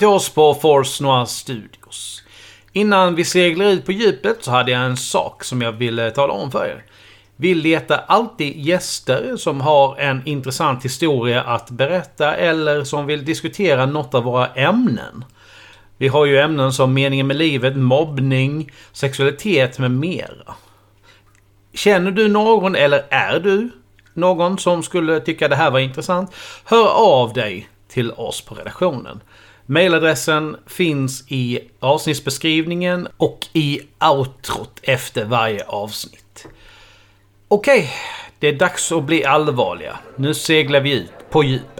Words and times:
Till 0.00 0.08
oss 0.08 0.28
på 0.28 0.54
Force 0.54 1.02
Noir 1.02 1.24
Studios. 1.24 2.22
Innan 2.72 3.14
vi 3.14 3.24
seglar 3.24 3.66
ut 3.66 3.86
på 3.86 3.92
djupet 3.92 4.36
så 4.40 4.50
hade 4.50 4.70
jag 4.70 4.82
en 4.82 4.96
sak 4.96 5.44
som 5.44 5.62
jag 5.62 5.72
ville 5.72 6.10
tala 6.10 6.32
om 6.32 6.50
för 6.50 6.64
er. 6.64 6.84
Vi 7.36 7.54
letar 7.54 8.04
alltid 8.08 8.56
gäster 8.56 9.36
som 9.36 9.60
har 9.60 9.96
en 9.96 10.22
intressant 10.26 10.84
historia 10.84 11.42
att 11.42 11.70
berätta 11.70 12.34
eller 12.34 12.84
som 12.84 13.06
vill 13.06 13.24
diskutera 13.24 13.86
något 13.86 14.14
av 14.14 14.22
våra 14.22 14.46
ämnen. 14.46 15.24
Vi 15.98 16.08
har 16.08 16.26
ju 16.26 16.38
ämnen 16.38 16.72
som 16.72 16.94
meningen 16.94 17.26
med 17.26 17.36
livet, 17.36 17.76
mobbning, 17.76 18.72
sexualitet 18.92 19.78
med 19.78 19.90
mera. 19.90 20.54
Känner 21.74 22.10
du 22.10 22.28
någon 22.28 22.76
eller 22.76 23.04
är 23.10 23.40
du 23.40 23.70
någon 24.14 24.58
som 24.58 24.82
skulle 24.82 25.20
tycka 25.20 25.48
det 25.48 25.56
här 25.56 25.70
var 25.70 25.78
intressant? 25.78 26.34
Hör 26.64 26.88
av 26.88 27.32
dig 27.32 27.68
till 27.88 28.10
oss 28.10 28.40
på 28.40 28.54
redaktionen. 28.54 29.20
Mailadressen 29.70 30.56
finns 30.66 31.24
i 31.28 31.60
avsnittsbeskrivningen 31.80 33.08
och 33.16 33.46
i 33.52 33.80
outrot 34.10 34.80
efter 34.82 35.24
varje 35.24 35.64
avsnitt. 35.64 36.46
Okej, 37.48 37.90
det 38.38 38.48
är 38.48 38.52
dags 38.52 38.92
att 38.92 39.04
bli 39.04 39.24
allvarliga. 39.24 39.98
Nu 40.16 40.34
seglar 40.34 40.80
vi 40.80 40.92
ut 40.92 41.12
på 41.30 41.44
djupet. 41.44 41.79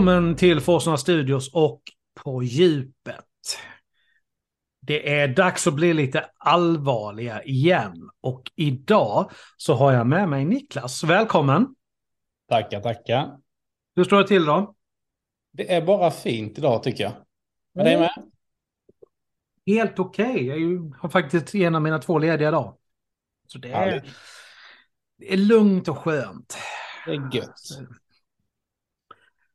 Välkommen 0.00 0.36
till 0.36 0.60
Forsarna 0.60 0.96
Studios 0.96 1.54
och 1.54 1.82
På 2.14 2.42
djupet. 2.42 3.24
Det 4.80 5.20
är 5.20 5.28
dags 5.28 5.66
att 5.66 5.74
bli 5.74 5.94
lite 5.94 6.30
allvarliga 6.38 7.42
igen. 7.42 8.10
Och 8.20 8.42
idag 8.56 9.30
så 9.56 9.74
har 9.74 9.92
jag 9.92 10.06
med 10.06 10.28
mig 10.28 10.44
Niklas. 10.44 11.04
Välkommen! 11.04 11.74
Tackar, 12.48 12.80
tackar. 12.80 13.38
Hur 13.96 14.04
står 14.04 14.18
det 14.18 14.28
till 14.28 14.44
då? 14.44 14.74
Det 15.52 15.74
är 15.74 15.82
bara 15.82 16.10
fint 16.10 16.58
idag 16.58 16.82
tycker 16.82 17.04
jag. 17.04 17.12
Men 17.74 17.84
dig 17.84 17.98
med? 17.98 18.10
Helt 19.66 19.98
okej. 19.98 20.30
Okay. 20.30 20.46
Jag 20.46 20.94
har 20.98 21.08
faktiskt 21.08 21.54
en 21.54 21.74
av 21.74 21.82
mina 21.82 21.98
två 21.98 22.18
lediga 22.18 22.50
dagar. 22.50 22.74
Så 23.46 23.58
det 23.58 23.72
är, 23.72 24.04
det 25.18 25.32
är 25.32 25.36
lugnt 25.36 25.88
och 25.88 25.98
skönt. 25.98 26.58
Det 27.06 27.12
är 27.12 27.36
gött. 27.36 27.99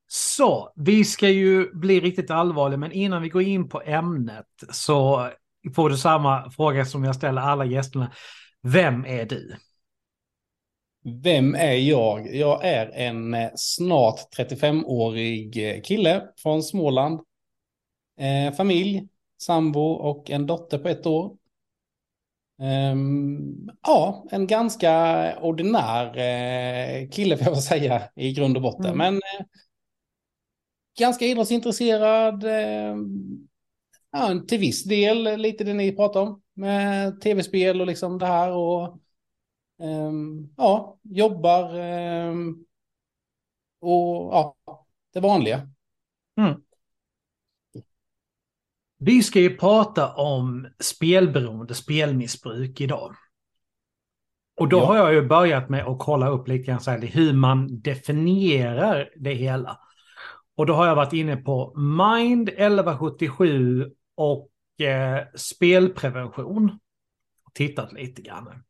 Så, 0.08 0.74
vi 0.76 1.06
ska 1.06 1.30
ju 1.30 1.74
bli 1.74 2.00
riktigt 2.00 2.32
allvarliga, 2.32 2.78
men 2.78 2.92
innan 2.92 3.22
vi 3.22 3.30
går 3.30 3.42
in 3.42 3.70
på 3.70 3.82
ämnet 3.82 4.46
så 4.70 5.30
får 5.76 5.90
du 5.90 5.98
samma 5.98 6.52
fråga 6.52 6.86
som 6.86 7.04
jag 7.04 7.16
ställer 7.16 7.42
alla 7.42 7.66
gästerna. 7.66 8.12
Vem 8.62 9.06
är 9.06 9.26
du? 9.26 9.56
Vem 11.24 11.56
är 11.56 11.74
jag? 11.74 12.36
Jag 12.36 12.66
är 12.66 12.92
en 12.94 13.34
eh, 13.34 13.50
snart 13.56 14.20
35-årig 14.38 15.70
eh, 15.70 15.82
kille 15.82 16.24
från 16.38 16.64
Småland. 16.64 17.20
Eh, 18.20 18.54
familj, 18.54 19.08
sambo 19.42 19.82
och 19.82 20.30
en 20.30 20.46
dotter 20.46 20.78
på 20.78 20.90
ett 20.90 21.06
år. 21.06 21.38
Um, 22.62 23.72
ja, 23.82 24.26
en 24.32 24.48
ganska 24.48 25.34
ordinär 25.42 26.18
eh, 26.18 27.10
kille 27.10 27.38
får 27.38 27.48
jag 27.48 27.64
säga 27.64 28.02
i 28.16 28.34
grund 28.34 28.58
och 28.58 28.64
botten. 28.64 28.86
Mm. 28.86 28.98
Men 28.98 29.16
eh, 29.16 29.46
ganska 31.00 31.26
idrottsintresserad. 31.26 32.44
Eh, 32.44 32.96
ja, 34.12 34.42
till 34.48 34.60
viss 34.60 34.84
del 34.84 35.38
lite 35.38 35.64
det 35.64 35.74
ni 35.74 35.96
pratar 35.96 36.22
om 36.22 36.42
med 36.54 37.22
tv-spel 37.22 37.82
och 37.82 37.88
liksom 37.88 38.18
det 38.18 38.26
här 38.26 38.52
och 38.52 39.00
eh, 39.82 40.12
ja, 40.58 41.00
jobbar 41.02 41.80
eh, 41.80 42.34
och 43.80 44.34
ja, 44.34 44.56
det 45.14 45.20
vanliga. 45.20 45.70
Mm. 46.38 46.62
Vi 48.98 49.24
ska 49.24 49.40
ju 49.40 49.58
prata 49.58 50.14
om 50.14 50.68
spelberoende, 50.80 51.74
spelmissbruk 51.74 52.82
idag. 52.82 53.16
Och 54.58 54.70
då 54.70 54.78
ja. 54.78 54.86
har 54.86 54.98
jag 54.98 55.14
ju 55.14 55.28
börjat 55.28 55.70
med 55.70 55.86
att 55.86 56.00
kolla 56.00 56.30
upp 56.30 56.48
lite 56.48 56.64
grann 56.64 56.80
så 56.80 56.92
här, 56.92 57.02
hur 57.02 57.34
man 57.34 57.82
definierar 57.82 59.10
det 59.16 59.34
hela. 59.34 59.80
Och 60.58 60.66
då 60.66 60.74
har 60.74 60.88
jag 60.88 60.96
varit 60.96 61.14
inne 61.14 61.38
på 61.38 61.74
Mind 61.76 62.50
1177 62.50 63.92
och 64.16 64.50
eh, 64.86 65.24
spelprevention. 65.36 66.80
Tittat 67.54 67.94
lite 67.94 68.22
grann. 68.22 68.64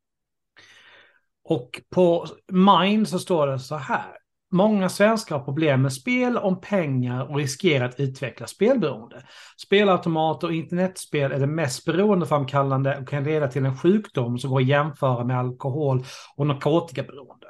Och 1.44 1.80
på 1.90 2.26
Mind 2.52 3.08
så 3.08 3.18
står 3.18 3.46
det 3.46 3.58
så 3.58 3.76
här. 3.76 4.16
Många 4.50 4.88
svenskar 4.88 5.38
har 5.38 5.44
problem 5.44 5.82
med 5.82 5.92
spel 5.92 6.36
om 6.36 6.60
pengar 6.60 7.30
och 7.30 7.36
riskerar 7.36 7.84
att 7.88 8.00
utveckla 8.00 8.46
spelberoende. 8.46 9.22
Spelautomater 9.56 10.46
och 10.46 10.54
internetspel 10.54 11.32
är 11.32 11.38
det 11.38 11.46
mest 11.46 11.84
beroendeframkallande 11.84 12.98
och 12.98 13.08
kan 13.08 13.24
leda 13.24 13.48
till 13.48 13.64
en 13.64 13.78
sjukdom 13.78 14.38
som 14.38 14.50
går 14.50 14.60
att 14.60 14.66
jämföra 14.66 15.24
med 15.24 15.38
alkohol 15.38 16.04
och 16.36 16.46
narkotikaberoende. 16.46 17.45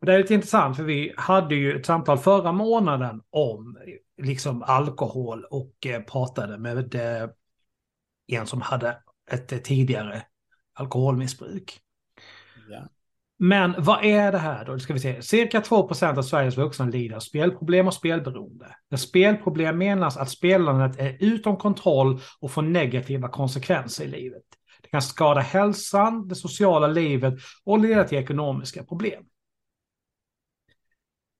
Och 0.00 0.06
det 0.06 0.14
är 0.14 0.18
lite 0.18 0.34
intressant 0.34 0.76
för 0.76 0.84
vi 0.84 1.14
hade 1.16 1.54
ju 1.54 1.76
ett 1.76 1.86
samtal 1.86 2.18
förra 2.18 2.52
månaden 2.52 3.22
om 3.30 3.78
liksom 4.22 4.62
alkohol 4.62 5.44
och 5.44 5.86
eh, 5.86 6.02
pratade 6.02 6.58
med 6.58 6.94
eh, 6.94 7.28
en 8.26 8.46
som 8.46 8.60
hade 8.60 8.96
ett 9.30 9.52
eh, 9.52 9.58
tidigare 9.58 10.22
alkoholmissbruk. 10.74 11.80
Ja. 12.70 12.88
Men 13.38 13.74
vad 13.78 14.04
är 14.04 14.32
det 14.32 14.38
här 14.38 14.64
då? 14.64 14.78
Ska 14.78 14.92
vi 14.92 15.00
se. 15.00 15.22
Cirka 15.22 15.60
2% 15.60 16.18
av 16.18 16.22
Sveriges 16.22 16.56
vuxna 16.56 16.84
lider 16.84 17.16
av 17.16 17.20
spelproblem 17.20 17.86
och 17.86 17.94
spelberoende. 17.94 18.76
Med 18.90 19.00
spelproblem 19.00 19.78
menas 19.78 20.16
att 20.16 20.30
spelandet 20.30 21.00
är 21.00 21.16
utom 21.20 21.56
kontroll 21.56 22.20
och 22.40 22.50
får 22.50 22.62
negativa 22.62 23.28
konsekvenser 23.28 24.04
i 24.04 24.08
livet. 24.08 24.42
Det 24.82 24.88
kan 24.88 25.02
skada 25.02 25.40
hälsan, 25.40 26.28
det 26.28 26.34
sociala 26.34 26.86
livet 26.86 27.34
och 27.64 27.78
leda 27.78 28.04
till 28.04 28.18
ekonomiska 28.18 28.84
problem. 28.84 29.24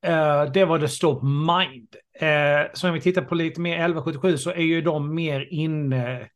Uh, 0.06 0.52
det 0.52 0.64
var 0.64 0.78
det 0.78 0.88
står 0.88 1.20
på 1.20 1.26
Mind. 1.26 1.96
Uh, 2.22 2.74
så 2.74 2.88
om 2.88 2.94
vi 2.94 3.00
tittar 3.00 3.22
på 3.22 3.34
lite 3.34 3.60
mer 3.60 3.72
1177 3.72 4.38
så 4.38 4.50
är 4.50 4.62
ju 4.62 4.82
de 4.82 5.14
mer 5.14 5.48
inne. 5.50 6.28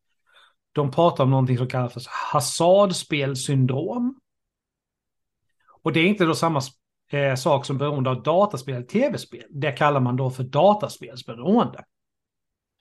De 0.72 0.90
pratar 0.90 1.25
om 1.25 1.31
någonting 1.31 1.58
som 1.58 1.69
kallas 1.69 1.93
för 1.93 2.02
hasardspelsyndrom. 2.32 4.20
Och 5.82 5.93
det 5.93 6.00
är 6.00 6.06
inte 6.06 6.25
då 6.25 6.34
samma 6.34 6.61
uh, 7.14 7.34
sak 7.34 7.66
som 7.66 7.78
beroende 7.78 8.11
av 8.11 8.22
dataspel 8.22 8.75
eller 8.75 8.87
tv-spel. 8.87 9.44
Det 9.50 9.72
kallar 9.72 10.00
man 10.00 10.17
då 10.17 10.31
för 10.31 10.44
dataspelsberoende. 10.44 11.84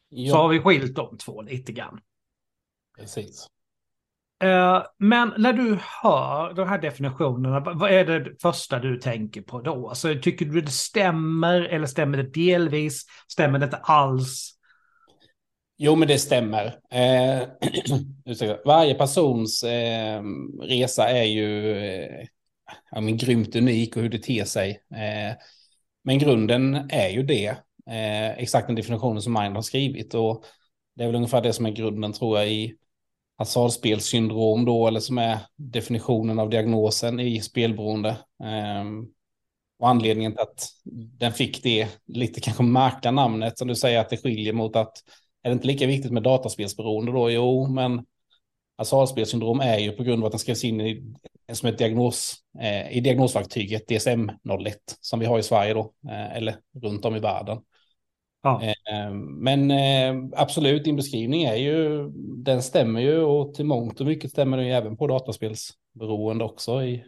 Ja. 0.10 0.32
Så 0.34 0.38
har 0.38 0.50
vi 0.50 0.60
skilt 0.60 0.96
de 0.96 1.18
två 1.18 1.42
lite 1.42 1.72
grann. 1.72 2.00
Precis. 2.98 3.48
Eh, 4.44 4.84
men 5.00 5.34
när 5.38 5.54
du 5.54 5.80
hör 6.02 6.54
de 6.54 6.68
här 6.68 6.82
definitionerna, 6.82 7.60
vad 7.60 7.92
är 7.92 8.06
det 8.06 8.42
första 8.42 8.80
du 8.80 8.98
tänker 8.98 9.42
på 9.42 9.62
då? 9.62 9.90
Alltså, 9.90 10.16
tycker 10.22 10.46
du 10.46 10.62
det 10.62 10.72
stämmer 10.72 11.62
eller 11.62 11.86
stämmer 11.86 12.18
det 12.18 12.34
delvis? 12.34 13.06
Stämmer 13.28 13.60
det 13.60 13.66
inte 13.66 13.78
alls? 13.78 14.54
Jo, 15.78 15.96
men 15.96 16.08
det 16.08 16.20
stämmer. 16.20 16.66
Eh, 16.92 17.44
varje 18.66 18.94
persons 18.94 19.64
eh, 19.64 20.24
resa 20.62 21.10
är 21.10 21.24
ju 21.24 21.78
eh, 21.78 22.28
ja, 22.92 23.02
men 23.02 23.18
grymt 23.18 23.56
unik 23.56 23.96
och 23.96 24.02
hur 24.02 24.10
det 24.10 24.24
ter 24.24 24.46
sig. 24.46 24.70
Eh, 24.72 25.36
men 26.04 26.20
grunden 26.20 26.90
är 26.90 27.10
ju 27.10 27.24
det, 27.24 27.48
eh, 27.90 28.32
exakt 28.32 28.68
den 28.68 28.76
definitionen 28.76 29.22
som 29.22 29.34
Mind 29.34 29.56
har 29.56 29.62
skrivit. 29.62 30.14
Och 30.14 30.44
det 30.96 31.04
är 31.04 31.08
väl 31.08 31.16
ungefär 31.16 31.42
det 31.42 31.54
som 31.54 31.66
är 31.66 31.72
grunden 31.72 32.14
tror 32.14 32.40
jag 32.40 32.50
i 32.50 32.76
hasardspelsyndrom 33.38 34.66
då, 34.66 34.88
eller 34.88 35.00
som 35.00 35.18
är 35.18 35.40
definitionen 35.56 36.40
av 36.40 36.50
diagnosen 36.50 37.20
i 37.20 37.42
spelberoende. 37.42 38.18
Ehm, 38.44 39.08
och 39.80 39.90
anledningen 39.90 40.32
till 40.32 40.42
att 40.42 40.68
den 41.20 41.34
fick 41.34 41.64
det 41.64 41.88
lite 42.08 42.42
kanske 42.42 42.64
märkliga 42.64 43.12
namnet 43.12 43.58
som 43.58 43.68
du 43.68 43.76
säger 43.76 44.00
att 44.00 44.10
det 44.10 44.18
skiljer 44.18 44.54
mot 44.54 44.76
att 44.76 44.94
är 45.44 45.50
det 45.50 45.54
inte 45.54 45.68
lika 45.68 45.88
viktigt 45.88 46.12
med 46.12 46.24
dataspelsberoende 46.24 47.12
då? 47.12 47.32
Jo, 47.32 47.68
men 47.68 48.06
hasardspelsyndrom 48.78 49.60
är 49.60 49.78
ju 49.78 49.92
på 49.92 50.04
grund 50.04 50.24
av 50.24 50.26
att 50.26 50.32
den 50.32 50.40
skrevs 50.40 50.64
in 50.64 50.82
i, 50.82 51.14
som 51.54 51.70
ett 51.70 51.78
diagnos, 51.78 52.36
eh, 52.60 52.98
i 52.98 53.00
diagnosverktyget 53.00 53.90
DSM-01 53.90 54.74
som 55.02 55.20
vi 55.20 55.26
har 55.26 55.40
i 55.40 55.44
Sverige 55.44 55.74
då, 55.74 55.94
eh, 56.10 56.38
eller 56.38 56.56
runt 56.82 57.06
om 57.06 57.16
i 57.16 57.20
världen. 57.20 57.58
Ja. 58.44 58.62
Eh, 58.64 59.14
men 59.14 59.72
eh, 59.72 60.40
absolut, 60.42 60.84
din 60.84 60.96
beskrivning 60.96 61.44
är 61.44 61.56
ju, 61.56 62.10
den 62.44 62.64
stämmer 62.64 63.02
ju 63.02 63.18
och 63.18 63.54
till 63.54 63.66
mångt 63.66 64.00
och 64.00 64.06
mycket 64.06 64.32
stämmer 64.32 64.58
den 64.58 64.66
ju 64.66 64.74
även 64.74 64.98
på 64.98 65.08
dataspelsberoende 65.08 66.44
också. 66.44 66.84
I, 66.84 67.06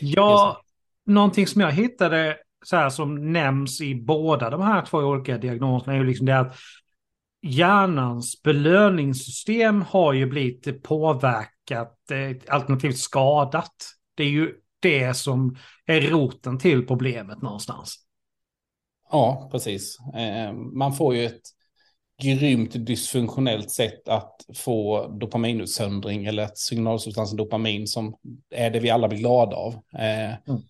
ja, 0.00 0.60
någonting 1.06 1.46
som 1.46 1.60
jag 1.60 1.72
hittade 1.72 2.36
så 2.64 2.76
här 2.76 2.90
som 2.90 3.32
nämns 3.32 3.80
i 3.80 3.94
båda 3.94 4.50
de 4.50 4.62
här 4.62 4.84
två 4.84 4.98
olika 4.98 5.38
diagnoserna 5.38 5.92
är 5.92 5.98
ju 5.98 6.06
liksom 6.06 6.26
det 6.26 6.38
att 6.38 6.56
hjärnans 7.42 8.42
belöningssystem 8.42 9.82
har 9.82 10.12
ju 10.12 10.26
blivit 10.26 10.82
påverkat, 10.82 12.10
eh, 12.10 12.54
alternativt 12.54 12.98
skadat. 12.98 13.74
Det 14.14 14.22
är 14.22 14.28
ju 14.28 14.52
det 14.80 15.14
som 15.14 15.56
är 15.86 16.00
roten 16.00 16.58
till 16.58 16.86
problemet 16.86 17.42
någonstans. 17.42 18.03
Ja, 19.14 19.48
precis. 19.52 19.98
Eh, 20.14 20.52
man 20.52 20.94
får 20.94 21.14
ju 21.14 21.26
ett 21.26 21.42
grymt 22.22 22.86
dysfunktionellt 22.86 23.70
sätt 23.70 24.08
att 24.08 24.40
få 24.54 25.06
dopaminutsöndring 25.06 26.26
eller 26.26 26.42
att 26.42 26.58
signalsubstansen 26.58 27.36
dopamin 27.36 27.86
som 27.86 28.14
är 28.50 28.70
det 28.70 28.80
vi 28.80 28.90
alla 28.90 29.08
blir 29.08 29.18
glada 29.18 29.56
av. 29.56 29.74
Eh, 29.74 30.48
mm. 30.48 30.60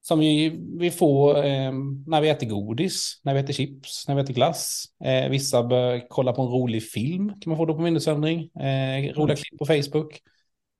Som 0.00 0.18
vi, 0.18 0.58
vi 0.78 0.90
får 0.90 1.36
eh, 1.44 1.72
när 2.06 2.20
vi 2.20 2.28
äter 2.28 2.46
godis, 2.46 3.20
när 3.24 3.34
vi 3.34 3.40
äter 3.40 3.52
chips, 3.52 4.08
när 4.08 4.14
vi 4.14 4.22
äter 4.22 4.34
glass. 4.34 4.84
Vissa 5.30 5.62
bör 5.62 6.06
kolla 6.08 6.32
på 6.32 6.42
en 6.42 6.48
rolig 6.48 6.90
film, 6.90 7.28
kan 7.28 7.50
man 7.50 7.56
få 7.56 7.66
dopaminutsöndring. 7.66 8.40
Eh, 8.40 9.14
roliga 9.14 9.24
mm. 9.24 9.36
klipp 9.36 9.58
på 9.58 9.66
Facebook. 9.66 10.20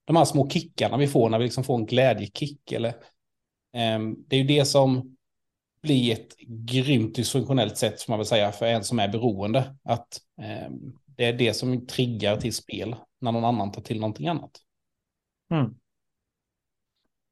De 0.05 0.17
här 0.17 0.25
små 0.25 0.50
kickarna 0.50 0.97
vi 0.97 1.06
får 1.06 1.31
när 1.31 1.38
vi 1.38 1.44
liksom 1.44 1.65
får 1.65 1.75
en 1.75 1.87
glädjekick. 1.87 2.73
Eller, 2.73 2.94
det 4.29 4.37
är 4.37 4.41
ju 4.41 4.47
det 4.47 4.65
som 4.65 5.18
bli 5.82 6.12
ett 6.12 6.36
grymt 6.46 7.14
dysfunktionellt 7.14 7.76
sätt, 7.76 8.00
som 8.00 8.12
man 8.12 8.19
vill 8.19 8.28
säga, 8.28 8.52
för 8.52 8.66
en 8.66 8.84
som 8.84 8.98
är 8.98 9.08
beroende. 9.08 9.76
Att 9.84 10.20
eh, 10.40 10.70
det 11.06 11.25
är 11.25 11.32
det 11.32 11.54
som 11.54 11.86
triggar 11.86 12.36
till 12.36 12.54
spel 12.54 12.96
när 13.20 13.32
någon 13.32 13.44
annan 13.44 13.72
tar 13.72 13.82
till 13.82 14.00
någonting 14.00 14.28
annat. 14.28 14.50
Mm. 15.50 15.75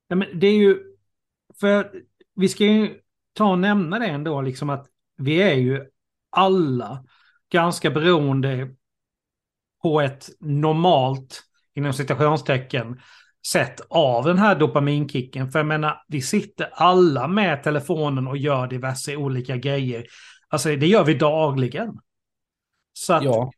Ja, 0.08 0.16
men 0.16 0.38
det 0.38 0.46
är 0.46 0.56
ju 0.56 0.96
för 1.60 2.02
vi 2.34 2.48
ska 2.48 2.64
ju 2.64 3.00
ta 3.32 3.50
och 3.50 3.58
nämna 3.58 3.98
det 3.98 4.06
ändå, 4.06 4.40
liksom 4.40 4.70
att 4.70 4.86
vi 5.16 5.42
är 5.42 5.54
ju 5.54 5.90
alla 6.30 7.04
ganska 7.48 7.90
beroende 7.90 8.74
på 9.82 10.00
ett 10.00 10.28
normalt, 10.40 11.42
inom 11.74 11.92
citationstecken, 11.92 13.00
sätt 13.46 13.80
av 13.88 14.24
den 14.24 14.38
här 14.38 14.54
dopaminkicken. 14.54 15.50
För 15.50 15.58
jag 15.58 15.66
menar, 15.66 16.04
vi 16.08 16.22
sitter 16.22 16.68
alla 16.72 17.28
med 17.28 17.62
telefonen 17.62 18.26
och 18.28 18.36
gör 18.36 18.66
diverse 18.66 19.16
olika 19.16 19.56
grejer. 19.56 20.06
Alltså 20.48 20.68
det 20.68 20.86
gör 20.86 21.04
vi 21.04 21.14
dagligen. 21.14 21.98
Så 22.92 23.12
att, 23.12 23.24
ja. 23.24 23.50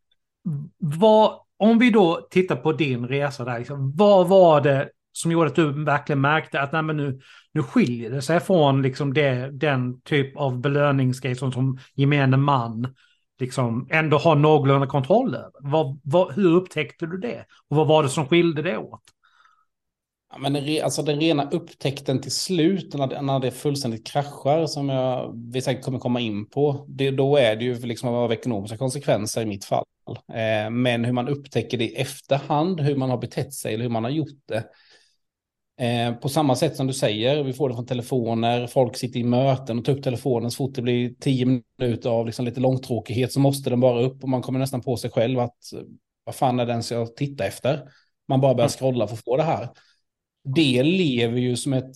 vad, 0.78 1.40
om 1.56 1.78
vi 1.78 1.90
då 1.90 2.28
tittar 2.30 2.56
på 2.56 2.72
din 2.72 3.08
resa 3.08 3.44
där, 3.44 3.58
liksom, 3.58 3.96
vad 3.96 4.28
var 4.28 4.60
det 4.60 4.88
som 5.12 5.32
gjorde 5.32 5.46
att 5.46 5.54
du 5.54 5.84
verkligen 5.84 6.20
märkte 6.20 6.60
att 6.60 6.72
nej, 6.72 6.82
nu, 6.82 7.20
nu 7.52 7.62
skiljer 7.62 8.10
det 8.10 8.22
sig 8.22 8.40
från 8.40 8.82
liksom 8.82 9.14
det, 9.14 9.50
den 9.50 10.00
typ 10.00 10.36
av 10.36 10.60
belöningsgrej 10.60 11.34
som, 11.34 11.52
som 11.52 11.78
gemene 11.94 12.36
man 12.36 12.94
liksom 13.40 13.88
ändå 13.90 14.18
har 14.18 14.36
någorlunda 14.36 14.86
kontroll 14.86 15.34
över? 15.34 15.52
Vad, 15.60 16.00
vad, 16.04 16.32
hur 16.32 16.54
upptäckte 16.54 17.06
du 17.06 17.18
det? 17.18 17.44
Och 17.68 17.76
vad 17.76 17.86
var 17.86 18.02
det 18.02 18.08
som 18.08 18.26
skilde 18.26 18.62
det 18.62 18.76
åt? 18.76 19.02
Ja, 20.30 20.38
men 20.38 20.52
det, 20.52 20.80
alltså 20.80 21.02
den 21.02 21.20
rena 21.20 21.50
upptäckten 21.50 22.20
till 22.20 22.32
slut, 22.32 22.94
när, 22.94 23.22
när 23.22 23.40
det 23.40 23.50
fullständigt 23.50 24.06
kraschar, 24.06 24.66
som 24.66 24.88
jag, 24.88 25.32
vi 25.52 25.62
säkert 25.62 25.84
kommer 25.84 25.98
komma 25.98 26.20
in 26.20 26.46
på, 26.46 26.84
det, 26.88 27.10
då 27.10 27.36
är 27.36 27.56
det 27.56 27.64
ju 27.64 27.78
liksom 27.78 28.08
av 28.08 28.32
ekonomiska 28.32 28.76
konsekvenser 28.76 29.42
i 29.42 29.46
mitt 29.46 29.64
fall. 29.64 29.84
Eh, 30.32 30.70
men 30.70 31.04
hur 31.04 31.12
man 31.12 31.28
upptäcker 31.28 31.78
det 31.78 31.84
i 31.84 31.94
efterhand, 31.94 32.80
hur 32.80 32.96
man 32.96 33.10
har 33.10 33.18
betett 33.18 33.54
sig 33.54 33.74
eller 33.74 33.84
hur 33.84 33.90
man 33.90 34.04
har 34.04 34.10
gjort 34.10 34.38
det, 34.48 34.64
Eh, 35.78 36.14
på 36.14 36.28
samma 36.28 36.56
sätt 36.56 36.76
som 36.76 36.86
du 36.86 36.92
säger, 36.92 37.42
vi 37.42 37.52
får 37.52 37.68
det 37.68 37.74
från 37.74 37.86
telefoner, 37.86 38.66
folk 38.66 38.96
sitter 38.96 39.20
i 39.20 39.24
möten 39.24 39.78
och 39.78 39.84
tar 39.84 39.92
upp 39.92 40.02
telefonen 40.02 40.50
så 40.50 40.56
fort 40.56 40.74
det 40.74 40.82
blir 40.82 41.14
tio 41.20 41.62
minuter 41.78 42.10
av 42.10 42.26
liksom 42.26 42.44
lite 42.44 42.60
långtråkighet 42.60 43.32
så 43.32 43.40
måste 43.40 43.70
den 43.70 43.80
bara 43.80 44.00
upp 44.00 44.22
och 44.22 44.28
man 44.28 44.42
kommer 44.42 44.58
nästan 44.58 44.80
på 44.80 44.96
sig 44.96 45.10
själv 45.10 45.38
att 45.38 45.72
eh, 45.74 45.80
vad 46.24 46.34
fan 46.34 46.60
är 46.60 46.66
den 46.66 46.82
som 46.82 46.96
jag 46.96 47.16
tittar 47.16 47.44
efter? 47.44 47.88
Man 48.28 48.40
bara 48.40 48.54
börjar 48.54 48.68
scrolla 48.68 49.06
för 49.06 49.14
att 49.14 49.24
få 49.24 49.36
det 49.36 49.42
här. 49.42 49.68
Det 50.44 50.82
lever 50.82 51.38
ju 51.38 51.56
som 51.56 51.72
ett 51.72 51.92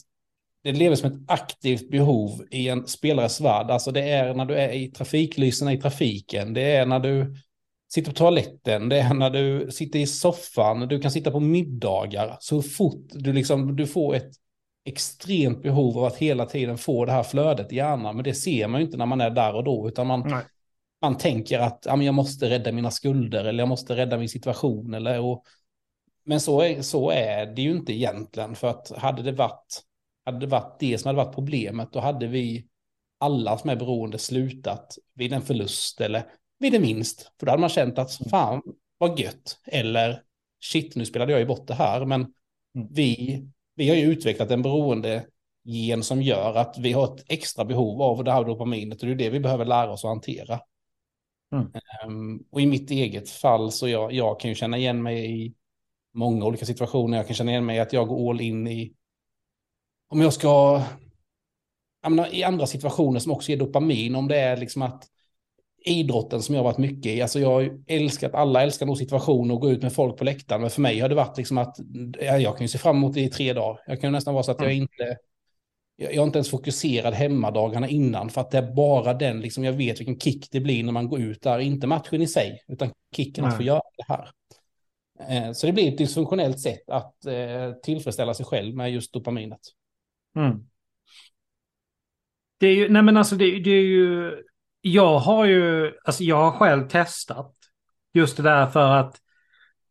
det 0.62 0.72
lever 0.72 0.96
som 0.96 1.12
ett 1.12 1.20
aktivt 1.26 1.90
behov 1.90 2.46
i 2.50 2.68
en 2.68 2.86
spelares 2.86 3.40
värld. 3.40 3.70
Alltså 3.70 3.90
det 3.90 4.10
är 4.10 4.34
när 4.34 4.44
du 4.44 4.54
är 4.54 4.72
i 4.72 4.88
trafiklysena 4.88 5.72
i 5.72 5.80
trafiken, 5.80 6.54
det 6.54 6.62
är 6.62 6.86
när 6.86 7.00
du 7.00 7.36
sitter 7.94 8.10
på 8.10 8.16
toaletten, 8.16 8.88
det 8.88 9.00
är 9.00 9.14
när 9.14 9.30
du 9.30 9.70
sitter 9.70 9.98
i 9.98 10.06
soffan, 10.06 10.88
du 10.88 11.00
kan 11.00 11.10
sitta 11.10 11.30
på 11.30 11.40
middagar. 11.40 12.36
Så 12.40 12.62
fort 12.62 13.06
du, 13.10 13.32
liksom, 13.32 13.76
du 13.76 13.86
får 13.86 14.14
ett 14.14 14.30
extremt 14.84 15.62
behov 15.62 15.98
av 15.98 16.04
att 16.04 16.16
hela 16.16 16.46
tiden 16.46 16.78
få 16.78 17.04
det 17.04 17.12
här 17.12 17.22
flödet 17.22 17.72
i 17.72 17.76
hjärnan. 17.76 18.16
Men 18.16 18.24
det 18.24 18.34
ser 18.34 18.68
man 18.68 18.80
ju 18.80 18.86
inte 18.86 18.98
när 18.98 19.06
man 19.06 19.20
är 19.20 19.30
där 19.30 19.54
och 19.54 19.64
då, 19.64 19.88
utan 19.88 20.06
man, 20.06 20.43
man 21.02 21.19
tänker 21.19 21.58
att 21.58 21.82
ja, 21.86 21.96
men 21.96 22.06
jag 22.06 22.14
måste 22.14 22.50
rädda 22.50 22.72
mina 22.72 22.90
skulder 22.90 23.44
eller 23.44 23.62
jag 23.62 23.69
måste 23.69 23.96
rädda 23.96 24.19
min 24.19 24.28
situation. 24.28 24.94
Eller, 24.94 25.20
och, 25.20 25.44
men 26.24 26.41
så 26.41 26.60
är, 26.60 26.82
så 26.82 27.10
är 27.10 27.46
det 27.46 27.62
ju 27.62 27.70
inte 27.70 27.93
egentligen, 27.93 28.55
för 28.55 28.69
att 28.69 28.93
hade 28.96 29.22
det 29.22 29.32
varit, 29.32 29.82
hade 30.24 30.38
det, 30.38 30.46
varit 30.46 30.76
det 30.81 30.98
som 30.98 31.08
hade 31.08 31.24
varit 31.24 31.34
problemet, 31.34 31.93
då 31.93 32.00
hade 32.00 32.26
vi 32.26 32.67
alla 33.20 33.58
som 33.58 33.70
är 33.70 33.76
beroende 33.76 34.19
slutat 34.19 34.98
vid 35.14 35.32
en 35.32 35.43
förlust 35.43 36.00
eller 36.00 36.24
vid 36.58 36.74
en 36.74 36.82
vinst. 36.82 37.32
För 37.38 37.46
då 37.46 37.52
hade 37.52 37.60
man 37.60 37.70
känt 37.70 37.98
att 37.98 38.14
fan 38.31 38.62
vad 38.98 39.19
gött. 39.19 39.58
Eller 39.67 40.22
shit, 40.64 40.96
nu 40.96 41.06
spelade 41.06 41.32
jag 41.32 41.41
ju 41.41 41.46
bort 41.46 41.67
det 41.67 41.74
här. 41.74 42.05
Men 42.05 42.20
mm. 42.20 42.88
vi, 42.91 43.43
vi 43.74 43.88
har 43.88 43.96
ju 43.96 44.02
utvecklat 44.02 44.50
en 44.50 44.62
beroende 44.62 45.26
gen 45.64 46.02
som 46.02 46.22
gör 46.22 46.55
att 46.55 46.79
vi 46.79 46.93
har 46.93 47.05
ett 47.05 47.24
extra 47.29 47.64
behov 47.64 48.02
av 48.02 48.24
det 48.24 48.32
här 48.32 48.44
dopaminet. 48.44 49.00
Och 49.00 49.06
det 49.06 49.12
är 49.12 49.17
det 49.17 49.31
vi 49.31 49.41
behöver 49.41 49.64
lära 49.64 49.93
oss 49.93 50.05
att 50.05 50.08
hantera. 50.08 50.60
Mm. 51.52 51.72
Um, 52.06 52.44
och 52.50 52.60
i 52.60 52.67
mitt 52.67 52.91
eget 52.91 53.31
fall 53.31 53.72
så 53.72 53.88
jag, 53.88 54.12
jag 54.12 54.41
kan 54.41 54.48
ju 54.48 54.55
känna 54.55 54.79
igen 54.79 55.02
mig 55.02 55.46
i 55.46 55.55
många 56.14 56.44
olika 56.44 56.66
situationer. 56.66 57.16
Jag 57.16 57.26
kan 57.26 57.36
känna 57.36 57.50
igen 57.50 57.66
mig 57.66 57.81
att 57.81 57.92
jag 57.92 58.08
går 58.08 58.31
all 58.31 58.40
in 58.40 58.66
i 58.66 58.92
om 60.08 60.20
jag 60.20 60.32
ska 60.32 60.82
menar, 62.10 62.34
i 62.34 62.44
andra 62.44 62.66
situationer 62.66 63.20
som 63.20 63.32
också 63.32 63.50
ger 63.50 63.58
dopamin. 63.58 64.14
Om 64.14 64.28
det 64.28 64.38
är 64.38 64.56
liksom 64.56 64.82
att 64.82 65.08
idrotten 65.84 66.42
som 66.42 66.54
jag 66.54 66.62
har 66.62 66.70
varit 66.70 66.78
mycket 66.78 67.12
i. 67.12 67.22
Alltså 67.22 67.40
jag 67.40 67.50
har 67.50 67.78
älskat, 67.86 68.34
alla 68.34 68.62
älskar 68.62 68.86
nog 68.86 68.98
situationer 68.98 69.54
och 69.54 69.60
gå 69.60 69.70
ut 69.70 69.82
med 69.82 69.92
folk 69.92 70.16
på 70.16 70.24
läktaren. 70.24 70.60
Men 70.60 70.70
för 70.70 70.81
mig 70.81 71.00
har 71.00 71.08
det 71.08 71.14
varit 71.14 71.36
liksom 71.36 71.58
att 71.58 71.76
jag 72.20 72.56
kan 72.56 72.64
ju 72.64 72.69
se 72.69 72.78
fram 72.78 72.96
emot 72.96 73.14
det 73.14 73.20
i 73.20 73.28
tre 73.28 73.52
dagar. 73.52 73.81
Jag 73.86 74.00
kan 74.00 74.12
nästan 74.12 74.34
vara 74.34 74.44
så 74.44 74.50
att 74.50 74.60
jag 74.60 74.70
mm. 74.70 74.82
inte, 74.82 75.16
jag 75.96 76.14
är 76.14 76.22
inte 76.22 76.38
ens 76.38 76.50
fokuserad 76.50 77.14
hemmadagarna 77.14 77.88
innan 77.88 78.31
för 78.31 78.40
att 78.40 78.50
det 78.50 78.58
är 78.58 78.74
bara 78.74 79.14
den, 79.14 79.40
liksom 79.40 79.64
jag 79.64 79.72
vet 79.72 80.00
vilken 80.00 80.20
kick 80.20 80.50
det 80.50 80.60
blir 80.60 80.84
när 80.84 80.92
man 80.92 81.08
går 81.08 81.20
ut 81.20 81.42
där. 81.42 81.58
Inte 81.58 81.86
matchen 81.86 82.22
i 82.22 82.26
sig, 82.26 82.64
utan 82.69 82.90
kicken 83.16 83.44
att 83.44 83.56
få 83.56 83.62
göra 83.62 83.82
det 83.96 84.04
här. 84.08 84.31
Eh, 85.29 85.52
så 85.52 85.67
det 85.67 85.72
blir 85.72 85.93
ett 85.93 85.98
dysfunktionellt 85.98 86.60
sätt 86.60 86.91
att 86.91 87.26
eh, 87.26 87.72
tillfredsställa 87.82 88.34
sig 88.34 88.46
själv 88.46 88.76
med 88.76 88.93
just 88.93 89.12
dopaminet. 89.12 89.60
Mm. 90.36 90.58
Det 92.58 92.67
är 92.67 92.74
ju, 92.74 92.88
nej 92.88 93.02
men 93.02 93.17
alltså 93.17 93.36
det, 93.36 93.58
det 93.60 93.70
är 93.70 93.84
ju 93.84 94.32
jag 94.81 95.19
har 95.19 95.44
ju, 95.44 95.93
alltså 96.05 96.24
jag 96.24 96.36
har 96.36 96.50
själv 96.50 96.88
testat 96.88 97.55
just 98.12 98.36
det 98.36 98.43
där 98.43 98.67
för 98.67 98.93
att 98.93 99.20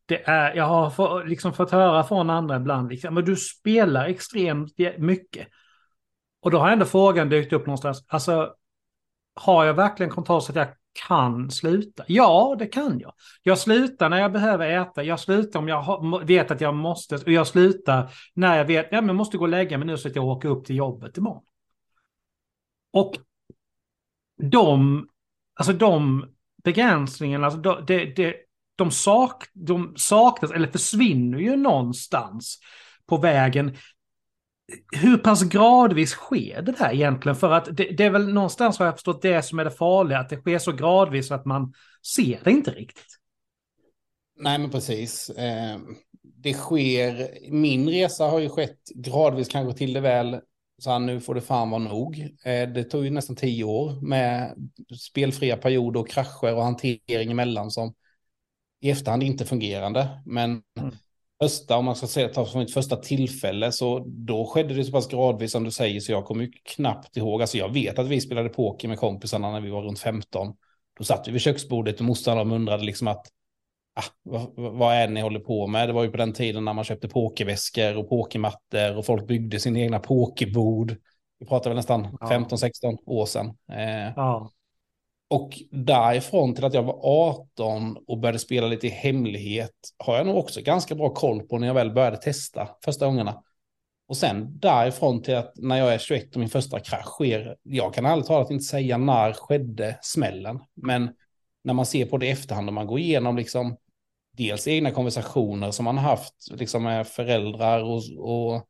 det 0.05 0.29
är, 0.29 0.55
jag 0.55 0.65
har 0.65 0.89
få, 0.89 1.23
liksom 1.23 1.53
fått 1.53 1.71
höra 1.71 2.03
från 2.03 2.29
andra 2.29 2.55
ibland, 2.55 2.89
liksom, 2.89 3.13
men 3.13 3.25
du 3.25 3.35
spelar 3.35 4.05
extremt 4.05 4.73
mycket. 4.97 5.47
Och 6.41 6.51
då 6.51 6.57
har 6.57 6.69
ändå 6.69 6.85
frågan 6.85 7.29
dykt 7.29 7.53
upp 7.53 7.65
någonstans, 7.65 8.05
alltså 8.07 8.55
har 9.35 9.65
jag 9.65 9.73
verkligen 9.73 10.11
kontroll 10.11 10.41
så 10.41 10.51
att 10.51 10.55
jag 10.55 10.67
kan 10.93 11.51
sluta? 11.51 12.03
Ja, 12.07 12.55
det 12.59 12.67
kan 12.67 12.99
jag. 12.99 13.13
Jag 13.43 13.57
slutar 13.57 14.09
när 14.09 14.17
jag 14.17 14.31
behöver 14.31 14.69
äta, 14.69 15.03
jag 15.03 15.19
slutar 15.19 15.59
om 15.59 15.67
jag 15.67 16.25
vet 16.25 16.51
att 16.51 16.61
jag 16.61 16.75
måste, 16.75 17.15
och 17.15 17.31
jag 17.31 17.47
slutar 17.47 18.11
när 18.33 18.57
jag 18.57 18.65
vet, 18.65 18.87
ja 18.91 19.05
jag 19.05 19.15
måste 19.15 19.37
gå 19.37 19.43
och 19.43 19.49
lägga 19.49 19.77
mig 19.77 19.87
nu 19.87 19.97
så 19.97 20.07
att 20.07 20.15
jag 20.15 20.25
åker 20.25 20.49
upp 20.49 20.65
till 20.65 20.75
jobbet 20.75 21.17
imorgon. 21.17 21.43
Och 22.93 23.17
de, 24.41 25.07
alltså 25.53 25.73
de 25.73 26.25
begränsningarna, 26.63 27.45
alltså 27.45 27.61
de, 27.61 27.85
de, 27.85 28.13
de, 28.13 28.33
de, 28.75 28.91
sak, 28.91 29.43
de 29.53 29.93
saknas 29.97 30.51
eller 30.51 30.67
försvinner 30.67 31.39
ju 31.39 31.55
någonstans 31.55 32.59
på 33.05 33.17
vägen. 33.17 33.75
Hur 34.91 35.17
pass 35.17 35.43
gradvis 35.43 36.09
sker 36.09 36.61
det 36.61 36.75
här 36.79 36.93
egentligen? 36.93 37.35
För 37.35 37.51
att 37.51 37.77
det, 37.77 37.83
det 37.83 38.03
är 38.03 38.09
väl 38.09 38.33
någonstans 38.33 38.79
har 38.79 38.85
jag 38.85 38.95
förstått 38.95 39.21
det 39.21 39.41
som 39.41 39.59
är 39.59 39.65
det 39.65 39.71
farliga, 39.71 40.19
att 40.19 40.29
det 40.29 40.37
sker 40.37 40.59
så 40.59 40.71
gradvis 40.71 41.31
att 41.31 41.45
man 41.45 41.73
ser 42.15 42.39
det 42.43 42.51
inte 42.51 42.71
riktigt. 42.71 43.17
Nej, 44.35 44.59
men 44.59 44.69
precis. 44.69 45.29
Eh, 45.29 45.79
det 46.21 46.53
sker, 46.53 47.29
min 47.51 47.89
resa 47.89 48.25
har 48.25 48.39
ju 48.39 48.49
skett 48.49 48.79
gradvis 48.95 49.47
kanske 49.47 49.77
till 49.77 49.93
det 49.93 50.01
väl 50.01 50.39
Så 50.77 50.89
han, 50.91 51.05
nu 51.05 51.21
får 51.21 51.35
det 51.35 51.41
fan 51.41 51.69
vara 51.69 51.83
nog. 51.83 52.19
Eh, 52.45 52.69
det 52.69 52.83
tog 52.83 53.03
ju 53.03 53.09
nästan 53.09 53.35
tio 53.35 53.63
år 53.63 54.07
med 54.07 54.55
spelfria 54.99 55.57
perioder 55.57 55.99
och 55.99 56.09
krascher 56.09 56.55
och 56.55 56.63
hantering 56.63 57.31
emellan 57.31 57.71
som 57.71 57.93
i 58.81 58.89
efterhand 58.89 59.23
inte 59.23 59.45
fungerande. 59.45 60.21
Men 60.25 60.61
mm. 60.79 60.95
Första, 61.41 61.77
om 61.77 61.85
man 61.85 61.95
ska 61.95 62.07
säga 62.07 62.27
ta 62.27 62.45
som 62.45 62.61
ett 62.61 62.73
första 62.73 62.95
tillfälle, 62.95 63.71
så 63.71 64.03
då 64.07 64.45
skedde 64.45 64.73
det 64.73 64.83
så 64.83 64.91
pass 64.91 65.07
gradvis 65.07 65.51
som 65.51 65.63
du 65.63 65.71
säger, 65.71 65.99
så 65.99 66.11
jag 66.11 66.25
kommer 66.25 66.43
ju 66.43 66.51
knappt 66.51 67.17
ihåg. 67.17 67.41
Alltså 67.41 67.57
jag 67.57 67.73
vet 67.73 67.99
att 67.99 68.07
vi 68.07 68.21
spelade 68.21 68.49
poker 68.49 68.87
med 68.87 68.99
kompisarna 68.99 69.51
när 69.51 69.61
vi 69.61 69.69
var 69.69 69.81
runt 69.81 69.99
15. 69.99 70.53
Då 70.97 71.03
satt 71.03 71.27
vi 71.27 71.31
vid 71.31 71.41
köksbordet 71.41 71.99
och 71.99 72.05
morsan 72.05 72.51
undrade 72.51 72.83
liksom 72.83 73.07
att 73.07 73.27
ah, 73.95 74.03
vad, 74.23 74.73
vad 74.73 74.95
är 74.95 75.07
det 75.07 75.13
ni 75.13 75.21
håller 75.21 75.39
på 75.39 75.67
med? 75.67 75.89
Det 75.89 75.93
var 75.93 76.03
ju 76.03 76.11
på 76.11 76.17
den 76.17 76.33
tiden 76.33 76.65
när 76.65 76.73
man 76.73 76.83
köpte 76.83 77.07
pokerväskor 77.07 77.97
och 77.97 78.09
pokermattor 78.09 78.97
och 78.97 79.05
folk 79.05 79.27
byggde 79.27 79.59
sina 79.59 79.79
egna 79.79 79.99
pokerbord. 79.99 80.95
Vi 81.39 81.45
pratar 81.45 81.69
väl 81.69 81.77
nästan 81.77 82.17
ja. 82.19 82.27
15-16 82.27 82.97
år 83.05 83.25
sedan. 83.25 83.57
Eh, 83.71 84.13
ja. 84.15 84.51
Och 85.31 85.61
därifrån 85.71 86.55
till 86.55 86.65
att 86.65 86.73
jag 86.73 86.83
var 86.83 86.99
18 87.03 87.97
och 88.07 88.19
började 88.19 88.39
spela 88.39 88.67
lite 88.67 88.87
i 88.87 88.89
hemlighet 88.89 89.75
har 89.97 90.17
jag 90.17 90.25
nog 90.25 90.37
också 90.37 90.61
ganska 90.61 90.95
bra 90.95 91.09
koll 91.09 91.41
på 91.41 91.57
när 91.57 91.67
jag 91.67 91.73
väl 91.73 91.91
började 91.91 92.17
testa 92.17 92.69
första 92.85 93.05
gångerna. 93.05 93.43
Och 94.07 94.17
sen 94.17 94.59
därifrån 94.59 95.21
till 95.21 95.35
att 95.35 95.53
när 95.55 95.77
jag 95.77 95.93
är 95.93 95.97
21 95.97 96.35
och 96.35 96.39
min 96.39 96.49
första 96.49 96.79
krasch 96.79 97.05
sker, 97.05 97.55
jag 97.63 97.93
kan 97.93 98.05
ärligt 98.05 98.25
talat 98.25 98.51
inte 98.51 98.63
säga 98.63 98.97
när 98.97 99.33
skedde 99.33 99.97
smällen, 100.01 100.59
men 100.75 101.09
när 101.63 101.73
man 101.73 101.85
ser 101.85 102.05
på 102.05 102.17
det 102.17 102.25
i 102.25 102.31
efterhand 102.31 102.67
och 102.67 102.73
man 102.73 102.87
går 102.87 102.99
igenom 102.99 103.37
liksom 103.37 103.77
dels 104.37 104.67
egna 104.67 104.91
konversationer 104.91 105.71
som 105.71 105.85
man 105.85 105.97
haft 105.97 106.35
liksom 106.51 106.83
med 106.83 107.07
föräldrar 107.07 107.83
och, 107.83 108.01
och 108.17 108.67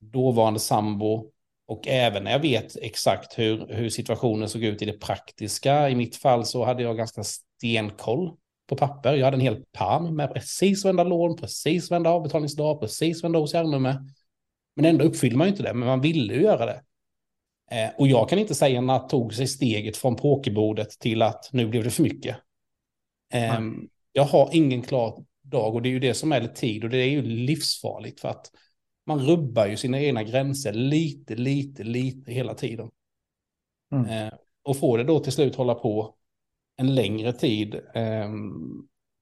dåvarande 0.00 0.60
sambo 0.60 1.30
och 1.66 1.88
även 1.88 2.24
när 2.24 2.30
jag 2.30 2.38
vet 2.38 2.76
exakt 2.76 3.38
hur, 3.38 3.66
hur 3.68 3.88
situationen 3.88 4.48
såg 4.48 4.64
ut 4.64 4.82
i 4.82 4.84
det 4.84 5.00
praktiska. 5.00 5.90
I 5.90 5.94
mitt 5.94 6.16
fall 6.16 6.44
så 6.44 6.64
hade 6.64 6.82
jag 6.82 6.96
ganska 6.96 7.24
stenkoll 7.24 8.36
på 8.66 8.76
papper. 8.76 9.14
Jag 9.14 9.24
hade 9.24 9.36
en 9.36 9.40
hel 9.40 9.64
pärm 9.72 10.16
med 10.16 10.34
precis 10.34 10.84
varenda 10.84 11.04
lån, 11.04 11.36
precis 11.36 11.90
varenda 11.90 12.10
avbetalningsdag, 12.10 12.80
precis 12.80 13.22
varenda 13.22 13.38
OCR-nummer. 13.38 13.96
Men 14.76 14.84
ändå 14.84 15.04
uppfyllde 15.04 15.36
man 15.38 15.46
ju 15.46 15.50
inte 15.50 15.62
det, 15.62 15.74
men 15.74 15.88
man 15.88 16.00
ville 16.00 16.34
ju 16.34 16.42
göra 16.42 16.66
det. 16.66 16.82
Eh, 17.70 17.90
och 17.98 18.08
jag 18.08 18.28
kan 18.28 18.38
inte 18.38 18.54
säga 18.54 18.80
när 18.80 18.98
tog 18.98 19.34
sig 19.34 19.46
steget 19.46 19.96
från 19.96 20.16
pokerbordet 20.16 20.90
till 20.90 21.22
att 21.22 21.48
nu 21.52 21.66
blev 21.66 21.84
det 21.84 21.90
för 21.90 22.02
mycket. 22.02 22.36
Eh, 23.32 23.60
jag 24.12 24.24
har 24.24 24.50
ingen 24.52 24.82
klar 24.82 25.24
dag 25.42 25.74
och 25.74 25.82
det 25.82 25.88
är 25.88 25.90
ju 25.90 26.00
det 26.00 26.14
som 26.14 26.32
är 26.32 26.46
tid 26.46 26.84
och 26.84 26.90
det 26.90 26.98
är 26.98 27.10
ju 27.10 27.22
livsfarligt 27.22 28.20
för 28.20 28.28
att 28.28 28.50
man 29.06 29.20
rubbar 29.20 29.66
ju 29.66 29.76
sina 29.76 30.00
egna 30.00 30.22
gränser 30.22 30.72
lite, 30.72 31.34
lite, 31.34 31.84
lite 31.84 32.32
hela 32.32 32.54
tiden. 32.54 32.90
Mm. 33.92 34.06
Eh, 34.06 34.34
och 34.62 34.76
får 34.76 34.98
det 34.98 35.04
då 35.04 35.20
till 35.20 35.32
slut 35.32 35.56
hålla 35.56 35.74
på 35.74 36.14
en 36.76 36.94
längre 36.94 37.32
tid 37.32 37.74
eh, 37.94 38.30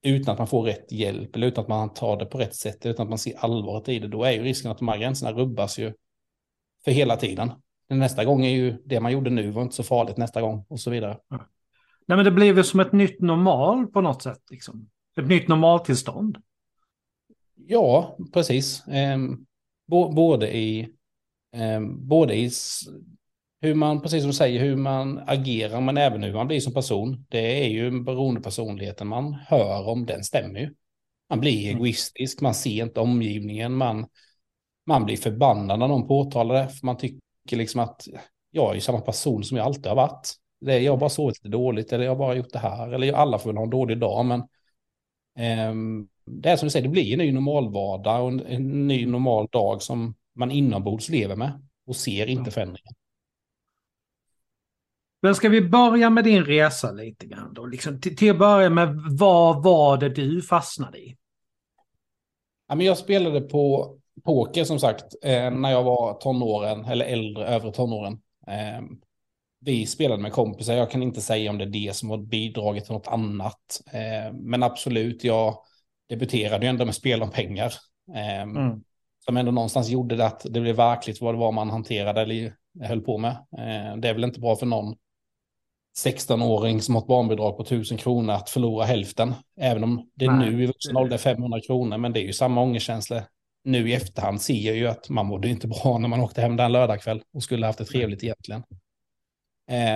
utan 0.03 0.31
att 0.31 0.37
man 0.37 0.47
får 0.47 0.63
rätt 0.63 0.91
hjälp 0.91 1.35
eller 1.35 1.47
utan 1.47 1.61
att 1.61 1.67
man 1.67 1.93
tar 1.93 2.17
det 2.17 2.25
på 2.25 2.37
rätt 2.37 2.55
sätt, 2.55 2.85
utan 2.85 3.03
att 3.03 3.09
man 3.09 3.17
ser 3.17 3.37
allvaret 3.37 3.89
i 3.89 3.99
det, 3.99 4.07
då 4.07 4.23
är 4.23 4.31
ju 4.31 4.43
risken 4.43 4.71
att 4.71 4.77
de 4.77 4.87
här 4.87 4.97
gränserna 4.97 5.31
rubbas 5.31 5.79
ju 5.79 5.93
för 6.85 6.91
hela 6.91 7.15
tiden. 7.15 7.51
Nästa 7.89 8.25
gång 8.25 8.45
är 8.45 8.49
ju 8.49 8.77
det 8.85 8.99
man 8.99 9.11
gjorde 9.11 9.29
nu 9.29 9.51
var 9.51 9.61
inte 9.61 9.75
så 9.75 9.83
farligt 9.83 10.17
nästa 10.17 10.41
gång 10.41 10.65
och 10.69 10.79
så 10.79 10.91
vidare. 10.91 11.17
Nej 12.07 12.15
men 12.17 12.25
det 12.25 12.31
blev 12.31 12.57
ju 12.57 12.63
som 12.63 12.79
ett 12.79 12.91
nytt 12.91 13.21
normal 13.21 13.87
på 13.87 14.01
något 14.01 14.21
sätt. 14.21 14.41
Liksom. 14.51 14.89
Ett 15.17 15.27
nytt 15.27 15.47
normaltillstånd. 15.47 16.37
Ja, 17.55 18.17
precis. 18.33 18.87
Eh, 18.87 19.17
både 20.15 20.57
i, 20.57 20.89
eh, 21.55 21.81
både 21.81 22.35
i 22.35 22.51
hur 23.61 23.75
man, 23.75 24.01
precis 24.01 24.21
som 24.21 24.29
du 24.29 24.33
säger, 24.33 24.59
hur 24.59 24.75
man 24.75 25.23
agerar, 25.27 25.81
men 25.81 25.97
även 25.97 26.23
hur 26.23 26.33
man 26.33 26.47
blir 26.47 26.59
som 26.59 26.73
person. 26.73 27.25
Det 27.29 27.65
är 27.65 27.69
ju 27.69 28.03
beroende 28.03 28.41
personligheten 28.41 29.07
man 29.07 29.33
hör 29.33 29.87
om, 29.87 30.05
den 30.05 30.23
stämmer 30.23 30.59
ju. 30.59 30.73
Man 31.29 31.39
blir 31.39 31.63
mm. 31.63 31.75
egoistisk, 31.75 32.41
man 32.41 32.53
ser 32.53 32.83
inte 32.83 32.99
omgivningen, 32.99 33.73
man, 33.73 34.05
man 34.85 35.05
blir 35.05 35.17
förbannad 35.17 35.79
när 35.79 35.87
någon 35.87 36.07
påtalar 36.07 36.55
det, 36.55 36.69
för 36.69 36.85
man 36.85 36.97
tycker 36.97 37.57
liksom 37.57 37.81
att 37.81 38.07
jag 38.51 38.71
är 38.71 38.75
ju 38.75 38.81
samma 38.81 39.01
person 39.01 39.43
som 39.43 39.57
jag 39.57 39.65
alltid 39.65 39.85
har 39.85 39.95
varit. 39.95 40.33
Det 40.61 40.73
är, 40.73 40.79
jag 40.79 40.91
har 40.91 40.97
bara 40.97 41.09
sovit 41.09 41.37
lite 41.37 41.49
dåligt, 41.49 41.93
eller 41.93 42.03
jag 42.03 42.11
har 42.11 42.19
bara 42.19 42.35
gjort 42.35 42.53
det 42.53 42.59
här, 42.59 42.91
eller 42.91 43.13
alla 43.13 43.39
får 43.39 43.49
väl 43.49 43.57
ha 43.57 43.63
en 43.63 43.69
dålig 43.69 43.99
dag, 43.99 44.25
men 44.25 44.39
eh, 45.37 45.73
det 46.25 46.49
är 46.49 46.57
som 46.57 46.65
du 46.65 46.69
säger, 46.69 46.83
det 46.83 46.91
blir 46.91 47.13
en 47.13 47.19
ny 47.19 47.31
normalvardag 47.31 48.23
och 48.23 48.31
en, 48.31 48.45
en 48.45 48.87
ny 48.87 49.05
normal 49.05 49.47
dag 49.51 49.81
som 49.81 50.15
man 50.35 50.51
inombords 50.51 51.09
lever 51.09 51.35
med 51.35 51.67
och 51.85 51.95
ser 51.95 52.27
inte 52.27 52.51
förändringen. 52.51 52.93
Men 55.21 55.35
ska 55.35 55.49
vi 55.49 55.61
börja 55.61 56.09
med 56.09 56.23
din 56.23 56.45
resa 56.45 56.91
lite 56.91 57.25
grann 57.25 57.53
då? 57.53 57.65
Liksom, 57.65 58.01
till, 58.01 58.17
till 58.17 58.31
att 58.31 58.39
börja 58.39 58.69
med, 58.69 58.95
vad 59.19 59.63
var 59.63 59.97
det 59.97 60.09
du 60.09 60.41
fastnade 60.41 60.97
i? 60.97 61.17
Ja, 62.67 62.75
men 62.75 62.85
jag 62.85 62.97
spelade 62.97 63.41
på 63.41 63.95
poker 64.23 64.63
som 64.63 64.79
sagt 64.79 65.03
eh, 65.23 65.51
när 65.51 65.71
jag 65.71 65.83
var 65.83 66.13
tonåren 66.13 66.85
eller 66.85 67.05
äldre, 67.05 67.47
övre 67.47 67.71
tonåren. 67.71 68.13
Eh, 68.47 68.81
vi 69.59 69.85
spelade 69.85 70.21
med 70.21 70.31
kompisar, 70.31 70.73
jag 70.73 70.91
kan 70.91 71.03
inte 71.03 71.21
säga 71.21 71.49
om 71.49 71.57
det 71.57 71.63
är 71.63 71.69
det 71.69 71.95
som 71.95 72.09
har 72.09 72.17
bidragit 72.17 72.85
till 72.85 72.93
något 72.93 73.07
annat. 73.07 73.81
Eh, 73.93 74.33
men 74.33 74.63
absolut, 74.63 75.23
jag 75.23 75.57
debuterade 76.13 76.65
ju 76.65 76.69
ändå 76.69 76.85
med 76.85 76.95
spel 76.95 77.21
om 77.21 77.31
pengar. 77.31 77.73
Eh, 78.15 78.41
mm. 78.41 78.83
Som 79.25 79.37
ändå 79.37 79.51
någonstans 79.51 79.89
gjorde 79.89 80.15
det 80.15 80.25
att 80.25 80.45
det 80.49 80.61
blev 80.61 80.75
verkligt 80.75 81.21
vad 81.21 81.33
det 81.33 81.39
var 81.39 81.51
man 81.51 81.69
hanterade 81.69 82.21
eller 82.21 82.53
höll 82.81 83.01
på 83.01 83.17
med. 83.17 83.31
Eh, 83.31 83.97
det 83.97 84.09
är 84.09 84.13
väl 84.13 84.23
inte 84.23 84.39
bra 84.39 84.55
för 84.55 84.65
någon 84.65 84.95
16-åring 86.05 86.81
som 86.81 86.95
har 86.95 87.01
ett 87.01 87.07
barnbidrag 87.07 87.57
på 87.57 87.63
1000 87.63 87.97
kronor 87.97 88.33
att 88.33 88.49
förlora 88.49 88.85
hälften. 88.85 89.33
Även 89.59 89.83
om 89.83 90.09
det 90.15 90.31
Nej. 90.31 90.51
nu 90.51 90.63
i 90.63 90.65
vuxen 90.65 90.97
ålder 90.97 91.13
är 91.13 91.19
500 91.19 91.59
kronor, 91.61 91.97
men 91.97 92.13
det 92.13 92.19
är 92.19 92.25
ju 92.25 92.33
samma 92.33 92.61
ångerkänsla. 92.61 93.23
Nu 93.63 93.89
i 93.89 93.93
efterhand 93.93 94.41
ser 94.41 94.67
jag 94.67 94.75
ju 94.75 94.87
att 94.87 95.09
man 95.09 95.25
mådde 95.25 95.49
inte 95.49 95.67
bra 95.67 95.97
när 95.97 96.07
man 96.07 96.19
åkte 96.19 96.41
hem 96.41 96.55
den 96.55 96.71
lördagkväll 96.71 97.21
och 97.33 97.43
skulle 97.43 97.65
haft 97.65 97.79
det 97.79 97.85
trevligt 97.85 98.23
egentligen. 98.23 98.63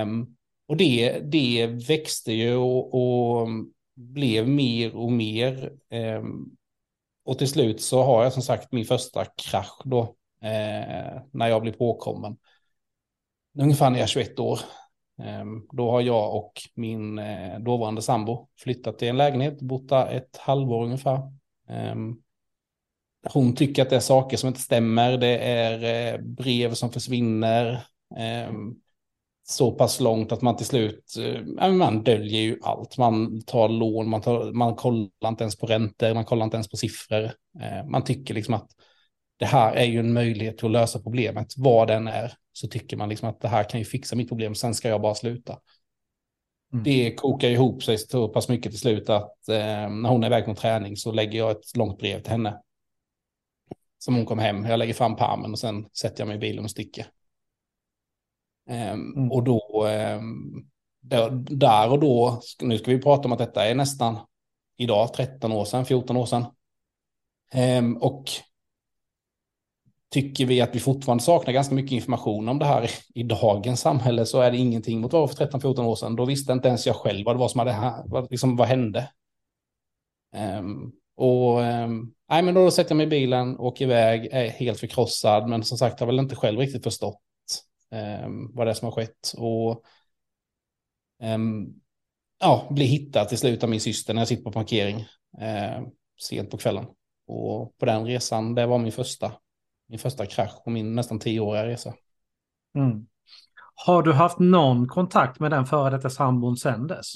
Um, 0.01 0.35
och 0.67 0.77
det, 0.77 1.19
det 1.19 1.67
växte 1.67 2.33
ju 2.33 2.55
och, 2.55 2.93
och 2.93 3.47
blev 3.97 4.47
mer 4.47 4.95
och 4.95 5.11
mer. 5.11 5.73
Eh, 5.89 6.23
och 7.25 7.37
till 7.37 7.49
slut 7.49 7.81
så 7.81 8.03
har 8.03 8.23
jag 8.23 8.33
som 8.33 8.41
sagt 8.41 8.71
min 8.71 8.85
första 8.85 9.25
krasch 9.25 9.81
då, 9.85 10.01
eh, 10.41 11.21
när 11.31 11.47
jag 11.47 11.61
blir 11.61 11.73
påkommen. 11.73 12.37
Ungefär 13.59 13.89
när 13.89 13.97
jag 13.97 14.03
är 14.03 14.07
21 14.07 14.39
år. 14.39 14.59
Ehm, 15.23 15.67
då 15.71 15.91
har 15.91 16.01
jag 16.01 16.35
och 16.35 16.53
min 16.75 17.19
eh, 17.19 17.59
dåvarande 17.59 18.01
sambo 18.01 18.47
flyttat 18.59 18.99
till 18.99 19.07
en 19.07 19.17
lägenhet, 19.17 19.61
bott 19.61 19.89
där 19.89 20.07
ett 20.07 20.37
halvår 20.37 20.83
ungefär. 20.83 21.19
Ehm, 21.69 22.15
hon 23.33 23.55
tycker 23.55 23.81
att 23.81 23.89
det 23.89 23.95
är 23.95 23.99
saker 23.99 24.37
som 24.37 24.47
inte 24.47 24.59
stämmer, 24.59 25.17
det 25.17 25.37
är 25.37 26.13
eh, 26.13 26.21
brev 26.21 26.73
som 26.73 26.91
försvinner. 26.91 27.85
Ehm, 28.17 28.75
så 29.49 29.71
pass 29.71 29.99
långt 29.99 30.31
att 30.31 30.41
man 30.41 30.57
till 30.57 30.65
slut, 30.65 31.13
äh, 31.61 31.71
man 31.71 32.03
döljer 32.03 32.41
ju 32.41 32.59
allt. 32.61 32.97
Man 32.97 33.41
tar 33.41 33.69
lån, 33.69 34.09
man, 34.09 34.21
tar, 34.21 34.51
man 34.51 34.75
kollar 34.75 35.27
inte 35.27 35.43
ens 35.43 35.55
på 35.55 35.65
räntor, 35.65 36.13
man 36.13 36.25
kollar 36.25 36.43
inte 36.43 36.57
ens 36.57 36.69
på 36.69 36.77
siffror. 36.77 37.31
man 37.89 38.03
tycker 38.03 38.33
liksom 38.33 38.53
att 38.53 38.69
det 39.39 39.45
här 39.45 39.75
är 39.75 39.85
ju 39.85 39.99
en 39.99 40.13
möjlighet 40.13 40.63
att 40.63 40.71
lösa 40.71 40.99
problemet, 40.99 41.53
vad 41.57 41.87
den 41.87 42.07
är 42.07 42.33
så 42.57 42.67
tycker 42.67 42.97
man 42.97 43.09
liksom 43.09 43.29
att 43.29 43.41
det 43.41 43.47
här 43.47 43.63
kan 43.63 43.79
ju 43.79 43.85
fixa 43.85 44.15
mitt 44.15 44.27
problem, 44.27 44.55
sen 44.55 44.73
ska 44.73 44.89
jag 44.89 45.01
bara 45.01 45.15
sluta. 45.15 45.59
Mm. 46.73 46.83
Det 46.83 47.15
kokar 47.15 47.49
ihop 47.49 47.83
sig 47.83 47.97
så 47.97 48.29
pass 48.29 48.49
mycket 48.49 48.71
till 48.71 48.79
slut 48.79 49.09
att 49.09 49.49
eh, 49.49 49.89
när 49.89 50.09
hon 50.09 50.23
är 50.23 50.27
iväg 50.27 50.45
på 50.45 50.55
träning 50.55 50.97
så 50.97 51.11
lägger 51.11 51.39
jag 51.39 51.51
ett 51.51 51.77
långt 51.77 51.99
brev 51.99 52.21
till 52.21 52.31
henne. 52.31 52.61
Som 53.97 54.15
hon 54.15 54.25
kom 54.25 54.39
hem, 54.39 54.65
jag 54.65 54.79
lägger 54.79 54.93
fram 54.93 55.15
palmen 55.15 55.51
och 55.51 55.59
sen 55.59 55.85
sätter 55.99 56.21
jag 56.21 56.27
mig 56.27 56.37
i 56.37 56.39
bilen 56.39 56.63
och 56.63 56.71
sticker. 56.71 57.07
Eh, 58.69 58.91
mm. 58.91 59.31
Och 59.31 59.43
då, 59.43 59.87
eh, 59.87 60.21
där 61.49 61.91
och 61.91 61.99
då, 61.99 62.41
nu 62.61 62.77
ska 62.77 62.91
vi 62.91 63.01
prata 63.01 63.27
om 63.27 63.31
att 63.31 63.39
detta 63.39 63.65
är 63.65 63.75
nästan 63.75 64.17
idag, 64.77 65.13
13 65.13 65.51
år 65.51 65.65
sedan, 65.65 65.85
14 65.85 66.17
år 66.17 66.25
sedan. 66.25 66.45
Um, 67.79 67.97
och 67.97 68.23
tycker 70.09 70.45
vi 70.45 70.61
att 70.61 70.75
vi 70.75 70.79
fortfarande 70.79 71.23
saknar 71.23 71.53
ganska 71.53 71.75
mycket 71.75 71.91
information 71.91 72.49
om 72.49 72.59
det 72.59 72.65
här 72.65 72.89
i 73.15 73.23
dagens 73.23 73.79
samhälle 73.79 74.25
så 74.25 74.41
är 74.41 74.51
det 74.51 74.57
ingenting 74.57 75.01
mot 75.01 75.13
vad 75.13 75.21
det 75.21 75.27
var 75.27 75.47
för 75.47 75.59
13-14 75.59 75.85
år 75.85 75.95
sedan. 75.95 76.15
Då 76.15 76.25
visste 76.25 76.53
inte 76.53 76.67
ens 76.67 76.87
jag 76.87 76.95
själv 76.95 77.25
vad 77.25 77.35
det 77.35 77.39
var 77.39 77.47
som 77.47 77.59
hade, 77.59 78.03
vad, 78.05 78.31
liksom, 78.31 78.55
vad 78.55 78.67
hände. 78.67 79.09
Um, 80.59 80.93
och 81.15 81.59
um, 81.59 82.13
nej, 82.29 82.41
men 82.41 82.53
då 82.53 82.71
sätter 82.71 82.91
jag 82.91 82.97
mig 82.97 83.05
i 83.05 83.09
bilen, 83.09 83.59
åker 83.59 83.85
iväg, 83.85 84.29
är 84.31 84.49
helt 84.49 84.79
förkrossad, 84.79 85.49
men 85.49 85.63
som 85.63 85.77
sagt 85.77 85.99
har 85.99 86.07
väl 86.07 86.19
inte 86.19 86.35
själv 86.35 86.59
riktigt 86.59 86.83
förstått 86.83 87.21
vad 88.49 88.67
det 88.67 88.71
är 88.71 88.73
som 88.73 88.85
har 88.85 88.91
skett. 88.91 89.33
Och 89.37 89.83
ja, 92.39 92.67
blir 92.69 92.85
hittad 92.85 93.25
till 93.25 93.37
slut 93.37 93.63
av 93.63 93.69
min 93.69 93.81
syster 93.81 94.13
när 94.13 94.21
jag 94.21 94.27
sitter 94.27 94.43
på 94.43 94.51
parkering 94.51 94.95
uh, 95.41 95.87
sent 96.21 96.51
på 96.51 96.57
kvällen. 96.57 96.85
Och 97.27 97.77
på 97.77 97.85
den 97.85 98.05
resan, 98.05 98.55
det 98.55 98.65
var 98.65 98.77
min 98.77 98.91
första 98.91 99.31
min 99.87 99.99
första 99.99 100.25
krasch 100.25 100.63
på 100.63 100.69
min 100.69 100.95
nästan 100.95 101.19
tioåriga 101.19 101.67
resa. 101.67 101.93
Mm. 102.75 103.07
Har 103.85 104.03
du 104.03 104.13
haft 104.13 104.39
någon 104.39 104.87
kontakt 104.87 105.39
med 105.39 105.51
den 105.51 105.65
före 105.65 105.89
detta 105.89 106.09
sambon 106.09 106.57
sen 106.57 106.87
dess? 106.87 107.13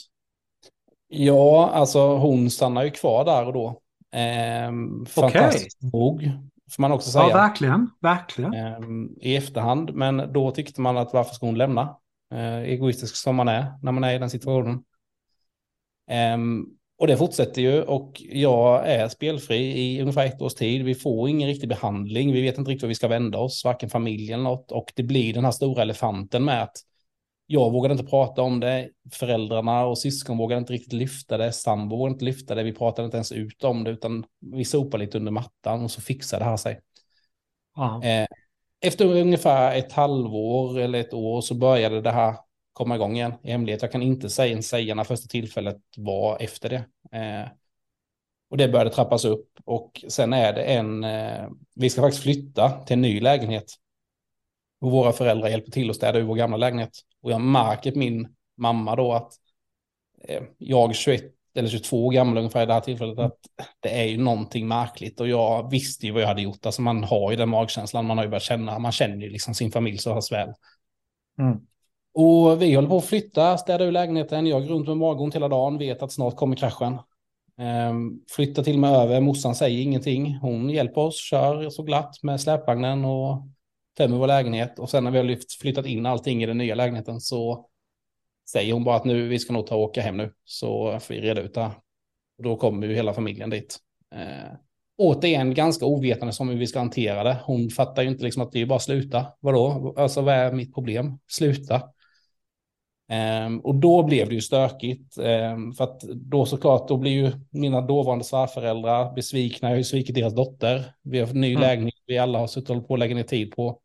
Ja, 1.08 1.70
alltså 1.74 2.18
hon 2.18 2.50
stannar 2.50 2.84
ju 2.84 2.92
kvar 2.92 3.26
där 3.26 3.46
och 3.46 3.54
då. 3.54 3.82
Eh, 4.20 4.72
fantastiskt 5.08 5.80
okay. 5.94 6.32
Får 6.72 6.82
man 6.82 6.92
också 6.92 7.12
säga. 7.12 7.30
Ja, 7.30 7.38
verkligen. 7.38 7.90
verkligen. 8.00 8.54
Eh, 8.54 8.80
I 9.22 9.36
efterhand, 9.36 9.94
men 9.94 10.34
då 10.34 10.52
tyckte 10.52 10.82
man 10.82 10.98
att 10.98 11.14
varför 11.14 11.36
ska 11.36 11.46
hon 11.46 11.58
lämna? 11.58 11.98
Eh, 12.34 12.60
egoistisk 12.60 13.16
som 13.16 13.36
man 13.36 13.48
är 13.48 13.66
när 13.82 13.92
man 13.92 14.04
är 14.04 14.16
i 14.16 14.20
den 14.20 14.30
situationen. 14.30 14.84
Eh, 16.10 16.38
och 17.00 17.08
det 17.08 17.18
fortsätter 17.18 17.62
ju 17.62 17.82
och 17.82 18.22
jag 18.30 18.88
är 18.88 19.08
spelfri 19.08 19.58
i 19.58 20.02
ungefär 20.02 20.26
ett 20.26 20.42
års 20.42 20.54
tid. 20.54 20.86
Vi 20.86 20.96
får 20.96 21.30
ingen 21.30 21.50
riktig 21.50 21.70
behandling. 21.70 22.32
Vi 22.32 22.42
vet 22.42 22.58
inte 22.58 22.72
riktigt 22.72 22.84
vad 22.84 22.90
vi 22.90 22.96
ska 22.96 23.08
vända 23.08 23.38
oss, 23.38 23.66
varken 23.66 23.90
familjen 23.90 24.40
eller 24.40 24.50
något. 24.50 24.72
Och 24.72 24.92
det 24.96 25.04
blir 25.04 25.34
den 25.34 25.46
här 25.46 25.52
stora 25.52 25.82
elefanten 25.82 26.46
med 26.46 26.64
att 26.64 26.78
jag 27.52 27.72
vågade 27.72 27.92
inte 27.92 28.06
prata 28.06 28.42
om 28.42 28.60
det. 28.60 28.90
Föräldrarna 29.12 29.86
och 29.86 29.98
syskon 29.98 30.38
vågade 30.38 30.60
inte 30.60 30.74
riktigt 30.74 30.94
lyfta 30.94 31.38
det. 31.38 31.52
Sambo 31.52 31.98
vågade 31.98 32.14
inte 32.14 32.26
lyfta 32.26 32.56
det. 32.56 32.64
Vi 32.64 32.74
pratade 32.74 33.06
inte 33.06 33.18
ens 33.18 33.32
ut 33.32 33.64
om 33.64 33.84
det, 33.84 33.92
utan 33.92 34.26
vi 34.40 34.66
sopade 34.66 35.06
lite 35.06 35.18
under 35.18 35.32
mattan 35.32 35.84
och 35.84 35.92
så 35.92 36.02
fixade 36.02 36.44
det 36.44 36.50
här 36.50 36.58
sig. 36.58 36.80
Eh, 38.04 38.28
efter 38.82 39.06
ungefär 39.06 39.78
ett 39.78 39.92
halvår 39.92 40.80
eller 40.80 41.00
ett 41.00 41.14
år 41.14 41.42
så 41.42 41.56
började 41.56 42.02
det 42.02 42.12
här 42.12 42.36
komma 42.74 42.96
igång 42.96 43.16
igen 43.16 43.34
i 43.44 43.52
hemlighet. 43.52 43.82
Jag 43.82 43.92
kan 43.92 44.02
inte 44.02 44.30
säga, 44.30 44.62
säga 44.62 44.96
när 44.96 45.04
första 45.04 45.28
tillfället 45.28 45.78
var 45.98 46.38
efter 46.42 46.70
det. 46.70 46.84
Eh, 47.18 47.48
och 48.50 48.58
det 48.58 48.68
började 48.68 48.90
trappas 48.90 49.26
upp 49.26 49.50
och 49.66 50.06
sen 50.08 50.34
är 50.34 50.54
det 50.54 50.64
en, 50.64 51.04
eh, 51.04 51.50
vi 51.76 51.90
ska 51.90 52.02
faktiskt 52.02 52.24
flytta 52.24 52.84
till 52.86 52.94
en 52.94 53.02
ny 53.02 53.20
lägenhet. 53.20 53.76
Och 54.82 54.92
våra 54.92 55.12
föräldrar 55.12 55.50
hjälper 55.50 55.72
till 55.72 55.90
att 55.90 55.96
städa 55.96 56.20
ur 56.20 56.24
vår 56.24 56.36
gamla 56.36 56.58
lägenhet. 56.58 57.00
Och 57.22 57.32
jag 57.32 57.42
märker 57.42 57.96
min 57.96 58.28
mamma 58.58 58.96
då 58.96 59.14
att 59.14 59.34
eh, 60.28 60.44
jag 60.58 60.96
21 60.96 61.24
eller 61.56 61.70
22 61.70 62.06
år 62.06 62.12
gammal 62.12 62.38
ungefär 62.38 62.64
i 62.64 62.66
det 62.66 62.74
här 62.74 62.82
tillfället 62.82 63.20
att 63.20 63.38
det 63.80 63.90
är 63.90 64.04
ju 64.04 64.18
någonting 64.18 64.68
märkligt 64.68 65.20
och 65.20 65.28
jag 65.28 65.72
visste 65.72 66.06
ju 66.06 66.12
vad 66.12 66.22
jag 66.22 66.28
hade 66.28 66.42
gjort. 66.42 66.66
Alltså 66.66 66.82
man 66.82 67.04
har 67.04 67.32
ju 67.32 67.38
den 67.38 67.50
magkänslan, 67.50 68.06
man 68.06 68.18
har 68.18 68.26
ju 68.26 68.30
börjat 68.30 68.44
känna, 68.44 68.80
man 68.80 68.92
känner 68.92 69.18
ju 69.18 69.30
liksom 69.30 69.54
sin 69.54 69.72
familj 69.72 69.98
så 69.98 70.14
pass 70.14 70.32
väl. 70.32 70.54
Mm. 71.40 71.58
Och 72.14 72.62
vi 72.62 72.74
håller 72.74 72.90
på 72.90 72.98
att 72.98 73.06
flytta, 73.06 73.58
städa 73.58 73.84
ur 73.84 73.92
lägenheten. 73.92 74.48
Jag 74.48 74.62
går 74.62 74.70
runt 74.70 74.88
med 74.88 74.98
magont 74.98 75.36
hela 75.36 75.48
dagen, 75.48 75.78
vet 75.78 76.04
att 76.04 76.12
snart 76.12 76.36
kommer 76.36 76.56
kraschen. 76.56 76.98
Ehm, 77.58 78.20
flyttar 78.36 78.64
till 78.64 78.74
och 78.74 78.80
med 78.80 78.92
över, 78.92 79.22
morsan 79.22 79.56
säger 79.56 79.82
ingenting. 79.82 80.38
Hon 80.42 80.70
hjälper 80.70 81.02
oss, 81.02 81.16
kör 81.16 81.70
så 81.70 81.84
glatt 81.84 82.24
med 82.24 82.42
släpvagnen 82.42 83.06
och 83.06 83.48
tömmer 84.02 84.18
vår 84.18 84.28
lägenhet. 84.28 84.80
Och 84.80 84.90
sen 84.90 85.04
när 85.04 85.12
vi 85.12 85.18
har 85.18 85.26
lyft, 85.26 85.54
flyttat 85.62 85.86
in 85.86 86.06
allting 86.06 86.44
i 86.44 86.46
den 86.46 86.58
nya 86.58 86.76
lägenheten 86.76 87.22
så 87.22 87.66
säger 88.52 88.74
hon 88.74 88.84
bara 88.84 88.96
att 88.96 89.06
nu, 89.06 89.28
vi 89.28 89.40
ska 89.40 89.54
nog 89.54 89.68
ta 89.68 89.76
och 89.76 89.82
åka 89.82 90.02
hem 90.02 90.18
nu. 90.18 90.34
Så 90.46 91.00
får 91.00 91.14
vi 91.14 91.22
reda 91.22 91.42
ut 91.42 91.54
det. 91.54 91.72
Och 92.38 92.44
då 92.44 92.56
kommer 92.56 92.88
ju 92.88 92.96
hela 92.96 93.14
familjen 93.14 93.50
dit. 93.50 93.78
Ehm, 94.16 94.58
återigen 94.98 95.54
ganska 95.54 95.86
ovetande 95.86 96.34
som 96.34 96.50
hur 96.50 96.58
vi 96.58 96.68
ska 96.68 96.80
hantera 96.80 97.24
det. 97.24 97.38
Hon 97.44 97.70
fattar 97.70 98.02
ju 98.02 98.10
inte 98.10 98.24
liksom 98.24 98.44
att 98.44 98.52
det 98.52 98.62
är 98.62 98.66
bara 98.66 98.80
sluta. 98.80 99.26
Vadå? 99.40 99.94
Alltså 99.98 100.22
vad 100.22 100.36
är 100.36 100.52
mitt 100.52 100.74
problem? 100.74 101.20
Sluta. 101.28 101.82
Um, 103.46 103.60
och 103.60 103.76
då 103.76 104.04
blev 104.04 104.30
det 104.30 104.36
ju 104.36 104.42
stökigt. 104.42 105.18
Um, 105.18 105.74
för 105.74 105.84
att 105.84 106.02
då 106.02 106.46
såklart, 106.46 106.88
då 106.88 106.98
blir 106.98 107.12
ju 107.12 107.32
mina 107.50 107.82
dåvarande 107.82 108.24
svärföräldrar 108.24 109.14
besvikna. 109.16 109.68
Jag 109.68 109.74
har 109.74 109.78
ju 109.78 109.84
svikit 109.84 110.16
deras 110.16 110.36
dotter. 110.36 110.94
Vi 111.04 111.20
har 111.20 111.28
en 111.28 111.42
ny 111.42 111.52
mm. 111.52 111.62
lägenhet 111.62 111.94
vi 112.06 112.18
alla 112.18 112.40
har 112.40 112.48
suttit 112.48 112.88
på 112.88 112.94
att 112.94 113.00
lägga 113.00 113.16
ner 113.16 113.24
tid 113.24 113.52
på. 113.56 113.80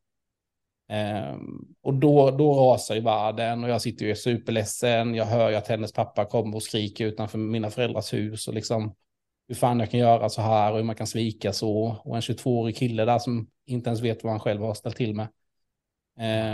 Um, 0.88 1.74
och 1.82 1.94
då, 1.94 2.30
då 2.30 2.54
rasar 2.54 2.94
ju 2.94 3.00
världen 3.00 3.64
och 3.64 3.70
jag 3.70 3.82
sitter 3.82 4.06
ju 4.06 4.14
superledsen. 4.14 5.14
Jag 5.14 5.24
hör 5.24 5.50
ju 5.50 5.56
att 5.56 5.68
hennes 5.68 5.92
pappa 5.92 6.24
kommer 6.24 6.56
och 6.56 6.62
skriker 6.62 7.06
utanför 7.06 7.38
mina 7.38 7.70
föräldrars 7.70 8.12
hus 8.12 8.48
och 8.48 8.54
liksom 8.54 8.94
hur 9.48 9.54
fan 9.54 9.80
jag 9.80 9.90
kan 9.90 10.00
göra 10.00 10.28
så 10.28 10.42
här 10.42 10.70
och 10.72 10.76
hur 10.76 10.84
man 10.84 10.96
kan 10.96 11.06
svika 11.06 11.52
så. 11.52 11.96
Och 12.04 12.16
en 12.16 12.22
22-årig 12.22 12.76
kille 12.76 13.04
där 13.04 13.18
som 13.18 13.50
inte 13.66 13.90
ens 13.90 14.00
vet 14.00 14.24
vad 14.24 14.32
han 14.32 14.40
själv 14.40 14.62
har 14.62 14.74
ställt 14.74 14.96
till 14.96 15.14
med. 15.14 15.28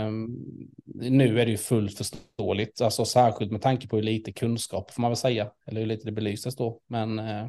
Um, 0.07 0.45
nu 0.85 1.41
är 1.41 1.45
det 1.45 1.51
ju 1.51 1.57
fullt 1.57 1.97
förståeligt, 1.97 2.81
alltså 2.81 3.05
särskilt 3.05 3.51
med 3.51 3.61
tanke 3.61 3.87
på 3.87 3.95
hur 3.95 4.03
lite 4.03 4.31
kunskap 4.31 4.91
får 4.91 5.01
man 5.01 5.11
väl 5.11 5.17
säga, 5.17 5.51
eller 5.65 5.81
hur 5.81 5.87
lite 5.87 6.05
det 6.05 6.11
belyses 6.11 6.55
då. 6.55 6.81
Men 6.87 7.19
uh, 7.19 7.47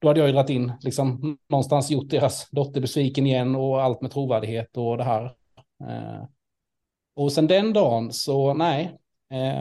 då 0.00 0.08
hade 0.08 0.20
jag 0.20 0.26
ju 0.26 0.32
dragit 0.32 0.50
in, 0.50 0.72
liksom 0.80 1.38
någonstans 1.48 1.90
gjort 1.90 2.10
deras 2.10 2.50
dotter 2.50 2.80
besviken 2.80 3.26
igen 3.26 3.56
och 3.56 3.82
allt 3.82 4.00
med 4.00 4.10
trovärdighet 4.10 4.76
och 4.76 4.96
det 4.96 5.04
här. 5.04 5.34
Uh, 5.80 6.24
och 7.16 7.32
sen 7.32 7.46
den 7.46 7.72
dagen 7.72 8.12
så 8.12 8.54
nej, 8.54 8.98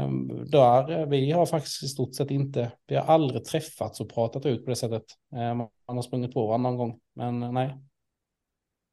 um, 0.03 0.27
där, 0.51 1.05
vi 1.05 1.31
har 1.31 1.45
faktiskt 1.45 1.83
i 1.83 1.87
stort 1.87 2.15
sett 2.15 2.31
inte, 2.31 2.71
vi 2.87 2.95
har 2.95 3.03
aldrig 3.03 3.45
träffats 3.45 4.01
och 4.01 4.13
pratat 4.13 4.45
ut 4.45 4.65
på 4.65 4.69
det 4.69 4.75
sättet. 4.75 5.05
Uh, 5.33 5.53
man 5.53 5.69
har 5.87 6.01
sprungit 6.01 6.33
på 6.33 6.47
varandra 6.47 6.69
någon 6.69 6.77
gång, 6.77 6.99
men 7.15 7.53
nej. 7.53 7.77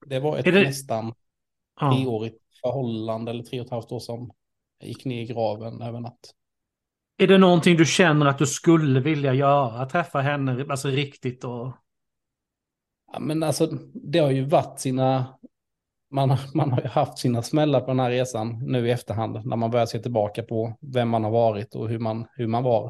Det 0.07 0.21
var 0.21 0.37
ett 0.39 0.45
det... 0.45 0.62
nästan 0.62 1.15
treårigt 1.81 2.43
förhållande 2.61 3.31
eller 3.31 3.45
tre 3.45 3.61
och 3.61 3.67
ett 3.67 3.73
halvt 3.73 3.93
år 3.93 3.99
som 3.99 4.33
gick 4.83 5.05
ner 5.05 5.23
i 5.23 5.27
graven 5.27 5.83
över 5.83 6.01
natt. 6.01 6.35
Är 7.19 7.27
det 7.27 7.39
någonting 7.39 7.77
du 7.77 7.87
känner 7.87 8.27
att 8.27 8.39
du 8.39 8.47
skulle 8.47 9.01
vilja 9.01 9.35
göra? 9.35 9.87
Träffa 9.87 10.21
henne 10.21 10.67
alltså 10.71 10.89
riktigt 10.89 11.45
och... 11.45 11.73
Ja, 13.12 13.21
men 13.21 13.43
alltså 13.43 13.67
det 13.95 14.19
har 14.19 14.31
ju 14.31 14.45
varit 14.45 14.81
sina... 14.81 15.39
Man, 16.11 16.37
man 16.55 16.73
har 16.73 16.81
ju 16.81 16.88
haft 16.88 17.19
sina 17.19 17.42
smällar 17.42 17.81
på 17.81 17.87
den 17.87 18.01
här 18.01 18.11
resan 18.11 18.59
nu 18.62 18.88
i 18.88 18.90
efterhand 18.90 19.47
när 19.47 19.57
man 19.57 19.71
börjar 19.71 19.87
se 19.87 19.99
tillbaka 19.99 20.42
på 20.42 20.77
vem 20.81 21.09
man 21.09 21.25
har 21.25 21.31
varit 21.31 21.75
och 21.75 21.88
hur 21.88 21.99
man, 21.99 22.27
hur 22.33 22.47
man 22.47 22.62
var. 22.62 22.87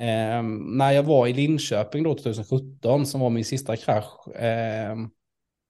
Eh, 0.00 0.42
när 0.76 0.92
jag 0.92 1.02
var 1.02 1.26
i 1.26 1.32
Linköping 1.32 2.02
då 2.02 2.14
2017 2.14 3.06
som 3.06 3.20
var 3.20 3.30
min 3.30 3.44
sista 3.44 3.76
krasch. 3.76 4.28
Eh, 4.28 4.96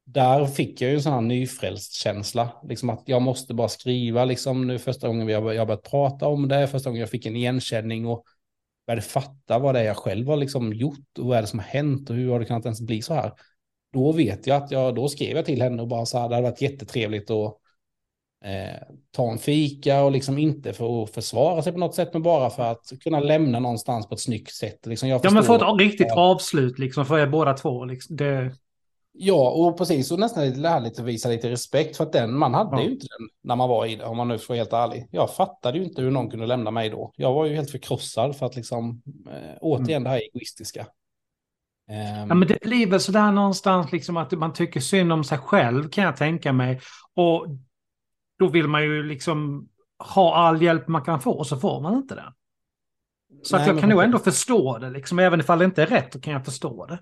där 0.07 0.46
fick 0.46 0.81
jag 0.81 0.90
ju 0.90 0.96
en 0.96 1.03
sån 1.03 1.12
här 1.12 1.20
nyfrälst 1.20 1.92
känsla. 1.92 2.53
Liksom 2.68 2.90
att 2.90 3.03
jag 3.07 3.22
måste 3.22 3.55
bara 3.55 3.68
skriva 3.68 4.25
liksom 4.25 4.66
nu 4.66 4.79
första 4.79 5.09
gången 5.09 5.29
jag, 5.29 5.55
jag 5.55 5.66
börjat 5.66 5.90
prata 5.90 6.27
om 6.27 6.49
det, 6.49 6.68
första 6.68 6.90
gången 6.90 7.01
jag 7.01 7.11
fick 7.11 7.27
en 7.27 7.37
igenkänning 7.37 8.07
och 8.07 8.25
började 8.87 9.03
fatta 9.03 9.59
vad 9.59 9.75
det 9.75 9.81
är 9.81 9.85
jag 9.85 9.96
själv 9.96 10.29
har 10.29 10.37
liksom 10.37 10.72
gjort 10.72 11.18
och 11.18 11.27
vad 11.27 11.38
är 11.38 11.42
det 11.42 11.49
som 11.49 11.59
har 11.59 11.66
hänt 11.66 12.11
och 12.11 12.16
hur 12.16 12.31
har 12.31 12.40
det 12.40 12.44
kunnat 12.44 12.64
ens 12.64 12.81
bli 12.81 13.03
så 13.03 13.14
här. 13.14 13.33
Då 13.96 14.12
vet 14.12 14.46
jag 14.46 14.62
att 14.62 14.70
jag, 14.70 14.94
då 14.94 15.09
skrev 15.09 15.37
jag 15.37 15.44
till 15.44 15.62
henne 15.62 15.82
och 15.82 15.88
bara 15.88 16.06
så 16.06 16.18
här, 16.18 16.28
det 16.28 16.35
hade 16.35 16.48
varit 16.48 16.62
jättetrevligt 16.62 17.30
att 17.30 17.56
eh, 18.44 18.82
ta 19.11 19.30
en 19.30 19.38
fika 19.38 20.02
och 20.02 20.12
liksom 20.12 20.38
inte 20.38 20.72
för 20.72 21.02
att 21.02 21.11
försvara 21.11 21.62
sig 21.62 21.72
på 21.72 21.78
något 21.78 21.94
sätt, 21.94 22.12
men 22.12 22.22
bara 22.22 22.50
för 22.50 22.62
att 22.62 22.92
kunna 23.00 23.20
lämna 23.20 23.61
någonstans 23.61 24.09
på 24.09 24.14
ett 24.14 24.20
snyggt 24.20 24.54
sätt. 24.54 24.87
Liksom 24.87 25.09
jag 25.09 25.20
ja, 25.24 25.30
men 25.30 25.42
få 25.42 25.54
ett 25.54 25.80
riktigt 25.80 26.12
avslut 26.12 26.78
liksom 26.78 27.06
för 27.06 27.18
er 27.18 27.26
båda 27.26 27.52
två. 27.52 27.85
Liksom. 27.85 28.16
Det... 28.16 28.52
Ja, 29.12 29.50
och 29.50 29.78
precis. 29.78 30.11
Och 30.11 30.18
nästan 30.18 30.44
lite 30.44 30.68
härligt 30.68 30.98
att 30.98 31.04
visa 31.04 31.28
lite 31.28 31.50
respekt 31.50 31.96
för 31.96 32.04
att 32.04 32.12
den, 32.12 32.38
man 32.38 32.54
hade 32.54 32.76
ja. 32.76 32.82
ju 32.82 32.90
inte 32.90 33.06
den 33.18 33.28
när 33.42 33.56
man 33.56 33.68
var 33.68 33.87
i 33.87 33.96
det, 33.96 34.04
om 34.04 34.16
man 34.16 34.28
nu 34.28 34.38
får 34.38 34.48
vara 34.48 34.59
helt 34.59 34.72
ärlig. 34.72 35.09
Jag 35.11 35.35
fattade 35.35 35.78
ju 35.78 35.85
inte 35.85 36.02
hur 36.02 36.11
någon 36.11 36.30
kunde 36.30 36.46
lämna 36.46 36.70
mig 36.70 36.90
då. 36.90 37.12
Jag 37.16 37.32
var 37.32 37.44
ju 37.44 37.54
helt 37.54 37.70
förkrossad 37.70 38.37
för 38.37 38.46
att 38.46 38.56
liksom, 38.56 39.02
eh, 39.30 39.56
återigen 39.61 39.90
mm. 39.90 40.04
det 40.04 40.11
här 40.11 40.20
egoistiska. 40.20 40.87
Um... 41.90 42.29
Ja, 42.29 42.35
men 42.35 42.49
det 42.49 42.61
blir 42.61 42.90
väl 42.90 43.01
sådär 43.01 43.33
någonstans 43.33 43.92
liksom 43.92 44.16
att 44.16 44.33
man 44.33 44.53
tycker 44.53 44.81
synd 44.81 45.12
om 45.12 45.25
sig 45.25 45.38
själv 45.38 45.88
kan 45.88 46.05
jag 46.05 46.16
tänka 46.16 46.53
mig. 46.53 46.81
Och 47.14 47.46
då 48.38 48.49
vill 48.49 48.68
man 48.68 48.83
ju 48.83 49.03
liksom 49.03 49.68
ha 49.99 50.35
all 50.35 50.62
hjälp 50.62 50.88
man 50.88 51.03
kan 51.03 51.20
få 51.20 51.31
och 51.31 51.46
så 51.46 51.57
får 51.57 51.81
man 51.81 51.94
inte 51.94 52.14
det. 52.14 52.33
Så 53.42 53.57
Nej, 53.57 53.62
att 53.62 53.68
jag 53.68 53.81
kan 53.81 53.88
nog 53.88 54.03
ändå 54.03 54.18
förstå 54.18 54.79
det, 54.79 54.90
liksom, 54.90 55.18
även 55.18 55.40
ifall 55.40 55.59
det 55.59 55.64
inte 55.64 55.83
är 55.83 55.87
rätt, 55.87 56.12
så 56.12 56.20
kan 56.20 56.33
jag 56.33 56.44
förstå 56.44 56.87
det. 56.87 56.99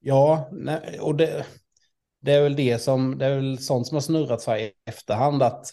Ja, 0.00 0.48
nej, 0.52 0.98
och 1.00 1.14
det, 1.14 1.46
det 2.20 2.32
är 2.32 2.42
väl 2.42 2.56
det 2.56 2.78
som, 2.78 3.18
det 3.18 3.26
är 3.26 3.34
väl 3.36 3.58
sånt 3.58 3.86
som 3.86 3.94
har 3.94 4.00
snurrat 4.00 4.46
här 4.46 4.58
i 4.58 4.72
efterhand 4.86 5.42
att 5.42 5.66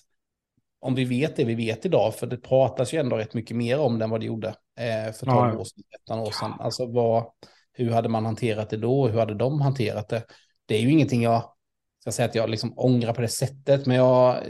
om 0.79 0.95
vi 0.95 1.05
vet 1.05 1.35
det 1.35 1.43
vi 1.43 1.55
vet 1.55 1.85
idag, 1.85 2.15
för 2.15 2.27
det 2.27 2.37
pratas 2.37 2.93
ju 2.93 2.97
ändå 2.97 3.17
rätt 3.17 3.33
mycket 3.33 3.57
mer 3.57 3.79
om 3.79 3.99
det 3.99 4.03
än 4.03 4.09
vad 4.09 4.19
det 4.19 4.25
gjorde 4.25 4.47
eh, 4.79 5.13
för 5.13 5.25
12 5.25 5.37
ja. 5.53 5.57
år 5.57 5.63
sedan, 5.63 5.83
13 6.07 6.19
år 6.19 6.31
sedan. 6.31 6.53
Alltså 6.59 6.85
vad, 6.85 7.25
hur 7.73 7.91
hade 7.91 8.09
man 8.09 8.25
hanterat 8.25 8.69
det 8.69 8.77
då? 8.77 9.07
Hur 9.07 9.19
hade 9.19 9.33
de 9.33 9.61
hanterat 9.61 10.09
det? 10.09 10.23
Det 10.65 10.75
är 10.75 10.81
ju 10.81 10.91
ingenting 10.91 11.23
jag 11.23 11.43
ska 12.01 12.11
säga 12.11 12.29
att 12.29 12.35
jag 12.35 12.49
liksom 12.49 12.73
ångrar 12.75 13.13
på 13.13 13.21
det 13.21 13.27
sättet, 13.27 13.85
men 13.85 13.97
jag, 13.97 14.43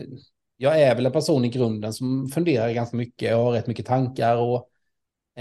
jag 0.58 0.82
är 0.82 0.96
väl 0.96 1.06
en 1.06 1.12
person 1.12 1.46
i 1.46 1.50
grunden 1.50 1.94
som 1.94 2.28
funderar 2.28 2.72
ganska 2.72 2.98
mycket 2.98 3.36
och 3.36 3.44
har 3.44 3.52
rätt 3.52 3.68
mycket 3.68 3.86
tankar 3.86 4.38
och 4.38 4.70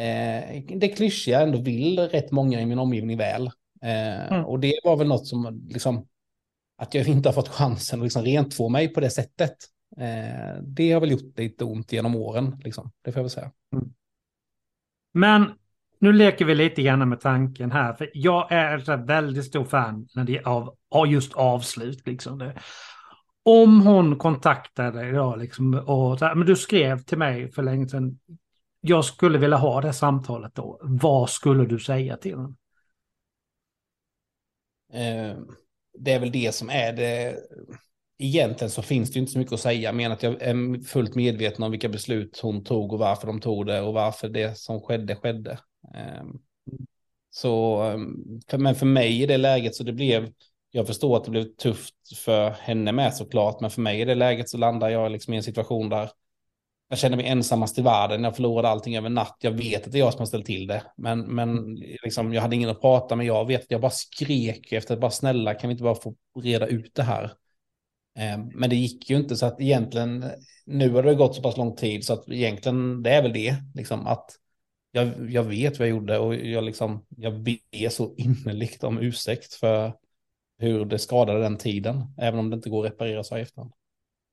eh, 0.01 0.63
det 0.77 0.89
klyschiga 0.89 1.41
ändå 1.41 1.59
vill 1.59 1.99
rätt 1.99 2.31
många 2.31 2.61
i 2.61 2.67
min 2.67 2.79
omgivning 2.79 3.19
väl. 3.19 3.47
Eh, 3.83 4.33
mm. 4.33 4.45
Och 4.45 4.61
det 4.61 4.81
var 4.85 4.97
väl 4.97 5.09
något 5.09 5.27
som, 5.27 5.67
liksom, 5.69 6.07
att 6.77 6.95
jag 6.95 7.09
inte 7.09 7.29
har 7.29 7.35
fått 7.35 7.49
chansen 7.49 8.01
att 8.01 8.05
liksom 8.05 8.25
rentvå 8.25 8.69
mig 8.69 8.89
på 8.89 9.01
det 9.01 9.11
sättet. 9.11 9.57
Eh, 9.97 10.63
det 10.63 10.93
har 10.93 11.01
väl 11.01 11.11
gjort 11.11 11.39
lite 11.39 11.65
ont 11.65 11.93
genom 11.93 12.17
åren, 12.17 12.61
liksom. 12.65 12.91
det 13.03 13.13
får 13.13 13.19
jag 13.19 13.25
väl 13.25 13.31
säga. 13.31 13.53
Mm. 13.73 13.93
Men 15.13 15.53
nu 16.01 16.13
leker 16.13 16.45
vi 16.45 16.55
lite 16.55 16.83
grann 16.83 17.09
med 17.09 17.21
tanken 17.21 17.73
här, 17.73 17.95
för 17.95 18.11
jag 18.15 18.53
är 18.53 18.91
en 18.91 19.07
väldigt 19.07 19.45
stor 19.45 19.65
fan 19.65 20.09
när 20.15 20.25
det 20.25 20.43
av, 20.43 20.77
av 20.91 21.07
just 21.07 21.35
avslut. 21.35 22.07
Liksom. 22.07 22.39
Det. 22.39 22.55
om 23.43 23.81
hon 23.81 24.19
kontaktade 24.19 25.01
dig 25.01 25.13
då 25.13 25.37
liksom 25.37 25.75
och 25.75 26.19
men 26.21 26.47
du 26.47 26.57
skrev 26.57 26.99
till 26.99 27.19
mig 27.19 27.53
för 27.53 27.63
länge 27.63 27.89
sedan, 27.89 28.19
jag 28.81 29.05
skulle 29.05 29.39
vilja 29.39 29.57
ha 29.57 29.81
det 29.81 29.93
samtalet 29.93 30.55
då, 30.55 30.81
vad 30.83 31.31
skulle 31.31 31.67
du 31.67 31.79
säga 31.79 32.17
till 32.17 32.37
henne? 32.37 32.55
Eh, 34.93 35.39
det 35.99 36.13
är 36.13 36.21
väl 36.21 36.33
det 36.33 36.55
som 36.55 36.71
är 36.71 36.93
det. 36.93 37.37
Egentligen 38.19 38.71
så 38.71 38.83
finns 38.83 39.13
det 39.13 39.19
inte 39.19 39.33
så 39.33 39.39
mycket 39.39 39.53
att 39.53 39.61
säga, 39.61 39.93
men 39.93 40.13
att 40.13 40.23
jag 40.23 40.43
är 40.43 40.85
fullt 40.85 41.15
medveten 41.15 41.63
om 41.63 41.71
vilka 41.71 41.89
beslut 41.89 42.41
hon 42.43 42.65
tog 42.65 42.93
och 42.93 42.99
varför 42.99 43.27
de 43.27 43.41
tog 43.41 43.67
det 43.67 43.81
och 43.81 43.95
varför 43.95 44.29
det 44.29 44.59
som 44.59 44.81
skedde 44.81 45.17
skedde. 45.17 45.59
Ehm, 45.95 46.39
så, 47.31 47.83
ehm, 47.83 48.41
men 48.63 48.75
för 48.75 48.87
mig 48.87 49.23
i 49.23 49.27
det 49.27 49.37
läget 49.37 49.75
så 49.75 49.83
det 49.85 49.93
blev, 49.93 50.33
jag 50.71 50.87
förstår 50.87 51.17
att 51.17 51.25
det 51.25 51.31
blev 51.31 51.45
tufft 51.45 51.95
för 52.17 52.51
henne 52.51 52.93
med 52.93 53.15
såklart, 53.15 53.61
men 53.61 53.71
för 53.71 53.81
mig 53.81 54.01
i 54.01 54.05
det 54.05 54.15
läget 54.15 54.49
så 54.49 54.59
landar 54.59 54.89
jag 54.89 55.13
liksom 55.13 55.35
i 55.35 55.37
en 55.37 55.43
situation 55.43 55.89
där 55.89 56.11
jag 56.89 56.99
känner 56.99 57.17
mig 57.17 57.27
ensammast 57.27 57.79
i 57.79 57.83
världen, 57.83 58.25
jag 58.25 58.37
förlorade 58.37 58.69
allting 58.69 58.97
över 58.97 59.09
natt, 59.09 59.37
jag 59.41 59.51
vet 59.51 59.87
att 59.87 59.93
det 59.93 59.99
är 59.99 60.01
jag 60.01 60.13
som 60.13 60.19
har 60.19 60.27
ställt 60.27 60.47
till 60.47 60.67
det, 60.67 60.83
men, 60.97 61.21
men 61.21 61.75
liksom, 61.75 62.33
jag 62.35 62.43
hade 62.43 62.57
ingen 62.57 62.71
att 62.71 62.81
prata 62.81 63.17
med, 63.17 63.27
jag 63.27 63.47
vet 63.47 63.61
att 63.61 63.71
jag 63.71 63.81
bara 63.81 63.91
skrek 63.91 64.73
efter 64.73 64.95
att 64.95 65.01
bara 65.01 65.11
snälla, 65.11 65.55
kan 65.55 65.69
vi 65.69 65.73
inte 65.73 65.85
bara 65.85 65.95
få 65.95 66.15
reda 66.41 66.67
ut 66.67 66.95
det 66.95 67.03
här? 67.03 67.33
Ehm, 68.19 68.49
men 68.55 68.71
det 68.71 68.77
gick 68.77 69.11
ju 69.11 69.17
inte, 69.17 69.37
så 69.37 69.47
att 69.47 69.61
egentligen, 69.61 70.25
nu 70.67 70.91
har 70.91 71.03
det 71.03 71.15
gått 71.15 71.35
så 71.37 71.43
pass 71.43 71.57
lång 71.57 71.77
tid, 71.77 72.05
så 72.05 72.13
att 72.13 72.29
egentligen, 72.29 73.03
det 73.03 73.11
är 73.11 73.23
väl 73.23 73.33
det, 73.33 73.55
liksom 73.75 74.07
att 74.07 74.31
jag, 74.91 75.31
jag 75.31 75.43
vet 75.43 75.79
vad 75.79 75.89
jag 75.89 75.97
gjorde 75.97 76.19
och 76.19 76.35
jag, 76.35 76.65
liksom, 76.65 77.07
jag 77.09 77.41
ber 77.41 77.89
så 77.89 78.15
innerligt 78.17 78.85
om 78.85 78.99
ursäkt 78.99 79.55
för 79.55 79.93
hur 80.59 80.85
det 80.85 80.99
skadade 80.99 81.41
den 81.41 81.57
tiden, 81.57 82.15
även 82.19 82.41
om 82.41 82.51
det 82.51 82.55
inte 82.55 82.71
går 82.71 82.87
att 82.87 82.93
reparera 82.93 83.25
så 83.25 83.39
i 83.39 83.41
efterhand. 83.41 83.73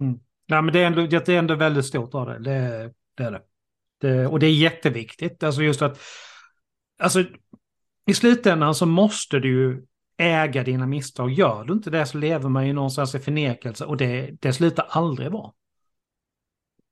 Mm. 0.02 0.20
Nej, 0.48 0.62
men 0.62 0.74
det 0.74 0.80
är, 0.80 0.86
ändå, 0.86 1.08
det 1.08 1.30
är 1.30 1.38
ändå 1.38 1.56
väldigt 1.56 1.86
stort 1.86 2.14
av 2.14 2.26
det. 2.26 2.40
Det, 2.40 2.94
det 3.18 3.24
är 3.24 3.32
det. 3.32 3.42
det. 4.02 4.28
Och 4.28 4.40
det 4.40 4.48
är 4.48 4.54
jätteviktigt. 4.54 5.44
Alltså 5.44 5.62
just 5.62 5.82
att... 5.82 6.00
Alltså, 7.00 7.24
i 8.06 8.14
slutändan 8.14 8.76
så 8.76 8.86
måste 8.86 9.40
du 9.40 9.50
ju 9.50 9.86
äga 10.18 10.64
dina 10.64 10.86
misstag. 10.86 11.32
Gör 11.32 11.64
du 11.64 11.74
inte 11.74 11.90
det 11.90 12.06
så 12.06 12.18
lever 12.18 12.50
man 12.50 12.68
ju 12.68 12.74
någonstans 12.74 13.16
i 13.16 13.20
förnekelse 13.20 13.86
och 13.86 13.98
det, 13.98 14.32
det 14.42 14.54
slutar 14.54 14.86
aldrig 14.90 15.32
vara. 15.32 15.52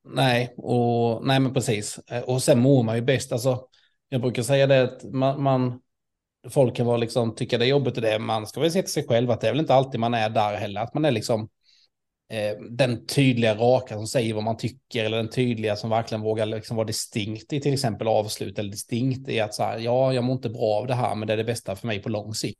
Nej, 0.05 0.53
och, 0.57 1.25
nej 1.25 1.39
men 1.39 1.53
precis. 1.53 1.99
Eh, 2.07 2.21
och 2.21 2.43
sen 2.43 2.59
mår 2.59 2.83
man 2.83 2.95
ju 2.95 3.01
bäst. 3.01 3.31
Alltså, 3.31 3.67
jag 4.09 4.21
brukar 4.21 4.43
säga 4.43 4.67
det 4.67 4.83
att 4.83 5.03
man, 5.03 5.43
man 5.43 5.79
folk 6.49 6.75
kan 6.75 6.85
vara 6.85 6.97
liksom, 6.97 7.35
tycka 7.35 7.57
det 7.57 7.65
är 7.65 7.69
jobbigt 7.69 7.95
och 7.95 8.01
det. 8.01 8.19
Man 8.19 8.47
ska 8.47 8.59
väl 8.59 8.71
se 8.71 8.81
till 8.81 8.91
sig 8.91 9.07
själv 9.07 9.31
att 9.31 9.41
det 9.41 9.47
är 9.47 9.51
väl 9.51 9.59
inte 9.59 9.73
alltid 9.73 9.99
man 9.99 10.13
är 10.13 10.29
där 10.29 10.57
heller. 10.57 10.81
Att 10.81 10.93
man 10.93 11.05
är 11.05 11.11
liksom 11.11 11.49
eh, 12.29 12.57
den 12.69 13.05
tydliga 13.05 13.55
raka 13.55 13.95
som 13.95 14.07
säger 14.07 14.33
vad 14.33 14.43
man 14.43 14.57
tycker 14.57 15.05
eller 15.05 15.17
den 15.17 15.29
tydliga 15.29 15.75
som 15.75 15.89
verkligen 15.89 16.21
vågar 16.21 16.45
liksom 16.45 16.77
vara 16.77 16.87
distinkt 16.87 17.53
i 17.53 17.61
till 17.61 17.73
exempel 17.73 18.07
avslut 18.07 18.59
eller 18.59 18.71
distinkt 18.71 19.29
i 19.29 19.39
att 19.39 19.53
så 19.53 19.63
här, 19.63 19.79
ja, 19.79 20.13
jag 20.13 20.23
mår 20.23 20.35
inte 20.35 20.49
bra 20.49 20.79
av 20.79 20.87
det 20.87 20.95
här, 20.95 21.15
men 21.15 21.27
det 21.27 21.33
är 21.33 21.37
det 21.37 21.43
bästa 21.43 21.75
för 21.75 21.87
mig 21.87 22.01
på 22.01 22.09
lång 22.09 22.33
sikt. 22.33 22.59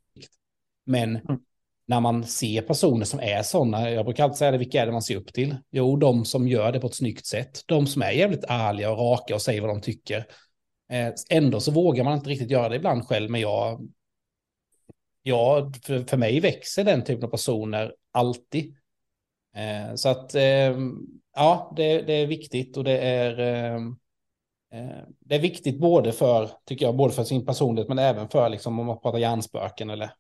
Men 0.86 1.16
mm 1.16 1.40
när 1.88 2.00
man 2.00 2.24
ser 2.24 2.62
personer 2.62 3.06
som 3.06 3.20
är 3.20 3.42
sådana, 3.42 3.90
jag 3.90 4.06
brukar 4.06 4.24
alltid 4.24 4.38
säga 4.38 4.52
det, 4.52 4.58
vilka 4.58 4.82
är 4.82 4.86
det 4.86 4.92
man 4.92 5.02
ser 5.02 5.16
upp 5.16 5.34
till? 5.34 5.56
Jo, 5.72 5.98
de 5.98 6.26
som 6.26 6.48
gör 6.48 6.72
det 6.72 6.80
på 6.80 6.88
ett 6.88 6.96
snyggt 6.96 7.26
sätt, 7.26 7.62
de 7.66 7.88
som 7.88 8.02
är 8.02 8.12
jävligt 8.12 8.44
ärliga 8.48 8.92
och 8.92 8.98
raka 8.98 9.36
och 9.36 9.42
säger 9.42 9.62
vad 9.62 9.70
de 9.70 9.82
tycker. 9.82 10.26
Eh, 10.92 11.14
ändå 11.30 11.60
så 11.60 11.72
vågar 11.72 12.04
man 12.04 12.18
inte 12.18 12.30
riktigt 12.30 12.52
göra 12.52 12.70
det 12.70 12.76
ibland 12.76 13.08
själv, 13.08 13.32
men 13.32 13.42
jag, 13.42 13.90
ja, 15.24 15.72
för, 15.84 16.04
för 16.04 16.18
mig 16.18 16.40
växer 16.40 16.84
den 16.84 17.04
typen 17.04 17.24
av 17.24 17.30
personer 17.30 17.96
alltid. 18.12 18.76
Eh, 19.56 19.96
så 19.96 20.10
att 20.10 20.36
eh, 20.36 20.78
ja, 21.36 21.74
det, 21.76 22.02
det, 22.02 22.14
är 22.14 22.28
viktigt 22.28 22.78
och 22.78 22.84
det 22.84 22.98
är, 22.98 23.40
eh, 23.40 23.76
eh 24.74 25.04
det 25.20 25.36
är 25.36 25.40
viktigt 25.40 25.80
både 25.80 26.12
för, 26.12 26.50
tycker 26.66 26.86
jag, 26.86 26.96
både 26.96 27.14
för 27.14 27.24
sin 27.24 27.46
personlighet 27.46 27.90
men 27.90 28.00
även 28.00 28.30
för 28.30 28.50
liksom 28.50 28.80
om 28.80 28.86
man 28.86 29.00
pratar 29.00 29.20
hjärnspöken 29.20 29.90
eller 29.90 30.12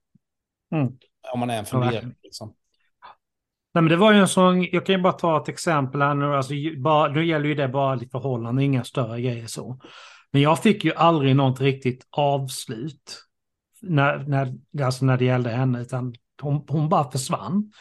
mm 0.71 0.97
om 1.34 1.40
man 1.40 1.50
är 1.50 1.58
en 1.58 1.66
fungerare. 1.66 2.12
Liksom. 2.24 2.54
Nej, 3.74 3.82
men 3.82 3.90
det 3.90 3.96
var 3.96 4.12
ju 4.12 4.20
en 4.20 4.28
sån, 4.28 4.64
jag 4.64 4.86
kan 4.86 4.96
ju 4.96 5.02
bara 5.02 5.14
ta 5.14 5.42
ett 5.42 5.50
exempel 5.50 6.02
här 6.02 6.14
nu, 6.14 6.36
alltså, 6.36 6.54
bara, 6.78 7.08
nu 7.08 7.26
gäller 7.26 7.46
ju 7.46 7.56
det 7.56 7.68
bara 7.68 7.96
ditt 7.96 8.12
förhållande, 8.12 8.64
inga 8.64 8.84
större 8.84 9.22
grejer 9.22 9.48
så. 9.48 9.80
Men 10.32 10.42
jag 10.42 10.64
fick 10.64 10.84
ju 10.84 10.94
aldrig 10.94 11.36
något 11.36 11.62
riktigt 11.62 12.08
avslut 12.10 13.26
när, 13.82 14.18
när, 14.18 14.54
alltså 14.86 15.06
när 15.06 15.18
det 15.18 15.26
gällde 15.26 15.50
henne, 15.50 15.82
utan 15.82 16.16
hon, 16.42 16.66
hon 16.68 16.90
bara 16.90 17.12
försvann. 17.12 17.72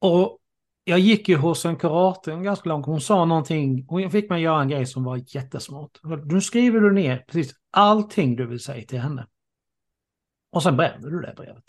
Och 0.00 0.38
jag 0.84 0.98
gick 0.98 1.28
ju 1.28 1.36
hos 1.36 1.64
en 1.64 1.76
kurator 1.76 2.42
ganska 2.42 2.68
långt. 2.68 2.86
Hon 2.86 3.00
sa 3.00 3.24
någonting, 3.24 3.86
hon 3.88 4.10
fick 4.10 4.30
mig 4.30 4.42
göra 4.42 4.62
en 4.62 4.68
grej 4.68 4.86
som 4.86 5.04
var 5.04 5.20
jättesmart. 5.26 5.90
Nu 6.24 6.40
skriver 6.40 6.80
du 6.80 6.92
ner 6.92 7.24
precis 7.28 7.54
allting 7.70 8.36
du 8.36 8.46
vill 8.46 8.60
säga 8.60 8.86
till 8.86 9.00
henne. 9.00 9.26
Och 10.50 10.62
sen 10.62 10.76
bränner 10.76 11.10
du 11.10 11.20
det 11.20 11.34
brevet. 11.36 11.64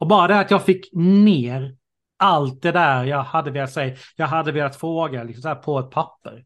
Och 0.00 0.06
bara 0.06 0.28
det 0.28 0.38
att 0.38 0.50
jag 0.50 0.64
fick 0.64 0.90
ner 0.92 1.76
allt 2.16 2.62
det 2.62 2.72
där 2.72 3.04
jag 3.04 3.22
hade 3.22 3.50
velat 3.50 3.72
säga, 3.72 3.96
jag 4.16 4.26
hade 4.26 4.52
velat 4.52 4.76
fråga 4.76 5.24
liksom 5.24 5.42
så 5.42 5.48
här 5.48 5.54
på 5.54 5.78
ett 5.78 5.90
papper. 5.90 6.44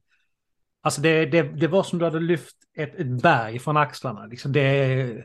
Alltså 0.83 1.01
det, 1.01 1.27
det, 1.27 1.43
det 1.43 1.69
var 1.69 1.83
som 1.83 1.99
du 1.99 2.05
hade 2.05 2.21
lyft 2.21 2.57
ett, 2.77 2.95
ett 2.95 3.23
berg 3.23 3.59
från 3.59 3.77
axlarna. 3.77 4.27
Liksom 4.27 4.53
det, 4.53 5.25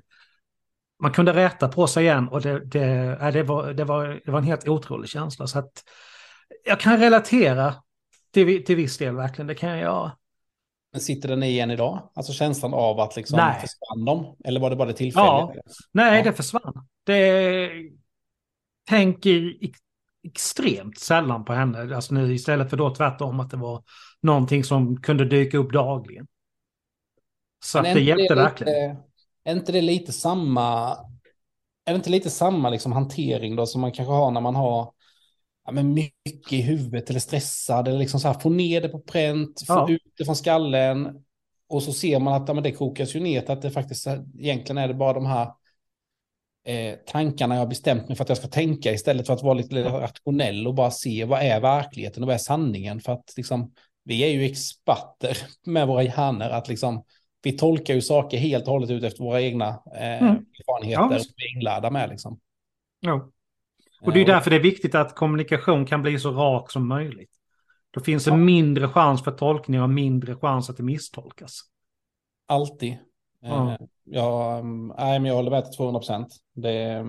man 1.00 1.12
kunde 1.12 1.34
räta 1.34 1.68
på 1.68 1.88
sig 1.88 2.04
igen 2.04 2.28
och 2.28 2.42
det, 2.42 2.66
det, 2.66 3.32
det, 3.34 3.44
var, 3.44 3.74
det, 3.74 3.84
var, 3.84 4.22
det 4.26 4.32
var 4.32 4.40
en 4.40 4.46
helt 4.46 4.68
otrolig 4.68 5.10
känsla. 5.10 5.48
Så 5.48 5.60
att 5.60 5.84
jag 6.66 6.80
kan 6.80 6.98
relatera 7.00 7.76
till, 8.34 8.66
till 8.66 8.76
viss 8.76 8.98
del 8.98 9.16
verkligen, 9.16 9.48
det 9.48 9.56
kan 9.56 9.70
jag 9.70 9.80
göra. 9.80 10.12
Men 10.92 11.02
sitter 11.02 11.30
den 11.30 11.44
i 11.44 11.48
igen 11.48 11.72
idag? 11.72 12.10
Alltså 12.14 12.34
känslan 12.34 12.74
av 12.74 13.00
att 13.00 13.16
liksom 13.16 13.38
Nej. 13.38 13.54
försvann 13.62 14.06
de? 14.06 14.36
Eller 14.46 14.60
var 14.60 14.70
det 14.70 14.76
bara 14.76 14.88
det 14.88 14.94
tillfället? 14.94 15.28
Ja. 15.28 15.54
Nej, 15.92 16.18
ja. 16.18 16.24
det 16.24 16.34
försvann. 16.34 16.88
Det 17.04 17.70
tänker 18.90 19.54
extremt 20.24 21.00
sällan 21.00 21.46
på 21.46 21.54
henne. 21.54 21.96
Alltså 21.96 22.14
nu 22.14 22.34
istället 22.34 22.70
för 22.70 22.78
då 22.78 22.96
tvärtom 22.96 23.40
att 23.40 23.50
det 23.50 23.58
var 23.58 23.84
någonting 24.22 24.64
som 24.64 25.02
kunde 25.02 25.26
dyka 25.26 25.58
upp 25.58 25.74
dagligen. 25.74 26.28
Så 27.66 27.82
det 27.82 28.02
hjälpte 28.02 28.36
det 28.36 28.42
verkligen. 28.42 28.98
Är 29.44 29.56
inte 29.56 29.72
det 29.72 29.82
lite 29.82 30.12
samma, 30.12 30.92
är 31.86 31.92
det 31.92 31.96
inte 31.96 32.10
lite 32.10 32.30
samma 32.30 32.70
liksom 32.70 32.92
hantering 32.92 33.56
då 33.56 33.66
som 33.66 33.82
man 33.82 33.92
kanske 33.92 34.12
har 34.12 34.32
när 34.32 34.42
man 34.42 34.56
har 34.56 34.94
ja, 35.66 35.72
men 35.72 35.94
mycket 35.94 36.54
i 36.54 36.62
huvudet 36.62 37.10
eller 37.10 37.20
stressad 37.20 37.88
eller 37.88 38.00
liksom 38.00 38.20
så 38.20 38.28
här, 38.28 38.40
få 38.40 38.50
ner 38.50 38.82
det 38.82 38.90
på 38.90 39.00
pränt, 39.00 39.64
få 39.68 39.74
ja. 39.74 39.90
ut 39.90 40.14
det 40.18 40.26
från 40.26 40.36
skallen 40.36 41.24
och 41.70 41.84
så 41.84 41.94
ser 41.94 42.20
man 42.20 42.34
att 42.34 42.48
ja, 42.48 42.54
men 42.54 42.64
det 42.64 42.72
kokas 42.72 43.16
ju 43.16 43.20
ner 43.20 43.52
att 43.52 43.62
det 43.62 43.72
faktiskt 43.72 44.08
egentligen 44.40 44.78
är 44.78 44.88
det 44.88 44.94
bara 44.94 45.14
de 45.14 45.26
här 45.26 45.52
eh, 46.70 46.96
tankarna 47.06 47.56
jag 47.56 47.62
har 47.62 47.68
bestämt 47.68 48.08
mig 48.08 48.18
för 48.18 48.24
att 48.24 48.30
jag 48.30 48.38
ska 48.38 48.48
tänka 48.48 48.92
istället 48.92 49.28
för 49.28 49.34
att 49.34 49.44
vara 49.44 49.54
lite 49.54 49.84
rationell 49.84 50.68
och 50.68 50.74
bara 50.74 50.92
se 50.92 51.26
vad 51.26 51.42
är 51.42 51.60
verkligheten 51.60 52.24
och 52.24 52.28
vad 52.28 52.34
är 52.34 52.40
sanningen 52.40 53.02
för 53.02 53.14
att 53.14 53.34
liksom 53.38 53.74
vi 54.04 54.24
är 54.24 54.28
ju 54.28 54.46
experter 54.46 55.38
med 55.66 55.88
våra 55.88 56.04
hjärnor 56.04 56.50
att 56.50 56.68
liksom 56.68 57.04
vi 57.44 57.52
tolkar 57.52 57.94
ju 57.94 58.02
saker 58.02 58.38
helt 58.38 58.68
och 58.68 58.74
hållet 58.74 58.90
ut 58.90 59.04
efter 59.04 59.24
våra 59.24 59.42
egna 59.42 59.68
eh, 59.96 60.22
mm. 60.22 60.46
erfarenheter 60.60 61.12
ja. 61.12 61.20
som 61.20 61.34
vi 61.38 61.46
är 61.46 61.58
inlärda 61.58 61.90
med. 61.90 62.10
Liksom. 62.10 62.40
Ja. 63.00 63.30
Och 64.02 64.14
det 64.14 64.22
är 64.22 64.26
därför 64.26 64.50
det 64.50 64.56
är 64.56 64.62
viktigt 64.62 64.96
att 64.96 65.16
kommunikation 65.16 65.86
kan 65.86 66.02
bli 66.02 66.20
så 66.20 66.32
rak 66.32 66.72
som 66.72 66.88
möjligt. 66.88 67.32
Då 67.92 68.00
finns 68.00 68.24
det 68.24 68.32
ja. 68.32 68.38
mindre 68.38 68.88
chans 68.88 69.24
för 69.24 69.32
tolkning 69.32 69.82
och 69.82 69.90
mindre 69.90 70.36
chans 70.36 70.70
att 70.70 70.78
det 70.78 70.84
misstolkas. 70.84 71.62
Alltid. 72.48 72.98
Ja. 73.42 73.72
Eh, 73.72 73.78
ja, 74.04 74.62
nej, 74.98 75.20
men 75.20 75.26
jag 75.26 75.36
håller 75.36 75.52
med 75.52 75.66
till 75.66 75.76
200 75.78 76.00
procent. 76.00 76.36
Det, 76.54 77.06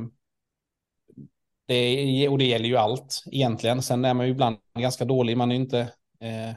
det, 1.66 2.28
och 2.28 2.38
det 2.38 2.44
gäller 2.44 2.68
ju 2.68 2.76
allt 2.76 3.22
egentligen. 3.32 3.82
Sen 3.82 4.04
är 4.04 4.14
man 4.14 4.26
ju 4.26 4.32
ibland 4.32 4.56
ganska 4.78 5.04
dålig. 5.04 5.36
Man 5.36 5.52
är 5.52 5.56
inte 5.56 5.80
eh, 6.20 6.54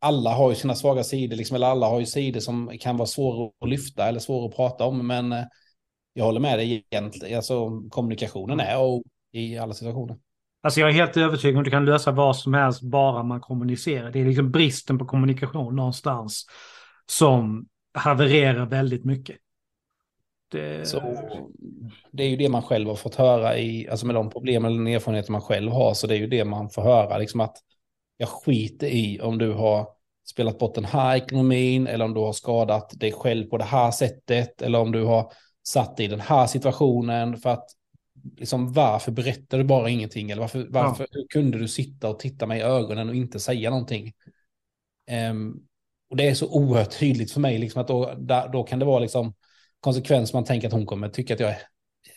alla 0.00 0.30
har 0.30 0.50
ju 0.50 0.56
sina 0.56 0.74
svaga 0.74 1.04
sidor, 1.04 1.36
liksom, 1.36 1.54
eller 1.54 1.66
alla 1.66 1.86
har 1.86 2.00
ju 2.00 2.06
sidor 2.06 2.40
som 2.40 2.78
kan 2.80 2.96
vara 2.96 3.06
svåra 3.06 3.50
att 3.60 3.68
lyfta 3.68 4.08
eller 4.08 4.20
svåra 4.20 4.48
att 4.48 4.56
prata 4.56 4.84
om. 4.84 5.06
Men 5.06 5.32
eh, 5.32 5.44
jag 6.12 6.24
håller 6.24 6.40
med 6.40 6.58
dig 6.58 6.84
egentligen. 6.90 7.36
Alltså, 7.36 7.82
kommunikationen 7.90 8.60
är 8.60 8.78
och 8.78 9.02
i 9.32 9.58
alla 9.58 9.74
situationer. 9.74 10.16
Alltså 10.62 10.80
jag 10.80 10.88
är 10.88 10.94
helt 10.94 11.16
övertygad 11.16 11.54
om 11.54 11.60
att 11.60 11.64
du 11.64 11.70
kan 11.70 11.84
lösa 11.84 12.12
vad 12.12 12.36
som 12.36 12.54
helst 12.54 12.82
bara 12.82 13.22
man 13.22 13.40
kommunicerar. 13.40 14.10
Det 14.10 14.20
är 14.20 14.24
liksom 14.24 14.50
bristen 14.50 14.98
på 14.98 15.04
kommunikation 15.04 15.76
någonstans 15.76 16.46
som 17.06 17.66
havererar 17.96 18.66
väldigt 18.66 19.04
mycket. 19.04 19.36
Det... 20.50 20.88
Så, 20.88 21.00
det 22.12 22.22
är 22.22 22.28
ju 22.28 22.36
det 22.36 22.48
man 22.48 22.62
själv 22.62 22.88
har 22.88 22.96
fått 22.96 23.14
höra 23.14 23.58
i, 23.58 23.88
alltså 23.88 24.06
med 24.06 24.14
de 24.14 24.30
problem 24.30 24.64
eller 24.64 24.90
erfarenheter 24.90 25.32
man 25.32 25.40
själv 25.40 25.72
har, 25.72 25.94
så 25.94 26.06
det 26.06 26.14
är 26.14 26.18
ju 26.18 26.26
det 26.26 26.44
man 26.44 26.70
får 26.70 26.82
höra, 26.82 27.18
liksom 27.18 27.40
att 27.40 27.56
jag 28.16 28.28
skiter 28.28 28.86
i 28.86 29.20
om 29.20 29.38
du 29.38 29.52
har 29.52 29.88
spelat 30.28 30.58
bort 30.58 30.74
den 30.74 30.84
här 30.84 31.16
ekonomin 31.16 31.86
eller 31.86 32.04
om 32.04 32.14
du 32.14 32.20
har 32.20 32.32
skadat 32.32 33.00
dig 33.00 33.12
själv 33.12 33.46
på 33.46 33.58
det 33.58 33.64
här 33.64 33.90
sättet 33.90 34.62
eller 34.62 34.78
om 34.78 34.92
du 34.92 35.04
har 35.04 35.32
satt 35.68 35.96
dig 35.96 36.06
i 36.06 36.08
den 36.08 36.20
här 36.20 36.46
situationen 36.46 37.36
för 37.36 37.50
att 37.50 37.68
liksom, 38.36 38.72
varför 38.72 39.12
berättar 39.12 39.58
du 39.58 39.64
bara 39.64 39.90
ingenting? 39.90 40.30
Eller 40.30 40.42
varför, 40.42 40.66
varför 40.70 41.06
ja. 41.10 41.24
kunde 41.28 41.58
du 41.58 41.68
sitta 41.68 42.08
och 42.08 42.18
titta 42.18 42.46
mig 42.46 42.60
i 42.60 42.62
ögonen 42.62 43.08
och 43.08 43.14
inte 43.14 43.40
säga 43.40 43.70
någonting? 43.70 44.12
Um, 45.30 45.65
och 46.10 46.16
det 46.16 46.28
är 46.28 46.34
så 46.34 46.48
oerhört 46.48 46.98
tydligt 46.98 47.32
för 47.32 47.40
mig, 47.40 47.58
liksom, 47.58 47.80
att 47.80 47.88
då, 47.88 48.14
där, 48.18 48.48
då 48.48 48.62
kan 48.62 48.78
det 48.78 48.84
vara 48.84 48.98
liksom, 48.98 49.34
konsekvens 49.80 50.32
man 50.32 50.44
tänker 50.44 50.66
att 50.68 50.74
hon 50.74 50.86
kommer 50.86 51.08
tycka 51.08 51.34
att 51.34 51.40
jag 51.40 51.50
är 51.50 51.58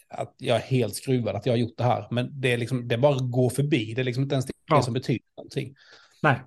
att 0.10 0.36
jag 0.38 0.58
är 0.58 0.62
helt 0.62 0.96
skruvad, 0.96 1.36
att 1.36 1.46
jag 1.46 1.54
har 1.54 1.58
gjort 1.58 1.78
det 1.78 1.84
här. 1.84 2.08
Men 2.12 2.42
det 2.42 2.54
är, 2.54 2.58
liksom, 2.58 2.88
det 2.88 2.98
bara 2.98 3.16
att 3.16 3.32
gå 3.32 3.50
förbi, 3.50 3.94
det 3.94 4.02
är 4.02 4.04
liksom 4.04 4.24
inte 4.24 4.36
ens 4.36 4.46
det 4.46 4.54
ja. 4.66 4.82
som 4.82 4.94
betyder 4.94 5.26
någonting. 5.38 5.76
Nej. 6.22 6.42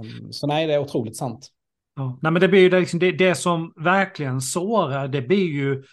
Um, 0.00 0.32
så 0.32 0.46
nej, 0.46 0.66
det 0.66 0.74
är 0.74 0.78
otroligt 0.78 1.16
sant. 1.16 1.50
Ja. 1.96 2.18
Nej, 2.22 2.32
men 2.32 2.40
det 2.40 2.48
blir 2.48 2.60
ju 2.60 2.68
det, 2.68 2.80
liksom, 2.80 2.98
det, 2.98 3.12
det 3.12 3.34
som 3.34 3.72
verkligen 3.76 4.40
sårar, 4.40 5.08
det 5.08 5.22
blir 5.22 5.46
ju 5.46 5.84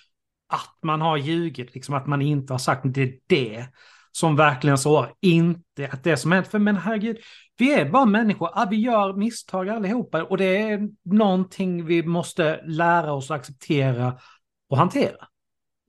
att 0.47 0.77
man 0.83 1.01
har 1.01 1.17
ljugit, 1.17 1.73
liksom 1.73 1.95
att 1.95 2.07
man 2.07 2.21
inte 2.21 2.53
har 2.53 2.57
sagt 2.57 2.81
det 2.85 3.01
är 3.01 3.13
det 3.27 3.65
som 4.11 4.35
verkligen 4.35 4.77
sårar, 4.77 5.13
inte 5.21 5.89
att 5.91 6.03
det 6.03 6.17
som 6.17 6.31
hänt. 6.31 6.47
För 6.47 6.59
men 6.59 6.77
herregud, 6.77 7.17
vi 7.57 7.73
är 7.73 7.89
bara 7.89 8.05
människor, 8.05 8.49
ja, 8.55 8.67
vi 8.69 8.77
gör 8.77 9.13
misstag 9.13 9.69
allihopa 9.69 10.23
och 10.23 10.37
det 10.37 10.57
är 10.57 10.89
någonting 11.03 11.85
vi 11.85 12.03
måste 12.03 12.61
lära 12.65 13.13
oss 13.13 13.31
att 13.31 13.39
acceptera 13.39 14.19
och 14.69 14.77
hantera. 14.77 15.27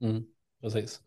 Mm, 0.01 0.23
precis. 0.61 1.01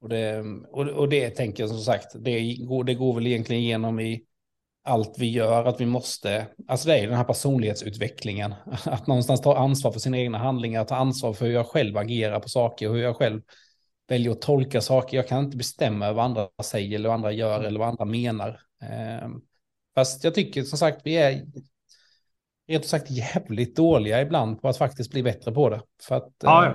Och 0.00 0.08
det, 0.08 0.44
och, 0.70 0.88
och 0.88 1.08
det 1.08 1.30
tänker 1.30 1.62
jag 1.62 1.70
som 1.70 1.80
sagt, 1.80 2.06
det 2.14 2.54
går, 2.54 2.84
det 2.84 2.94
går 2.94 3.14
väl 3.14 3.26
egentligen 3.26 3.62
igenom 3.62 4.00
i 4.00 4.24
allt 4.84 5.14
vi 5.18 5.30
gör, 5.30 5.64
att 5.64 5.80
vi 5.80 5.86
måste, 5.86 6.46
alltså 6.68 6.88
det 6.88 6.98
är 6.98 7.06
den 7.06 7.16
här 7.16 7.24
personlighetsutvecklingen, 7.24 8.54
att 8.84 9.06
någonstans 9.06 9.40
ta 9.40 9.56
ansvar 9.56 9.92
för 9.92 10.00
sina 10.00 10.18
egna 10.18 10.38
handlingar, 10.38 10.84
ta 10.84 10.96
ansvar 10.96 11.32
för 11.32 11.46
hur 11.46 11.52
jag 11.52 11.66
själv 11.66 11.96
agerar 11.96 12.40
på 12.40 12.48
saker 12.48 12.88
och 12.88 12.94
hur 12.94 13.02
jag 13.02 13.16
själv 13.16 13.42
väljer 14.08 14.32
att 14.32 14.40
tolka 14.40 14.80
saker. 14.80 15.16
Jag 15.16 15.28
kan 15.28 15.44
inte 15.44 15.56
bestämma 15.56 16.12
vad 16.12 16.24
andra 16.24 16.48
säger 16.62 16.94
eller 16.94 17.08
vad 17.08 17.14
andra 17.14 17.32
gör 17.32 17.64
eller 17.64 17.78
vad 17.78 17.88
andra 17.88 18.04
menar. 18.04 18.60
Ehm, 18.82 19.40
fast 19.98 20.24
jag 20.24 20.34
tycker 20.34 20.62
som 20.62 20.78
sagt 20.78 21.00
vi 21.04 21.16
är 21.16 21.46
rent 22.68 22.86
sagt 22.86 23.10
jävligt 23.10 23.76
dåliga 23.76 24.22
ibland 24.22 24.62
på 24.62 24.68
att 24.68 24.78
faktiskt 24.78 25.10
bli 25.10 25.22
bättre 25.22 25.52
på 25.52 25.70
det. 25.70 25.82
För 26.02 26.14
att, 26.14 26.32
ja, 26.42 26.66
eh, 26.66 26.74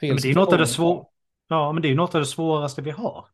det, 0.00 0.08
men 0.08 0.16
det 0.16 0.30
är 0.30 0.34
något 0.34 0.52
av 0.52 0.58
det 0.58 0.66
svåra. 0.66 1.04
Ja, 1.48 1.72
men 1.72 1.82
det 1.82 1.88
är 1.88 1.94
något 1.94 2.14
av 2.14 2.20
det 2.20 2.26
svåraste 2.26 2.82
vi 2.82 2.90
har. 2.90 3.26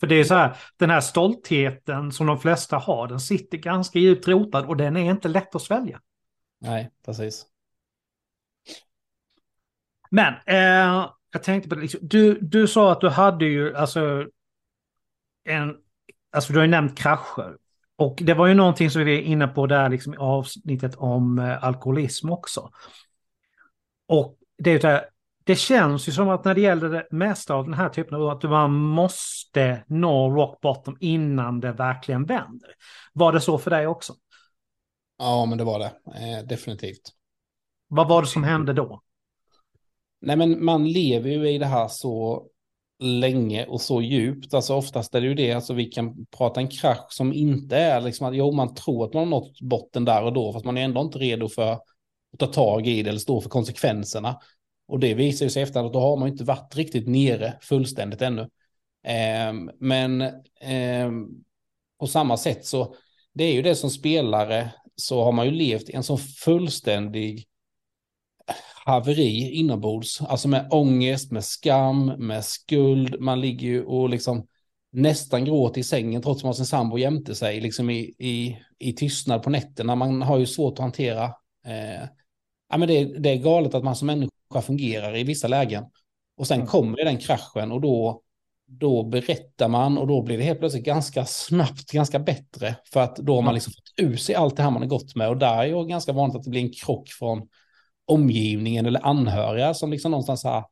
För 0.00 0.06
det 0.06 0.14
är 0.14 0.24
så 0.24 0.34
här, 0.34 0.56
den 0.76 0.90
här 0.90 1.00
stoltheten 1.00 2.12
som 2.12 2.26
de 2.26 2.38
flesta 2.38 2.76
har, 2.76 3.08
den 3.08 3.20
sitter 3.20 3.58
ganska 3.58 3.98
djupt 3.98 4.28
rotad 4.28 4.66
och 4.66 4.76
den 4.76 4.96
är 4.96 5.10
inte 5.10 5.28
lätt 5.28 5.54
att 5.54 5.62
svälja. 5.62 6.00
Nej, 6.60 6.90
precis. 7.04 7.46
Men 10.10 10.34
eh, 10.46 11.10
jag 11.32 11.42
tänkte 11.42 11.68
på 11.68 11.74
det, 11.74 11.80
liksom, 11.80 12.00
du, 12.02 12.38
du 12.40 12.68
sa 12.68 12.92
att 12.92 13.00
du 13.00 13.08
hade 13.08 13.44
ju 13.44 13.76
alltså 13.76 14.26
en, 15.44 15.83
alltså 16.34 16.52
du 16.52 16.58
har 16.58 16.64
ju 16.64 16.70
nämnt 16.70 16.98
krascher. 16.98 17.56
Och 17.96 18.18
det 18.22 18.34
var 18.34 18.46
ju 18.46 18.54
någonting 18.54 18.90
som 18.90 19.04
vi 19.04 19.16
var 19.16 19.22
inne 19.22 19.46
på 19.46 19.66
där 19.66 19.88
liksom 19.88 20.14
i 20.14 20.16
avsnittet 20.16 20.94
om 20.96 21.38
eh, 21.38 21.64
alkoholism 21.64 22.30
också. 22.30 22.70
Och 24.08 24.36
det 24.58 25.10
det 25.44 25.56
känns 25.56 26.08
ju 26.08 26.12
som 26.12 26.28
att 26.28 26.44
när 26.44 26.54
det 26.54 26.60
gäller 26.60 26.88
det 26.88 27.06
mesta 27.10 27.54
av 27.54 27.64
den 27.64 27.74
här 27.74 27.88
typen 27.88 28.14
av 28.14 28.28
att 28.28 28.42
man 28.42 28.72
måste 28.72 29.84
nå 29.86 30.30
rock 30.30 30.60
bottom 30.60 30.96
innan 31.00 31.60
det 31.60 31.72
verkligen 31.72 32.24
vänder. 32.24 32.70
Var 33.12 33.32
det 33.32 33.40
så 33.40 33.58
för 33.58 33.70
dig 33.70 33.86
också? 33.86 34.14
Ja, 35.18 35.46
men 35.46 35.58
det 35.58 35.64
var 35.64 35.78
det. 35.78 35.92
Eh, 36.06 36.46
definitivt. 36.46 37.12
Vad 37.88 38.08
var 38.08 38.22
det 38.22 38.28
som 38.28 38.44
hände 38.44 38.72
då? 38.72 39.02
Nej, 40.20 40.36
men 40.36 40.64
man 40.64 40.88
lever 40.88 41.30
ju 41.30 41.50
i 41.50 41.58
det 41.58 41.66
här 41.66 41.88
så 41.88 42.46
länge 42.98 43.66
och 43.66 43.80
så 43.80 44.02
djupt. 44.02 44.54
Alltså 44.54 44.74
oftast 44.74 45.14
är 45.14 45.20
det 45.20 45.26
ju 45.26 45.34
det, 45.34 45.52
alltså 45.52 45.74
vi 45.74 45.84
kan 45.84 46.26
prata 46.26 46.60
en 46.60 46.68
krasch 46.68 47.12
som 47.12 47.32
inte 47.32 47.76
är 47.76 48.00
liksom 48.00 48.26
att 48.26 48.36
jo, 48.36 48.52
man 48.52 48.74
tror 48.74 49.04
att 49.04 49.14
man 49.14 49.22
har 49.22 49.30
nått 49.30 49.60
botten 49.60 50.04
där 50.04 50.22
och 50.22 50.32
då, 50.32 50.52
fast 50.52 50.64
man 50.64 50.76
är 50.76 50.84
ändå 50.84 51.00
inte 51.00 51.18
redo 51.18 51.48
för 51.48 51.72
att 51.72 51.82
ta 52.38 52.46
tag 52.46 52.86
i 52.86 53.02
det 53.02 53.08
eller 53.08 53.18
stå 53.18 53.40
för 53.40 53.50
konsekvenserna. 53.50 54.40
Och 54.88 55.00
det 55.00 55.14
visar 55.14 55.46
ju 55.46 55.50
sig 55.50 55.62
efterhand 55.62 55.86
att 55.86 55.92
då 55.92 56.00
har 56.00 56.16
man 56.16 56.28
inte 56.28 56.44
varit 56.44 56.76
riktigt 56.76 57.08
nere 57.08 57.58
fullständigt 57.62 58.22
ännu. 58.22 58.42
Eh, 59.06 59.52
men 59.80 60.20
eh, 60.60 61.10
på 62.00 62.06
samma 62.06 62.36
sätt 62.36 62.66
så, 62.66 62.94
det 63.34 63.44
är 63.44 63.52
ju 63.52 63.62
det 63.62 63.74
som 63.74 63.90
spelare, 63.90 64.70
så 64.96 65.24
har 65.24 65.32
man 65.32 65.46
ju 65.46 65.52
levt 65.52 65.88
i 65.88 65.92
en 65.92 66.02
sån 66.02 66.18
fullständig 66.18 67.46
haveri 68.84 69.50
inombords. 69.52 70.20
Alltså 70.20 70.48
med 70.48 70.68
ångest, 70.70 71.32
med 71.32 71.44
skam, 71.44 72.06
med 72.06 72.44
skuld. 72.44 73.20
Man 73.20 73.40
ligger 73.40 73.68
ju 73.68 73.84
och 73.84 74.08
liksom 74.08 74.46
nästan 74.92 75.44
gråter 75.44 75.80
i 75.80 75.84
sängen 75.84 76.22
trots 76.22 76.38
att 76.38 76.44
man 76.44 76.48
har 76.48 76.54
sin 76.54 76.66
sambo 76.66 76.98
jämte 76.98 77.34
sig, 77.34 77.60
liksom 77.60 77.90
i, 77.90 78.14
i, 78.18 78.58
i 78.78 78.92
tystnad 78.92 79.42
på 79.42 79.50
nätterna. 79.50 79.94
Man 79.94 80.22
har 80.22 80.38
ju 80.38 80.46
svårt 80.46 80.72
att 80.72 80.78
hantera. 80.78 81.24
Eh, 81.66 82.08
ja, 82.70 82.76
men 82.76 82.88
det, 82.88 83.04
det 83.04 83.30
är 83.30 83.36
galet 83.36 83.74
att 83.74 83.84
man 83.84 83.96
som 83.96 84.06
människa 84.06 84.62
fungerar 84.62 85.16
i 85.16 85.24
vissa 85.24 85.48
lägen. 85.48 85.84
Och 86.36 86.46
sen 86.46 86.56
mm. 86.56 86.66
kommer 86.66 87.04
den 87.04 87.18
kraschen 87.18 87.72
och 87.72 87.80
då, 87.80 88.22
då 88.66 89.02
berättar 89.02 89.68
man 89.68 89.98
och 89.98 90.06
då 90.06 90.22
blir 90.22 90.38
det 90.38 90.44
helt 90.44 90.58
plötsligt 90.58 90.84
ganska 90.84 91.24
snabbt, 91.24 91.92
ganska 91.92 92.18
bättre. 92.18 92.76
För 92.92 93.00
att 93.00 93.16
då 93.16 93.34
har 93.34 93.42
man 93.42 93.54
liksom 93.54 93.72
fått 93.72 94.06
ur 94.06 94.16
sig 94.16 94.34
allt 94.34 94.56
det 94.56 94.62
här 94.62 94.70
man 94.70 94.82
har 94.82 94.88
gått 94.88 95.14
med. 95.14 95.28
Och 95.28 95.36
där 95.36 95.56
är 95.56 95.64
ju 95.64 95.86
ganska 95.86 96.12
vanligt 96.12 96.36
att 96.36 96.42
det 96.42 96.50
blir 96.50 96.62
en 96.62 96.72
krock 96.72 97.08
från 97.08 97.48
omgivningen 98.06 98.86
eller 98.86 99.06
anhöriga 99.06 99.74
som 99.74 99.90
liksom 99.90 100.10
någonstans 100.10 100.44
här, 100.44 100.64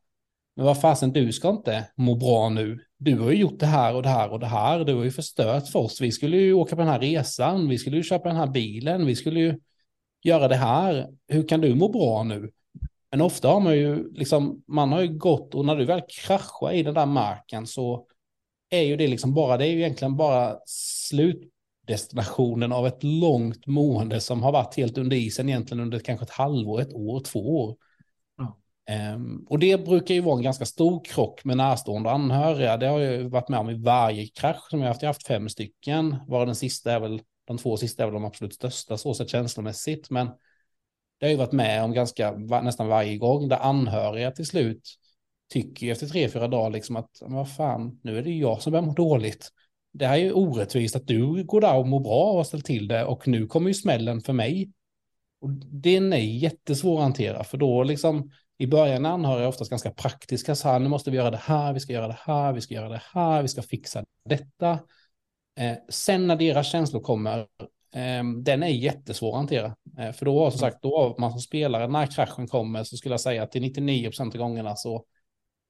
men 0.55 0.65
vad 0.65 0.81
fasen, 0.81 1.13
du 1.13 1.31
ska 1.31 1.49
inte 1.49 1.87
må 1.95 2.15
bra 2.15 2.49
nu. 2.49 2.79
Du 2.97 3.19
har 3.19 3.31
ju 3.31 3.37
gjort 3.37 3.59
det 3.59 3.65
här 3.65 3.95
och 3.95 4.03
det 4.03 4.09
här 4.09 4.29
och 4.29 4.39
det 4.39 4.45
här. 4.45 4.85
Du 4.85 4.95
har 4.95 5.03
ju 5.03 5.11
förstört 5.11 5.67
för 5.67 5.79
oss. 5.79 6.01
Vi 6.01 6.11
skulle 6.11 6.37
ju 6.37 6.53
åka 6.53 6.75
på 6.75 6.81
den 6.81 6.91
här 6.91 6.99
resan. 6.99 7.69
Vi 7.69 7.77
skulle 7.77 7.97
ju 7.97 8.03
köpa 8.03 8.29
den 8.29 8.37
här 8.37 8.47
bilen. 8.47 9.05
Vi 9.05 9.15
skulle 9.15 9.39
ju 9.39 9.59
göra 10.23 10.47
det 10.47 10.55
här. 10.55 11.07
Hur 11.27 11.47
kan 11.47 11.61
du 11.61 11.75
må 11.75 11.89
bra 11.89 12.23
nu? 12.23 12.51
Men 13.11 13.21
ofta 13.21 13.47
har 13.47 13.59
man 13.59 13.75
ju 13.75 14.13
liksom, 14.13 14.63
man 14.67 14.91
har 14.91 15.01
ju 15.01 15.17
gått 15.17 15.55
och 15.55 15.65
när 15.65 15.75
du 15.75 15.85
väl 15.85 16.01
kraschar 16.07 16.71
i 16.71 16.83
den 16.83 16.93
där 16.93 17.05
marken 17.05 17.67
så 17.67 18.05
är 18.69 18.81
ju 18.81 18.97
det 18.97 19.07
liksom 19.07 19.33
bara, 19.33 19.57
det 19.57 19.67
är 19.67 19.71
ju 19.71 19.79
egentligen 19.79 20.17
bara 20.17 20.57
slut 20.65 21.52
slutdestinationen 21.87 22.71
av 22.71 22.87
ett 22.87 23.03
långt 23.03 23.67
mående 23.67 24.21
som 24.21 24.43
har 24.43 24.51
varit 24.51 24.75
helt 24.75 24.97
under 24.97 25.17
isen 25.17 25.49
egentligen 25.49 25.83
under 25.83 25.99
kanske 25.99 26.23
ett 26.23 26.31
halvår, 26.31 26.81
ett 26.81 26.93
år, 26.93 27.19
två 27.19 27.63
år. 27.63 27.77
Um, 29.15 29.45
och 29.49 29.59
det 29.59 29.85
brukar 29.85 30.15
ju 30.15 30.21
vara 30.21 30.37
en 30.37 30.43
ganska 30.43 30.65
stor 30.65 31.03
krock 31.05 31.45
med 31.45 31.57
närstående 31.57 32.11
anhöriga. 32.11 32.77
Det 32.77 32.87
har 32.87 32.99
jag 32.99 33.29
varit 33.29 33.49
med 33.49 33.59
om 33.59 33.69
i 33.69 33.73
varje 33.73 34.27
krasch 34.27 34.69
som 34.69 34.79
jag 34.79 34.87
haft. 34.87 35.01
Jag 35.01 35.07
har 35.07 35.13
haft 35.13 35.27
fem 35.27 35.49
stycken, 35.49 36.15
varav 36.27 36.45
den 36.45 36.55
sista 36.55 36.91
är 36.91 36.99
väl, 36.99 37.21
de 37.47 37.57
två 37.57 37.77
sista 37.77 38.03
är 38.03 38.07
väl 38.07 38.13
de 38.13 38.25
absolut 38.25 38.53
största 38.53 38.97
så 38.97 39.13
sett 39.13 39.29
känslomässigt. 39.29 40.09
Men 40.09 40.27
det 41.19 41.25
har 41.25 41.31
ju 41.31 41.37
varit 41.37 41.51
med 41.51 41.83
om 41.83 41.93
ganska, 41.93 42.31
nästan 42.63 42.87
varje 42.87 43.17
gång, 43.17 43.49
där 43.49 43.57
anhöriga 43.57 44.31
till 44.31 44.45
slut 44.45 44.81
tycker 45.53 45.91
efter 45.91 46.07
tre, 46.07 46.29
fyra 46.29 46.47
dagar 46.47 46.69
liksom 46.69 46.95
att, 46.95 47.09
vad 47.21 47.55
fan, 47.55 47.99
nu 48.03 48.17
är 48.17 48.21
det 48.21 48.31
jag 48.31 48.61
som 48.61 48.71
börjar 48.71 48.85
må 48.85 48.93
dåligt. 48.93 49.51
Det 49.93 50.07
här 50.07 50.13
är 50.13 50.21
ju 50.21 50.31
orättvist 50.31 50.95
att 50.95 51.07
du 51.07 51.43
går 51.43 51.61
där 51.61 51.77
och 51.77 51.87
mår 51.87 51.99
bra 51.99 52.29
och 52.29 52.37
har 52.37 52.43
ställt 52.43 52.65
till 52.65 52.87
det 52.87 53.05
och 53.05 53.27
nu 53.27 53.47
kommer 53.47 53.67
ju 53.67 53.73
smällen 53.73 54.21
för 54.21 54.33
mig. 54.33 54.71
Och 55.41 55.49
den 55.71 56.13
är 56.13 56.17
jättesvår 56.17 56.97
att 56.97 57.03
hantera, 57.03 57.43
för 57.43 57.57
då 57.57 57.83
liksom 57.83 58.31
i 58.57 58.67
början 58.67 59.05
är 59.05 59.09
anhöriga 59.09 59.47
oftast 59.47 59.69
ganska 59.69 59.91
praktiska, 59.91 60.55
så 60.55 60.69
här, 60.69 60.79
nu 60.79 60.89
måste 60.89 61.11
vi 61.11 61.17
göra 61.17 61.31
det 61.31 61.37
här, 61.37 61.73
vi 61.73 61.79
ska 61.79 61.93
göra 61.93 62.07
det 62.07 62.19
här, 62.19 62.53
vi 62.53 62.61
ska 62.61 62.73
göra 62.73 62.89
det 62.89 63.01
här, 63.13 63.41
vi 63.41 63.47
ska 63.47 63.61
fixa 63.61 64.03
detta. 64.29 64.79
Eh, 65.59 65.77
sen 65.89 66.27
när 66.27 66.35
deras 66.35 66.71
känslor 66.71 67.01
kommer, 67.01 67.39
eh, 67.95 68.23
den 68.43 68.63
är 68.63 68.67
jättesvår 68.67 69.29
att 69.29 69.35
hantera. 69.35 69.75
Eh, 69.99 70.11
för 70.11 70.25
då, 70.25 70.51
som 70.51 70.59
sagt, 70.59 70.81
då 70.81 70.99
har 70.99 71.15
man 71.19 71.31
som 71.31 71.39
spelare, 71.39 71.87
när 71.87 72.05
kraschen 72.05 72.47
kommer, 72.47 72.83
så 72.83 72.97
skulle 72.97 73.13
jag 73.13 73.21
säga 73.21 73.43
att 73.43 73.51
till 73.51 73.61
99 73.61 74.07
procent 74.07 74.35
av 74.35 74.39
gångerna 74.39 74.75
så 74.75 75.05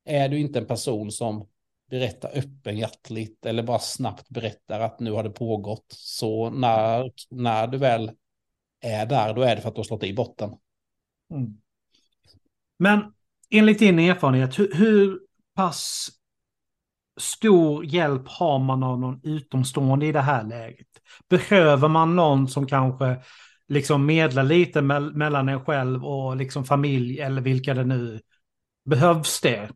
är 0.06 0.30
du 0.30 0.40
inte 0.40 0.60
en 0.60 0.68
person 0.68 1.12
som 1.12 1.48
berättar 1.94 2.38
öppenhjärtligt 2.38 3.46
eller 3.46 3.64
bara 3.64 3.80
snabbt 3.80 4.30
berättar 4.30 4.80
att 4.80 5.00
nu 5.00 5.12
har 5.12 5.24
det 5.24 5.30
pågått. 5.30 5.86
Så 5.90 6.50
när, 6.50 7.12
när 7.30 7.68
du 7.68 7.78
väl 7.78 8.12
är 8.82 9.06
där, 9.06 9.34
då 9.34 9.42
är 9.42 9.56
det 9.56 9.62
för 9.62 9.70
att 9.70 9.76
du 9.76 9.80
har 9.80 9.84
slått 9.84 10.04
i 10.04 10.14
botten. 10.14 10.50
Mm. 11.34 11.54
Men 12.80 13.14
enligt 13.50 13.80
din 13.80 14.00
erfarenhet, 14.00 14.60
hur, 14.60 14.74
hur 14.74 15.20
pass 15.56 16.10
stor 17.20 17.86
hjälp 17.86 18.28
har 18.28 18.60
man 18.60 18.84
av 18.84 19.00
någon 19.00 19.20
utomstående 19.24 20.06
i 20.06 20.12
det 20.12 20.22
här 20.22 20.44
läget? 20.44 20.88
Behöver 21.30 21.88
man 21.88 22.16
någon 22.16 22.48
som 22.48 22.68
kanske 22.68 23.22
liksom 23.68 24.06
medlar 24.06 24.44
lite 24.44 24.82
me 24.82 25.00
mellan 25.00 25.50
en 25.50 25.66
själv 25.66 26.06
och 26.06 26.36
liksom 26.38 26.66
familj 26.66 27.20
eller 27.20 27.42
vilka 27.42 27.74
det 27.74 27.84
nu 27.84 28.20
behövs 28.86 29.42
det? 29.42 29.70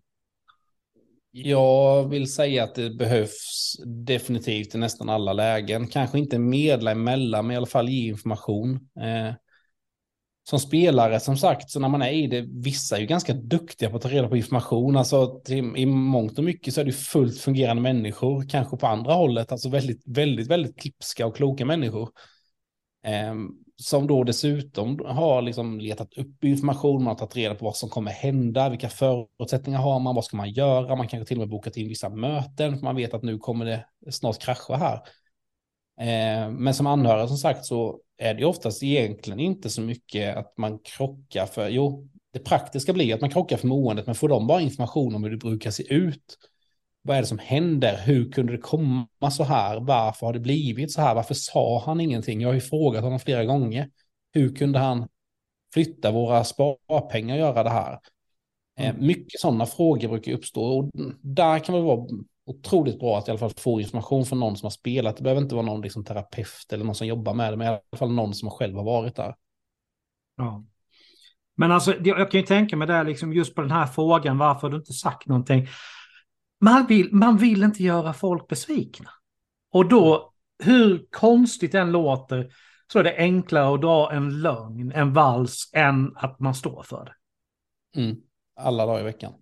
Jag 1.32 2.10
vill 2.10 2.34
säga 2.34 2.64
att 2.64 2.76
det 2.76 2.90
behövs 2.90 3.76
definitivt 3.86 4.76
i 4.76 4.78
nästan 4.78 5.10
alla 5.10 5.34
lägen. 5.34 5.88
Kanske 5.88 6.20
inte 6.20 6.40
medla 6.40 6.92
emellan, 6.92 7.48
men 7.48 7.54
i 7.54 7.58
alla 7.58 7.66
fall 7.66 7.90
ge 7.90 8.08
information. 8.08 8.76
Eh, 8.76 9.34
som 10.50 10.60
spelare, 10.60 11.20
som 11.20 11.38
sagt, 11.38 11.70
så 11.70 11.80
när 11.80 11.90
man 11.90 12.02
är 12.02 12.12
i 12.12 12.28
det, 12.28 12.46
vissa 12.50 12.96
är 12.96 13.02
ju 13.02 13.08
ganska 13.08 13.34
duktiga 13.34 13.90
på 13.90 13.96
att 13.96 14.02
ta 14.02 14.10
reda 14.10 14.28
på 14.28 14.38
information. 14.38 14.98
Alltså 14.98 15.42
till, 15.46 15.78
i 15.78 15.86
mångt 15.86 16.38
och 16.38 16.44
mycket 16.44 16.74
så 16.74 16.82
är 16.82 16.86
det 16.86 16.92
fullt 16.92 17.38
fungerande 17.38 17.82
människor, 17.82 18.50
kanske 18.50 18.78
på 18.78 18.88
andra 18.88 19.14
hållet, 19.14 19.52
alltså 19.52 19.70
väldigt, 19.70 20.04
väldigt, 20.06 20.48
väldigt 20.48 20.80
klipska 20.80 21.28
och 21.28 21.36
kloka 21.36 21.66
människor. 21.66 22.10
Eh, 23.06 23.34
som 23.82 24.08
då 24.08 24.24
dessutom 24.24 25.00
har 25.06 25.42
liksom 25.42 25.80
letat 25.80 26.18
upp 26.18 26.44
information, 26.44 27.04
man 27.04 27.08
har 27.08 27.16
tagit 27.16 27.36
reda 27.36 27.56
på 27.56 27.66
vad 27.66 27.76
som 27.76 27.90
kommer 27.90 28.12
hända, 28.12 28.70
vilka 28.70 28.90
förutsättningar 28.90 29.80
har 29.80 30.00
man, 30.00 30.16
vad 30.16 30.26
ska 30.26 30.38
man 30.38 30.52
göra, 30.52 30.96
man 30.96 31.08
kanske 31.08 31.28
till 31.28 31.38
och 31.38 31.40
med 31.40 31.50
bokat 31.50 31.78
in 31.78 31.88
vissa 31.88 32.10
möten, 32.10 32.78
för 32.78 32.84
man 32.84 32.96
vet 32.96 33.14
att 33.14 33.24
nu 33.24 33.38
kommer 33.38 33.66
det 33.66 33.86
snart 34.12 34.40
krascha 34.40 34.76
här. 34.76 35.02
Eh, 36.00 36.52
men 36.52 36.74
som 36.74 36.88
anhörig 36.88 37.28
som 37.28 37.38
sagt 37.38 37.66
så 37.66 38.00
är 38.18 38.34
det 38.34 38.46
oftast 38.46 38.84
egentligen 38.84 39.40
inte 39.40 39.70
så 39.70 39.82
mycket 39.82 40.38
att 40.38 40.58
man 40.58 40.80
krockar 40.80 41.46
för, 41.46 41.70
jo, 41.70 42.10
det 42.34 42.40
praktiska 42.40 42.94
blir 42.94 43.16
att 43.16 43.22
man 43.22 43.30
krockar 43.30 43.58
för 43.58 43.68
måendet, 43.68 44.06
men 44.06 44.16
får 44.16 44.30
de 44.30 44.48
bara 44.48 44.62
information 44.62 45.16
om 45.16 45.24
hur 45.24 45.32
det 45.32 45.38
brukar 45.38 45.72
se 45.72 45.94
ut? 45.94 46.38
Vad 47.08 47.18
är 47.18 47.22
det 47.22 47.28
som 47.28 47.40
händer? 47.40 47.98
Hur 48.06 48.32
kunde 48.32 48.52
det 48.52 48.58
komma 48.58 49.32
så 49.32 49.44
här? 49.44 49.80
Varför 49.80 50.26
har 50.26 50.34
det 50.34 50.40
blivit 50.40 50.92
så 50.92 51.02
här? 51.02 51.16
Varför 51.16 51.34
sa 51.34 51.84
han 51.86 52.02
ingenting? 52.02 52.42
Jag 52.42 52.50
har 52.50 52.54
ju 52.54 52.62
frågat 52.62 53.04
honom 53.04 53.20
flera 53.20 53.46
gånger. 53.46 53.90
Hur 54.34 54.56
kunde 54.56 54.80
han 54.80 55.08
flytta 55.74 56.12
våra 56.12 56.44
sparpengar 56.44 57.36
och 57.36 57.40
göra 57.40 57.64
det 57.64 57.70
här? 57.70 58.00
Eh, 58.80 58.90
mm. 58.90 59.08
Mycket 59.08 59.40
sådana 59.40 59.66
frågor 59.66 60.08
brukar 60.08 60.32
uppstå 60.32 60.64
och 60.64 60.92
där 61.22 61.60
kan 61.60 61.76
det 61.76 61.82
vara 61.82 62.08
otroligt 62.46 63.00
bra 63.00 63.18
att 63.18 63.28
i 63.28 63.32
alla 63.32 63.40
fall 63.40 63.54
få 63.58 63.82
information 63.82 64.26
från 64.26 64.40
någon 64.40 64.58
som 64.58 64.66
har 64.66 64.72
spelat. 64.72 65.18
Det 65.18 65.24
behöver 65.24 65.42
inte 65.42 65.56
vara 65.56 65.66
någon 65.66 65.82
liksom 65.82 66.06
terapeut 66.06 66.74
eller 66.74 66.86
någon 66.86 66.96
som 66.96 67.08
jobbar 67.08 67.34
med 67.34 67.54
det, 67.54 67.58
men 67.58 67.68
i 67.68 67.70
alla 67.70 67.98
fall 67.98 68.12
någon 68.12 68.34
som 68.34 68.50
själv 68.50 68.76
har 68.76 68.84
varit 68.84 69.16
där. 69.16 69.36
Ja. 70.38 70.64
Men 71.56 71.72
alltså, 71.72 71.96
jag 72.04 72.32
kan 72.32 72.40
ju 72.40 72.46
tänka 72.46 72.78
mig 72.78 72.88
det, 72.88 73.04
liksom 73.04 73.34
just 73.34 73.56
på 73.56 73.62
den 73.62 73.72
här 73.72 73.86
frågan, 73.86 74.38
varför 74.38 74.62
har 74.62 74.70
du 74.70 74.78
inte 74.78 74.94
sagt 74.94 75.28
någonting? 75.28 75.68
Man 76.60 76.88
vill, 76.88 77.14
man 77.14 77.38
vill 77.38 77.64
inte 77.64 77.84
göra 77.84 78.14
folk 78.14 78.48
besvikna. 78.48 79.10
Och 79.72 79.90
då, 79.90 80.34
hur 80.64 81.08
konstigt 81.12 81.72
den 81.72 81.92
låter, 81.92 82.52
så 82.92 83.00
är 83.00 83.04
det 83.04 83.18
enklare 83.18 83.74
att 83.74 83.82
dra 83.82 84.12
en 84.12 84.42
lögn, 84.42 84.92
en 84.92 85.14
vals, 85.14 85.70
än 85.74 86.14
att 86.16 86.40
man 86.40 86.56
står 86.56 86.84
för 86.84 87.06
det. 87.06 87.14
Mm. 88.02 88.18
Alla 88.60 88.86
dagar 88.86 89.00
i 89.00 89.04
veckan. 89.04 89.34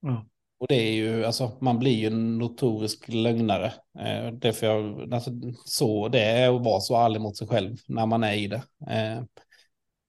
Ja. 0.00 0.26
Och 0.58 0.68
det 0.68 0.74
är 0.74 0.92
ju, 0.92 1.24
alltså 1.24 1.52
man 1.60 1.78
blir 1.78 1.92
ju 1.92 2.06
en 2.06 2.38
notorisk 2.38 3.08
lögnare. 3.08 3.66
Eh, 3.98 4.32
därför 4.32 4.66
jag, 4.66 5.12
alltså, 5.14 5.30
så 5.64 6.08
det 6.08 6.20
är 6.20 6.56
att 6.56 6.64
vara 6.64 6.80
så 6.80 6.96
ärlig 6.96 7.20
mot 7.20 7.36
sig 7.36 7.48
själv 7.48 7.76
när 7.86 8.06
man 8.06 8.24
är 8.24 8.34
i 8.34 8.46
det. 8.46 8.62
Eh, 8.90 9.22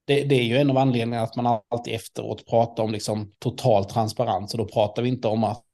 det, 0.05 0.23
det, 0.23 0.35
är 0.35 0.43
ju 0.43 0.57
en 0.57 0.69
av 0.69 0.77
anledningarna 0.77 1.23
att 1.23 1.35
man 1.35 1.61
alltid 1.69 1.93
efteråt 1.93 2.45
pratar 2.45 2.83
om 2.83 2.91
liksom 2.91 3.33
total 3.39 3.85
transparens. 3.85 4.53
Och 4.53 4.57
då 4.57 4.65
pratar 4.65 5.01
vi 5.01 5.09
inte 5.09 5.27
om 5.27 5.43
att, 5.43 5.64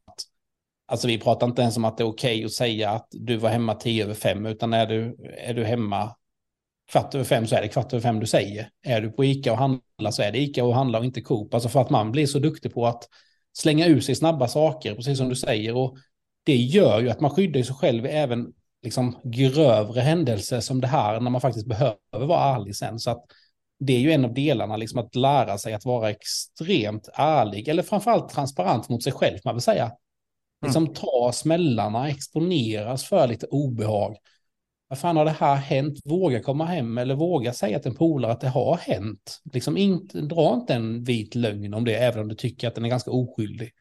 alltså 0.92 1.08
vi 1.08 1.18
pratar 1.18 1.48
inte 1.48 1.62
ens 1.62 1.78
om 1.78 1.86
att 1.86 1.98
det 1.98 2.04
är 2.04 2.08
okej 2.08 2.36
okay 2.36 2.46
att 2.46 2.52
säga 2.52 2.90
att 2.90 3.08
du 3.12 3.38
var 3.38 3.50
hemma 3.50 3.76
tio 3.76 4.04
över 4.04 4.14
fem, 4.14 4.46
utan 4.46 4.74
är 4.74 4.86
du, 4.86 5.18
är 5.38 5.54
du 5.54 5.64
hemma 5.64 6.16
kvart 6.92 7.16
över 7.16 7.26
fem 7.26 7.48
så 7.48 7.56
är 7.56 7.62
det 7.62 7.68
kvart 7.68 7.94
över 7.94 8.02
fem 8.02 8.20
du 8.20 8.26
säger. 8.26 8.70
Är 8.84 9.02
du 9.02 9.12
på 9.12 9.26
Ica 9.26 9.52
och 9.52 9.58
handlar 9.58 10.12
så 10.12 10.22
är 10.22 10.32
det 10.32 10.40
Ica 10.40 10.64
och 10.64 10.76
handlar 10.76 11.00
och 11.00 11.06
inte 11.06 11.22
Coop. 11.22 11.54
Alltså 11.54 11.70
för 11.70 11.82
att 11.82 11.90
man 11.90 12.12
blir 12.12 12.26
så 12.26 12.40
duktig 12.40 12.74
på 12.74 12.88
att 12.88 13.08
slänga 13.54 13.88
ur 13.88 14.02
sig 14.02 14.16
snabba 14.16 14.48
saker, 14.48 14.96
precis 14.96 15.18
som 15.18 15.30
du 15.30 15.36
säger. 15.36 15.76
Och 15.76 15.98
det 16.44 16.56
gör 16.56 17.02
ju 17.02 17.10
att 17.10 17.20
man 17.20 17.32
skyddar 17.32 17.64
sig 17.64 17.76
själv 17.76 18.06
även 18.06 18.54
liksom 18.84 19.18
grövre 19.24 20.02
händelser 20.02 20.60
som 20.60 20.82
det 20.82 20.88
här, 20.88 21.20
när 21.20 21.32
man 21.32 21.42
faktiskt 21.42 21.68
behöver 21.68 22.26
vara 22.28 22.56
ärlig 22.56 22.76
sen. 22.76 23.00
Så 23.00 23.12
att 23.12 23.24
det 23.80 23.94
är 23.94 24.00
ju 24.00 24.12
en 24.12 24.26
av 24.26 24.34
delarna, 24.34 24.78
liksom 24.78 25.00
att 25.00 25.16
lära 25.16 25.58
sig 25.58 25.74
att 25.74 25.86
vara 25.86 26.10
extremt 26.10 27.10
ärlig, 27.14 27.68
eller 27.68 27.84
framförallt 27.84 28.30
transparent 28.30 28.90
mot 28.90 29.04
sig 29.04 29.14
själv, 29.14 29.38
man 29.46 29.56
vill 29.56 29.62
säga. 29.62 29.92
Liksom 30.62 30.84
mm. 30.84 30.96
ta 30.96 31.32
smällarna, 31.34 32.10
exponeras 32.10 33.04
för 33.04 33.28
lite 33.28 33.46
obehag 33.46 34.18
vad 34.92 35.00
fan 35.00 35.18
har 35.18 35.26
det 35.26 35.32
här 35.32 35.56
hänt? 35.56 36.00
Våga 36.06 36.44
komma 36.44 36.66
hem 36.66 36.98
eller 36.98 37.16
våga 37.16 37.54
säga 37.54 37.80
till 37.80 37.92
en 37.92 37.98
polare 37.98 38.32
att 38.32 38.42
det 38.42 38.50
har 38.50 38.78
hänt. 38.78 39.42
Liksom 39.54 39.78
inte, 39.78 40.22
dra 40.22 40.54
inte 40.54 40.74
en 40.74 41.04
vit 41.04 41.36
lögn 41.36 41.74
om 41.74 41.86
det, 41.86 41.96
även 41.96 42.22
om 42.22 42.28
du 42.28 42.36
tycker 42.36 42.68
att 42.68 42.76
den 42.76 42.86
är 42.86 42.90
ganska 42.90 43.12
oskyldig. 43.12 43.72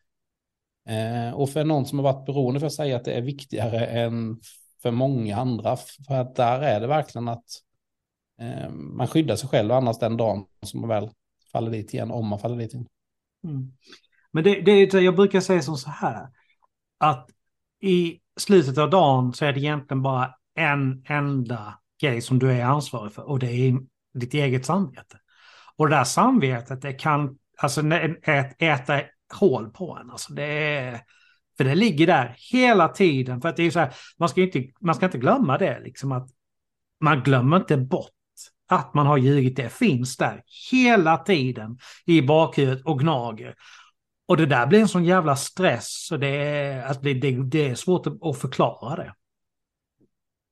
Eh, 0.88 1.35
och 1.35 1.51
för 1.51 1.64
någon 1.64 1.87
som 1.87 1.99
har 1.99 2.12
varit 2.12 2.27
beroende 2.27 2.61
för 2.61 2.66
att 2.66 2.73
säga 2.73 2.97
att 2.97 3.05
det 3.05 3.12
är 3.12 3.23
viktigare 3.23 3.87
än 3.87 4.40
för 4.83 4.90
många 4.90 5.37
andra, 5.37 5.77
för 6.07 6.14
att 6.14 6.35
där 6.35 6.61
är 6.61 6.81
det 6.81 6.87
verkligen 6.87 7.29
att 7.29 7.47
eh, 8.40 8.71
man 8.71 9.07
skyddar 9.07 9.37
sig 9.37 9.49
själv 9.49 9.73
annars 9.73 9.99
den 9.99 10.16
dagen 10.16 10.45
som 10.62 10.81
man 10.81 10.88
väl 10.88 11.11
faller 11.53 11.71
dit 11.71 11.95
igen, 11.95 12.11
om 12.11 12.27
man 12.27 12.38
faller 12.38 12.57
dit 12.57 12.75
igen. 12.75 12.87
Mm. 13.45 13.73
Men 14.33 14.45
det, 14.45 14.61
det, 14.61 15.01
jag 15.01 15.16
brukar 15.16 15.40
säga 15.40 15.62
som 15.62 15.77
så 15.77 15.90
här, 15.90 16.29
att 17.00 17.30
i 17.80 18.20
slutet 18.36 18.78
av 18.78 18.90
dagen 18.90 19.32
så 19.32 19.44
är 19.44 19.52
det 19.52 19.60
egentligen 19.60 20.02
bara 20.02 20.34
en 20.54 21.04
enda 21.08 21.78
grej 22.00 22.20
som 22.20 22.38
du 22.38 22.52
är 22.52 22.64
ansvarig 22.64 23.12
för 23.12 23.22
och 23.22 23.38
det 23.38 23.46
är 23.46 23.78
ditt 24.14 24.34
eget 24.34 24.66
samvete. 24.66 25.18
Och 25.76 25.88
det 25.88 25.96
där 25.96 26.04
samvetet 26.04 26.82
det 26.82 26.92
kan 26.92 27.38
alltså, 27.58 27.82
äta 28.58 29.00
hål 29.34 29.70
på 29.70 29.98
en. 30.02 30.10
Alltså, 30.10 30.32
det 30.32 30.44
är, 30.44 31.00
för 31.56 31.64
det 31.64 31.74
ligger 31.74 32.06
där 32.06 32.34
hela 32.52 32.88
tiden. 32.88 33.40
För 33.40 33.48
att 33.48 33.56
det 33.56 33.62
är 33.62 33.70
så 33.70 33.80
här, 33.80 33.94
man 34.18 34.28
ska 34.28 34.40
inte, 34.40 34.64
man 34.80 34.94
ska 34.94 35.06
inte 35.06 35.18
glömma 35.18 35.58
det, 35.58 35.80
liksom 35.80 36.12
att 36.12 36.28
man 37.00 37.22
glömmer 37.22 37.56
inte 37.56 37.76
bort 37.76 38.10
att 38.68 38.94
man 38.94 39.06
har 39.06 39.16
ljugit. 39.16 39.56
Det 39.56 39.72
finns 39.72 40.16
där 40.16 40.42
hela 40.70 41.16
tiden 41.16 41.78
i 42.06 42.22
bakhuvudet 42.22 42.84
och 42.84 42.98
gnager. 42.98 43.54
Och 44.31 44.37
det 44.37 44.47
där 44.47 44.66
blir 44.66 44.81
en 44.81 44.88
sån 44.88 45.05
jävla 45.05 45.37
stress 45.37 46.07
så 46.07 46.16
det 46.16 46.29
är, 46.29 46.83
att 46.83 47.03
det, 47.03 47.14
det, 47.14 47.43
det 47.51 47.69
är 47.69 47.75
svårt 47.75 48.07
att 48.07 48.38
förklara 48.38 48.97
det. 48.97 49.14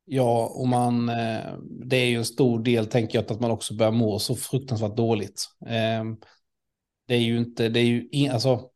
Ja, 0.05 0.47
och 0.55 0.69
man, 0.69 1.09
eh, 1.09 1.55
det 1.61 1.97
är 1.97 2.07
ju 2.07 2.17
en 2.17 2.25
stor 2.25 2.62
del, 2.62 2.87
tänker 2.87 3.19
jag, 3.19 3.33
att 3.33 3.41
man 3.41 3.51
också 3.51 3.75
börjar 3.75 3.93
må 3.93 4.19
så 4.19 4.37
fruktansvärt 4.37 4.97
dåligt. 4.97 5.45
Ehm, 5.67 6.17
det 7.07 7.14
är 7.14 7.21
ju 7.21 7.38
inte, 7.38 7.69
det 7.69 7.81
är 7.81 7.85
ju, 7.85 8.29
alltså, 8.29 8.71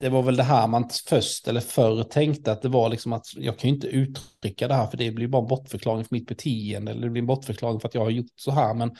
det 0.00 0.08
var 0.08 0.22
väl 0.22 0.36
det 0.36 0.42
här 0.42 0.66
man 0.66 0.90
först 1.08 1.48
eller 1.48 1.60
förr 1.60 2.02
tänkte 2.02 2.52
att 2.52 2.62
det 2.62 2.68
var 2.68 2.88
liksom 2.88 3.12
att 3.12 3.26
jag 3.36 3.58
kan 3.58 3.70
ju 3.70 3.74
inte 3.74 3.88
uttrycka 3.88 4.68
det 4.68 4.74
här 4.74 4.86
för 4.86 4.96
det 4.96 5.10
blir 5.10 5.28
bara 5.28 5.42
en 5.42 5.48
bortförklaring 5.48 6.04
för 6.04 6.14
mitt 6.14 6.28
beteende 6.28 6.90
eller 6.90 7.02
det 7.02 7.10
blir 7.10 7.22
en 7.22 7.26
bortförklaring 7.26 7.80
för 7.80 7.88
att 7.88 7.94
jag 7.94 8.04
har 8.04 8.10
gjort 8.10 8.32
så 8.36 8.50
här. 8.50 8.74
Men, 8.74 8.96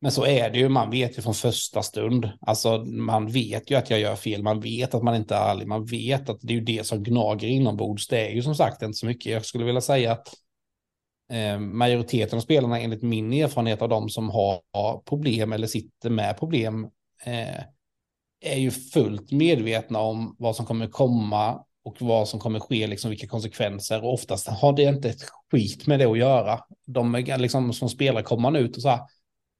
men 0.00 0.12
så 0.12 0.26
är 0.26 0.50
det 0.50 0.58
ju, 0.58 0.68
man 0.68 0.90
vet 0.90 1.18
ju 1.18 1.22
från 1.22 1.34
första 1.34 1.82
stund. 1.82 2.30
Alltså 2.40 2.78
man 2.84 3.26
vet 3.26 3.70
ju 3.70 3.74
att 3.74 3.90
jag 3.90 4.00
gör 4.00 4.16
fel, 4.16 4.42
man 4.42 4.60
vet 4.60 4.94
att 4.94 5.02
man 5.02 5.16
inte 5.16 5.34
är 5.34 5.50
ärlig, 5.50 5.66
man 5.68 5.84
vet 5.84 6.28
att 6.28 6.38
det 6.40 6.52
är 6.52 6.58
ju 6.58 6.64
det 6.64 6.86
som 6.86 7.02
gnager 7.02 7.48
inombords. 7.48 8.08
Det 8.08 8.26
är 8.26 8.30
ju 8.30 8.42
som 8.42 8.54
sagt 8.54 8.82
inte 8.82 8.98
så 8.98 9.06
mycket. 9.06 9.32
Jag 9.32 9.44
skulle 9.44 9.64
vilja 9.64 9.80
säga 9.80 10.12
att 10.12 10.34
eh, 11.32 11.58
majoriteten 11.58 12.36
av 12.36 12.40
spelarna, 12.40 12.80
enligt 12.80 13.02
min 13.02 13.32
erfarenhet 13.32 13.82
av 13.82 13.88
de 13.88 14.08
som 14.08 14.30
har 14.30 15.02
problem 15.02 15.52
eller 15.52 15.66
sitter 15.66 16.10
med 16.10 16.38
problem, 16.38 16.84
eh, 17.24 17.62
är 18.40 18.58
ju 18.58 18.70
fullt 18.70 19.32
medvetna 19.32 19.98
om 19.98 20.36
vad 20.38 20.56
som 20.56 20.66
kommer 20.66 20.86
komma 20.86 21.64
och 21.84 21.96
vad 22.00 22.28
som 22.28 22.40
kommer 22.40 22.60
ske, 22.60 22.86
liksom 22.86 23.10
vilka 23.10 23.26
konsekvenser. 23.26 24.04
Och 24.04 24.14
oftast 24.14 24.48
har 24.48 24.72
det 24.72 24.82
inte 24.82 25.08
ett 25.08 25.22
skit 25.50 25.86
med 25.86 25.98
det 25.98 26.04
att 26.04 26.18
göra. 26.18 26.60
De 26.86 27.14
är 27.14 27.38
liksom 27.38 27.72
som 27.72 27.88
spelare 27.88 28.22
kommer 28.22 28.42
man 28.42 28.56
ut 28.56 28.76
och 28.76 28.82
så 28.82 28.88
här, 28.88 29.00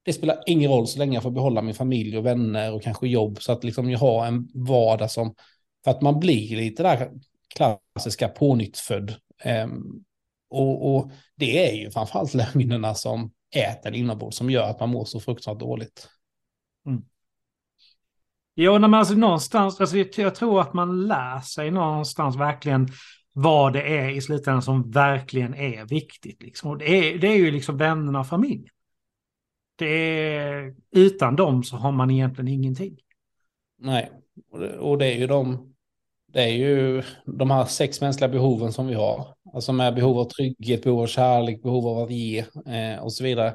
det 0.03 0.13
spelar 0.13 0.43
ingen 0.47 0.71
roll 0.71 0.87
så 0.87 0.99
länge 0.99 1.15
jag 1.15 1.23
får 1.23 1.31
behålla 1.31 1.63
min 1.63 1.75
familj 1.75 2.19
och 2.19 2.27
vänner 2.27 2.73
och 2.73 2.83
kanske 2.83 3.09
jobb. 3.09 3.43
Så 3.43 3.53
att 3.53 3.65
liksom 3.65 3.91
jag 3.91 3.99
har 3.99 4.27
en 4.27 4.49
vardag 4.55 5.11
som, 5.11 5.35
för 5.85 5.91
att 5.91 6.03
man 6.03 6.21
blir 6.21 6.57
lite 6.57 6.83
där 6.83 7.11
klassiska 7.55 8.29
pånyttfödd. 8.29 9.15
Um, 9.65 10.05
och, 10.51 10.97
och, 10.97 11.11
det 11.37 11.69
är 11.69 11.77
ju 11.77 11.91
framförallt 11.91 12.35
lögnerna 12.35 12.95
som 12.95 13.33
äter 13.55 13.95
inombords 13.95 14.37
som 14.37 14.51
gör 14.51 14.71
att 14.71 14.81
man 14.81 14.89
mår 14.89 15.05
så 15.05 15.21
fruktansvärt 15.21 15.61
dåligt. 15.61 16.09
Mm. 16.87 17.03
Jo, 18.57 18.79
men 18.79 18.95
alltså 18.95 19.15
någonstans, 19.15 19.81
alltså 19.81 19.97
jag 20.17 20.35
tror 20.35 20.61
att 20.61 20.75
man 20.75 21.07
lär 21.07 21.41
sig 21.41 21.71
någonstans 21.71 22.37
verkligen 22.37 22.89
vad 23.33 23.73
det 23.73 23.99
är 23.99 24.11
i 24.11 24.21
slutändan 24.21 24.63
som 24.63 24.91
verkligen 24.91 25.55
är 25.55 25.85
viktigt. 25.85 26.43
Liksom. 26.43 26.71
Och 26.71 26.79
det, 26.79 26.85
är, 26.85 27.19
det 27.19 27.29
är 27.29 27.37
ju 27.37 27.51
liksom 27.51 27.77
vännerna 27.77 28.21
och 28.21 28.27
familjen. 28.27 28.75
Det 29.79 29.87
är, 29.87 30.75
utan 30.91 31.37
dem 31.37 31.65
så 31.65 31.77
har 31.77 31.93
man 31.93 32.11
egentligen 32.11 32.49
ingenting. 32.49 32.97
Nej, 33.79 34.11
och 34.79 34.99
det 34.99 35.07
är 35.07 35.19
ju 35.19 35.27
de, 35.27 35.75
det 36.27 36.43
är 36.43 36.53
ju 36.53 37.03
de 37.27 37.51
här 37.51 37.65
sex 37.65 38.01
mänskliga 38.01 38.29
behoven 38.29 38.73
som 38.73 38.87
vi 38.87 38.95
har. 38.95 39.35
Alltså 39.55 39.73
med 39.73 39.95
behov 39.95 40.19
av 40.19 40.25
trygghet, 40.25 40.83
behov 40.83 41.01
av 41.01 41.07
kärlek, 41.07 41.63
behov 41.63 41.87
av 41.87 41.99
att 41.99 42.11
ge 42.11 42.39
eh, 42.67 43.03
och 43.03 43.13
så 43.13 43.25
vidare. 43.25 43.55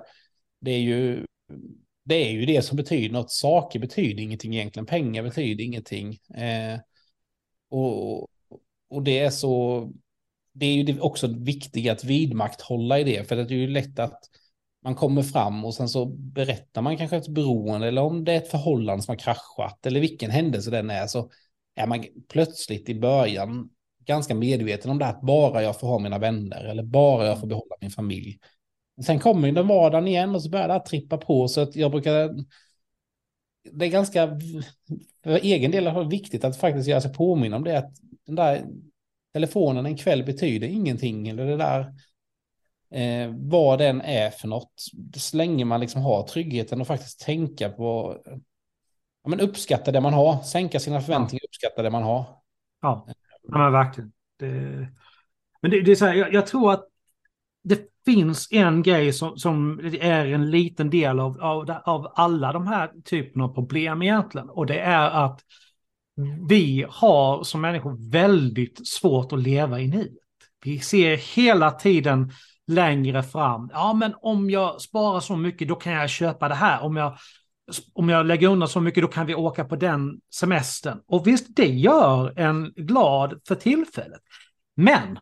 Det 0.61 0.71
är 0.71 0.79
ju 0.79 1.25
det 2.05 2.15
är 2.15 2.31
ju 2.31 2.45
det 2.45 2.61
som 2.61 2.77
betyder 2.77 3.13
något. 3.13 3.31
Saker 3.31 3.79
betyder 3.79 4.23
ingenting 4.23 4.55
egentligen. 4.55 4.85
Pengar 4.85 5.23
betyder 5.23 5.63
ingenting. 5.63 6.19
Eh, 6.35 6.79
och, 7.69 8.21
och 8.89 9.03
det 9.03 9.19
är 9.19 9.29
så. 9.29 9.91
Det 10.53 10.65
är 10.65 10.73
ju 10.73 10.99
också 10.99 11.27
viktigt 11.27 11.91
att 11.91 12.03
vidmakthålla 12.03 12.99
i 12.99 13.03
det. 13.03 13.27
För 13.27 13.35
det 13.35 13.41
är 13.41 13.57
ju 13.57 13.67
lätt 13.67 13.99
att 13.99 14.19
man 14.83 14.95
kommer 14.95 15.23
fram 15.23 15.65
och 15.65 15.73
sen 15.73 15.89
så 15.89 16.05
berättar 16.05 16.81
man 16.81 16.97
kanske 16.97 17.17
ett 17.17 17.27
beroende 17.27 17.87
eller 17.87 18.01
om 18.01 18.25
det 18.25 18.33
är 18.33 18.37
ett 18.37 18.51
förhållande 18.51 19.03
som 19.03 19.11
har 19.11 19.19
kraschat 19.19 19.85
eller 19.85 19.99
vilken 19.99 20.31
händelse 20.31 20.71
den 20.71 20.89
är 20.89 21.07
så 21.07 21.29
är 21.75 21.87
man 21.87 22.05
plötsligt 22.29 22.89
i 22.89 22.99
början 22.99 23.69
ganska 24.05 24.35
medveten 24.35 24.91
om 24.91 24.99
det 24.99 25.05
att 25.05 25.21
bara 25.21 25.63
jag 25.63 25.79
får 25.79 25.87
ha 25.87 25.99
mina 25.99 26.19
vänner 26.19 26.65
eller 26.65 26.83
bara 26.83 27.25
jag 27.25 27.39
får 27.39 27.47
behålla 27.47 27.75
min 27.81 27.91
familj. 27.91 28.39
Sen 29.05 29.19
kommer 29.19 29.51
den 29.51 29.67
vardagen 29.67 30.07
igen 30.07 30.35
och 30.35 30.43
så 30.43 30.49
börjar 30.49 30.67
det 30.67 30.75
att 30.75 30.85
trippa 30.85 31.17
på 31.17 31.47
så 31.47 31.61
att 31.61 31.75
jag 31.75 31.91
brukar 31.91 32.35
det 33.71 33.85
är 33.85 33.89
ganska, 33.89 34.39
för 35.23 35.31
egen 35.31 35.71
del 35.71 35.87
är 35.87 36.03
det 36.03 36.09
viktigt 36.09 36.43
att 36.43 36.57
faktiskt 36.57 36.87
göra 36.87 37.01
sig 37.01 37.13
påminna 37.13 37.55
om 37.55 37.63
det, 37.63 37.77
att 37.77 37.91
den 38.25 38.35
där 38.35 38.65
telefonen 39.33 39.85
en 39.85 39.97
kväll 39.97 40.23
betyder 40.23 40.67
ingenting, 40.67 41.27
eller 41.27 41.45
det 41.45 41.57
där, 41.57 41.93
eh, 42.93 43.33
vad 43.35 43.79
den 43.79 44.01
är 44.01 44.29
för 44.29 44.47
något, 44.47 44.73
så 45.17 45.37
länge 45.37 45.65
man 45.65 45.79
liksom 45.79 46.01
har 46.01 46.27
tryggheten 46.27 46.81
och 46.81 46.87
faktiskt 46.87 47.19
tänka 47.19 47.69
på, 47.69 48.17
ja, 49.23 49.29
men 49.29 49.39
uppskatta 49.39 49.91
det 49.91 50.01
man 50.01 50.13
har, 50.13 50.41
sänka 50.41 50.79
sina 50.79 51.01
förväntningar, 51.01 51.41
ja. 51.43 51.47
uppskatta 51.47 51.81
det 51.81 51.89
man 51.89 52.03
har. 52.03 52.25
Ja, 52.81 53.07
ja 53.47 53.57
men 53.57 53.71
verkligen. 53.71 54.11
Det, 54.39 54.47
men 55.61 55.71
det, 55.71 55.81
det 55.81 55.91
är 55.91 55.95
så 55.95 56.05
här, 56.05 56.13
jag, 56.13 56.33
jag 56.33 56.47
tror 56.47 56.71
att 56.71 56.87
det 57.63 57.79
finns 58.05 58.47
en 58.51 58.83
grej 58.83 59.13
som, 59.13 59.37
som 59.37 59.79
är 60.01 60.25
en 60.25 60.51
liten 60.51 60.89
del 60.89 61.19
av, 61.19 61.41
av, 61.41 61.71
av 61.85 62.11
alla 62.15 62.53
de 62.53 62.67
här 62.67 62.91
typerna 63.05 63.43
av 63.43 63.53
problem 63.53 64.01
egentligen. 64.01 64.49
Och 64.49 64.65
det 64.65 64.79
är 64.79 65.09
att 65.25 65.41
vi 66.49 66.85
har 66.89 67.43
som 67.43 67.61
människor 67.61 68.11
väldigt 68.11 68.87
svårt 68.87 69.33
att 69.33 69.43
leva 69.43 69.79
i 69.79 69.87
nuet. 69.87 70.13
Vi 70.63 70.79
ser 70.79 71.17
hela 71.35 71.71
tiden 71.71 72.31
längre 72.67 73.23
fram. 73.23 73.69
Ja, 73.73 73.93
men 73.93 74.15
om 74.21 74.49
jag 74.49 74.81
sparar 74.81 75.19
så 75.19 75.35
mycket, 75.35 75.67
då 75.67 75.75
kan 75.75 75.93
jag 75.93 76.09
köpa 76.09 76.47
det 76.47 76.55
här. 76.55 76.83
Om 76.83 76.95
jag, 76.95 77.17
om 77.93 78.09
jag 78.09 78.25
lägger 78.25 78.47
undan 78.47 78.69
så 78.69 78.81
mycket, 78.81 79.03
då 79.03 79.07
kan 79.07 79.25
vi 79.25 79.35
åka 79.35 79.65
på 79.65 79.75
den 79.75 80.19
semestern. 80.35 80.99
Och 81.07 81.27
visst, 81.27 81.55
det 81.55 81.67
gör 81.67 82.39
en 82.39 82.73
glad 82.75 83.41
för 83.47 83.55
tillfället. 83.55 84.21
Men 84.75 85.19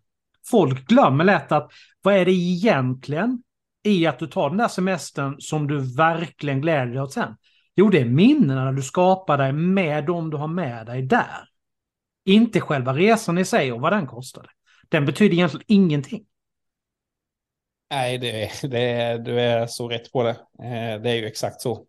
folk 0.49 0.87
glömmer 0.87 1.23
lätt 1.23 1.51
att 1.51 1.71
vad 2.01 2.13
är 2.13 2.25
det 2.25 2.31
egentligen 2.31 3.43
i 3.83 4.05
att 4.05 4.19
du 4.19 4.27
tar 4.27 4.49
den 4.49 4.57
där 4.57 4.67
semestern 4.67 5.35
som 5.39 5.67
du 5.67 5.95
verkligen 5.95 6.61
gläder 6.61 6.85
dig 6.85 7.01
åt 7.01 7.13
sen? 7.13 7.35
Jo, 7.75 7.89
det 7.89 7.99
är 7.99 8.05
minnena 8.05 8.71
du 8.71 8.81
skapar 8.81 9.37
dig 9.37 9.53
med 9.53 10.05
dem 10.05 10.29
du 10.29 10.37
har 10.37 10.47
med 10.47 10.85
dig 10.85 11.01
där. 11.01 11.47
Inte 12.25 12.61
själva 12.61 12.93
resan 12.93 13.37
i 13.37 13.45
sig 13.45 13.71
och 13.71 13.81
vad 13.81 13.93
den 13.93 14.07
kostade. 14.07 14.49
Den 14.89 15.05
betyder 15.05 15.33
egentligen 15.33 15.65
ingenting. 15.67 16.25
Nej, 17.91 18.17
det, 18.17 18.51
det, 18.61 19.17
du 19.25 19.39
är 19.39 19.67
så 19.67 19.87
rätt 19.87 20.11
på 20.11 20.23
det. 20.23 20.29
Eh, 20.63 21.01
det 21.01 21.09
är 21.09 21.15
ju 21.15 21.25
exakt 21.25 21.61
så. 21.61 21.85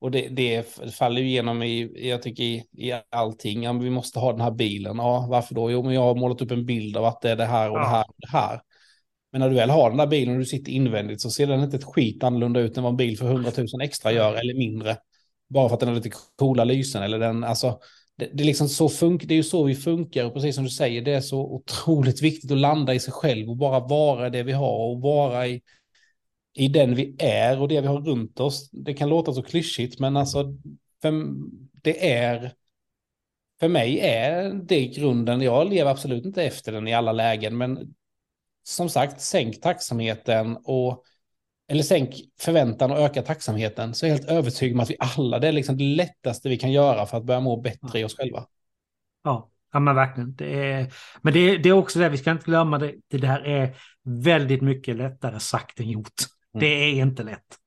Och 0.00 0.10
det, 0.10 0.28
det 0.28 0.62
faller 0.94 1.20
ju 1.20 1.28
igenom 1.28 1.62
i, 1.62 2.08
jag 2.08 2.22
tycker, 2.22 2.42
i, 2.42 2.64
i 2.72 2.92
allting. 3.10 3.62
Ja, 3.62 3.72
vi 3.72 3.90
måste 3.90 4.18
ha 4.18 4.32
den 4.32 4.40
här 4.40 4.50
bilen. 4.50 4.96
Ja, 4.96 5.26
varför 5.30 5.54
då? 5.54 5.70
Jo, 5.70 5.82
men 5.82 5.94
jag 5.94 6.00
har 6.00 6.14
målat 6.14 6.42
upp 6.42 6.50
en 6.50 6.66
bild 6.66 6.96
av 6.96 7.04
att 7.04 7.20
det 7.20 7.30
är 7.30 7.36
det 7.36 7.44
här 7.44 7.70
och 7.70 7.78
det 7.78 7.86
här 7.86 8.04
och 8.08 8.14
det 8.18 8.28
här. 8.28 8.60
Men 9.32 9.40
när 9.40 9.48
du 9.48 9.54
väl 9.54 9.70
har 9.70 9.88
den 9.88 9.98
där 9.98 10.06
bilen 10.06 10.34
och 10.34 10.40
du 10.40 10.46
sitter 10.46 10.72
invändigt 10.72 11.20
så 11.20 11.30
ser 11.30 11.46
den 11.46 11.62
inte 11.64 11.76
ett 11.76 11.84
skit 11.84 12.24
annorlunda 12.24 12.60
ut 12.60 12.76
än 12.76 12.82
vad 12.82 12.92
en 12.92 12.96
bil 12.96 13.18
för 13.18 13.26
100 13.26 13.50
000 13.56 13.66
extra 13.82 14.12
gör 14.12 14.34
eller 14.34 14.54
mindre. 14.54 14.96
Bara 15.48 15.68
för 15.68 15.74
att 15.74 15.80
den 15.80 15.88
har 15.88 15.96
lite 15.96 16.10
coola 16.38 16.64
lysen 16.64 17.02
eller 17.02 17.18
den, 17.18 17.44
alltså. 17.44 17.78
Det, 18.16 18.30
det, 18.34 18.42
är 18.42 18.46
liksom 18.46 18.68
så 18.68 18.88
fun- 18.88 19.26
det 19.26 19.34
är 19.34 19.36
ju 19.36 19.42
så 19.42 19.64
vi 19.64 19.74
funkar 19.74 20.24
och 20.24 20.34
precis 20.34 20.54
som 20.54 20.64
du 20.64 20.70
säger, 20.70 21.02
det 21.02 21.12
är 21.12 21.20
så 21.20 21.40
otroligt 21.40 22.22
viktigt 22.22 22.50
att 22.50 22.58
landa 22.58 22.94
i 22.94 23.00
sig 23.00 23.12
själv 23.12 23.50
och 23.50 23.56
bara 23.56 23.80
vara 23.80 24.30
det 24.30 24.42
vi 24.42 24.52
har 24.52 24.78
och 24.78 25.00
vara 25.00 25.46
i 25.46 25.62
i 26.54 26.68
den 26.68 26.94
vi 26.94 27.16
är 27.18 27.60
och 27.60 27.68
det 27.68 27.80
vi 27.80 27.86
har 27.86 28.00
runt 28.00 28.40
oss. 28.40 28.70
Det 28.70 28.94
kan 28.94 29.08
låta 29.08 29.32
så 29.32 29.42
klyschigt, 29.42 29.98
men 29.98 30.16
alltså 30.16 30.56
för, 31.02 31.12
det 31.82 32.12
är, 32.12 32.52
för 33.60 33.68
mig 33.68 34.00
är 34.00 34.54
det 34.54 34.86
grunden. 34.86 35.40
Jag 35.40 35.70
lever 35.70 35.90
absolut 35.90 36.26
inte 36.26 36.42
efter 36.44 36.72
den 36.72 36.88
i 36.88 36.94
alla 36.94 37.12
lägen, 37.12 37.56
men 37.56 37.94
som 38.64 38.88
sagt, 38.88 39.20
sänk 39.20 39.60
tacksamheten 39.60 40.56
och 40.64 41.04
eller 41.72 41.82
sänk 41.82 42.14
förväntan 42.40 42.90
och 42.90 42.98
öka 42.98 43.22
tacksamheten 43.22 43.94
så 43.94 44.06
är 44.06 44.10
jag 44.10 44.16
helt 44.16 44.30
övertygad 44.30 44.76
om 44.76 44.80
att 44.80 44.90
vi 44.90 44.96
alla, 44.98 45.38
det 45.38 45.48
är 45.48 45.52
liksom 45.52 45.76
det 45.76 45.84
lättaste 45.84 46.48
vi 46.48 46.56
kan 46.56 46.72
göra 46.72 47.06
för 47.06 47.16
att 47.16 47.24
börja 47.24 47.40
må 47.40 47.60
bättre 47.60 48.00
i 48.00 48.04
oss 48.04 48.16
själva. 48.16 48.46
Ja, 49.24 49.50
ja 49.72 49.80
men 49.80 49.94
verkligen. 49.94 50.34
Det 50.34 50.70
är, 50.72 50.92
men 51.22 51.32
det, 51.32 51.58
det 51.58 51.68
är 51.68 51.72
också 51.72 51.98
det, 51.98 52.08
vi 52.08 52.18
ska 52.18 52.30
inte 52.30 52.44
glömma 52.44 52.78
det, 52.78 52.94
det 53.10 53.18
där 53.18 53.46
är 53.46 53.76
väldigt 54.04 54.62
mycket 54.62 54.96
lättare 54.96 55.40
sagt 55.40 55.80
än 55.80 55.90
gjort. 55.90 56.12
Det 56.60 56.66
är 56.66 56.92
inte 56.92 57.22
lätt. 57.22 57.58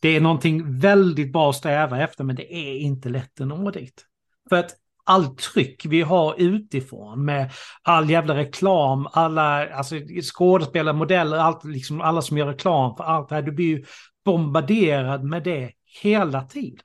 Det 0.00 0.08
är 0.08 0.20
någonting 0.20 0.78
väldigt 0.78 1.32
bra 1.32 1.50
att 1.50 1.56
sträva 1.56 2.02
efter, 2.02 2.24
men 2.24 2.36
det 2.36 2.54
är 2.54 2.78
inte 2.78 3.08
lätt 3.08 3.40
att 3.40 3.46
nå 3.46 3.70
dit. 3.70 4.04
För 4.48 4.56
att 4.56 4.70
allt 5.04 5.38
tryck 5.38 5.86
vi 5.86 6.02
har 6.02 6.34
utifrån 6.38 7.24
med 7.24 7.50
all 7.82 8.10
jävla 8.10 8.36
reklam, 8.36 9.08
alla 9.12 9.68
alltså, 9.74 9.94
skådespelare, 10.22 10.96
modeller, 10.96 11.36
allt, 11.36 11.64
liksom, 11.64 12.00
alla 12.00 12.22
som 12.22 12.38
gör 12.38 12.46
reklam 12.46 12.96
för 12.96 13.04
allt 13.04 13.28
det 13.28 13.34
här. 13.34 13.42
Du 13.42 13.52
blir 13.52 13.66
ju 13.66 13.84
bombarderad 14.24 15.24
med 15.24 15.42
det 15.42 15.72
hela 16.02 16.42
tiden. 16.42 16.84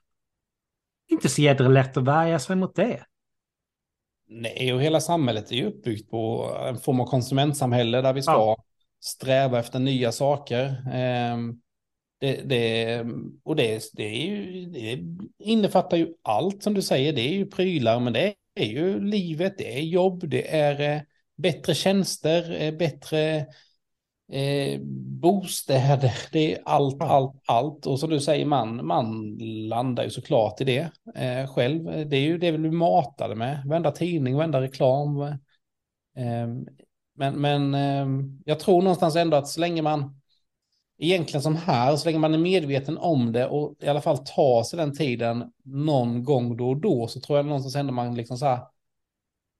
Inte 1.10 1.28
så 1.28 1.42
jädra 1.42 1.68
lätt 1.68 1.96
att 1.96 2.04
värja 2.04 2.38
sig 2.38 2.56
mot 2.56 2.74
det. 2.74 3.04
Nej, 4.30 4.72
och 4.74 4.82
hela 4.82 5.00
samhället 5.00 5.50
är 5.52 5.56
ju 5.56 5.66
uppbyggt 5.66 6.10
på 6.10 6.52
en 6.68 6.78
form 6.78 7.00
av 7.00 7.06
konsumentsamhälle 7.06 8.00
där 8.00 8.12
vi 8.12 8.22
ska 8.22 8.32
ja 8.32 8.56
sträva 9.00 9.58
efter 9.58 9.78
nya 9.78 10.12
saker. 10.12 10.76
Ehm, 10.92 11.60
det, 12.18 12.42
det, 12.42 13.04
och 13.44 13.56
det, 13.56 13.82
det, 13.92 14.04
är 14.04 14.26
ju, 14.26 14.66
det 14.66 15.04
innefattar 15.38 15.96
ju 15.96 16.14
allt 16.22 16.62
som 16.62 16.74
du 16.74 16.82
säger. 16.82 17.12
Det 17.12 17.20
är 17.20 17.32
ju 17.32 17.46
prylar, 17.46 18.00
men 18.00 18.12
det 18.12 18.34
är 18.54 18.64
ju 18.66 19.00
livet, 19.00 19.58
det 19.58 19.78
är 19.78 19.82
jobb, 19.82 20.28
det 20.28 20.54
är 20.56 20.96
eh, 20.96 21.02
bättre 21.36 21.74
tjänster, 21.74 22.62
eh, 22.62 22.76
bättre 22.76 23.46
eh, 24.32 24.80
bostäder, 25.20 26.12
det 26.32 26.54
är 26.54 26.62
allt, 26.64 27.02
allt, 27.02 27.42
allt. 27.46 27.86
Och 27.86 28.00
som 28.00 28.10
du 28.10 28.20
säger, 28.20 28.44
man, 28.44 28.86
man 28.86 29.38
landar 29.68 30.04
ju 30.04 30.10
såklart 30.10 30.60
i 30.60 30.64
det 30.64 30.90
eh, 31.14 31.54
själv. 31.54 32.08
Det 32.08 32.16
är 32.16 32.20
ju 32.20 32.38
det 32.38 32.50
vi 32.50 32.58
blir 32.58 32.70
matade 32.70 33.34
med, 33.34 33.62
vända 33.66 33.90
tidning, 33.90 34.36
vända 34.36 34.60
reklam. 34.60 35.20
Eh, 35.20 36.48
men, 37.14 37.40
men 37.40 37.74
eh, 37.74 38.06
jag 38.44 38.60
tror 38.60 38.82
någonstans 38.82 39.16
ändå 39.16 39.36
att 39.36 39.48
så 39.48 39.60
länge 39.60 39.82
man, 39.82 40.17
egentligen 40.98 41.42
som 41.42 41.56
här, 41.56 41.96
så 41.96 42.08
länge 42.08 42.18
man 42.18 42.34
är 42.34 42.38
medveten 42.38 42.98
om 42.98 43.32
det 43.32 43.46
och 43.46 43.76
i 43.80 43.88
alla 43.88 44.00
fall 44.00 44.18
tar 44.18 44.62
sig 44.62 44.76
den 44.76 44.96
tiden 44.96 45.52
någon 45.64 46.24
gång 46.24 46.56
då 46.56 46.68
och 46.68 46.76
då, 46.76 47.08
så 47.08 47.20
tror 47.20 47.38
jag 47.38 47.46
någonstans 47.46 47.76
ändå 47.76 47.92
man 47.92 48.14
liksom 48.14 48.38
så 48.38 48.46
här 48.46 48.60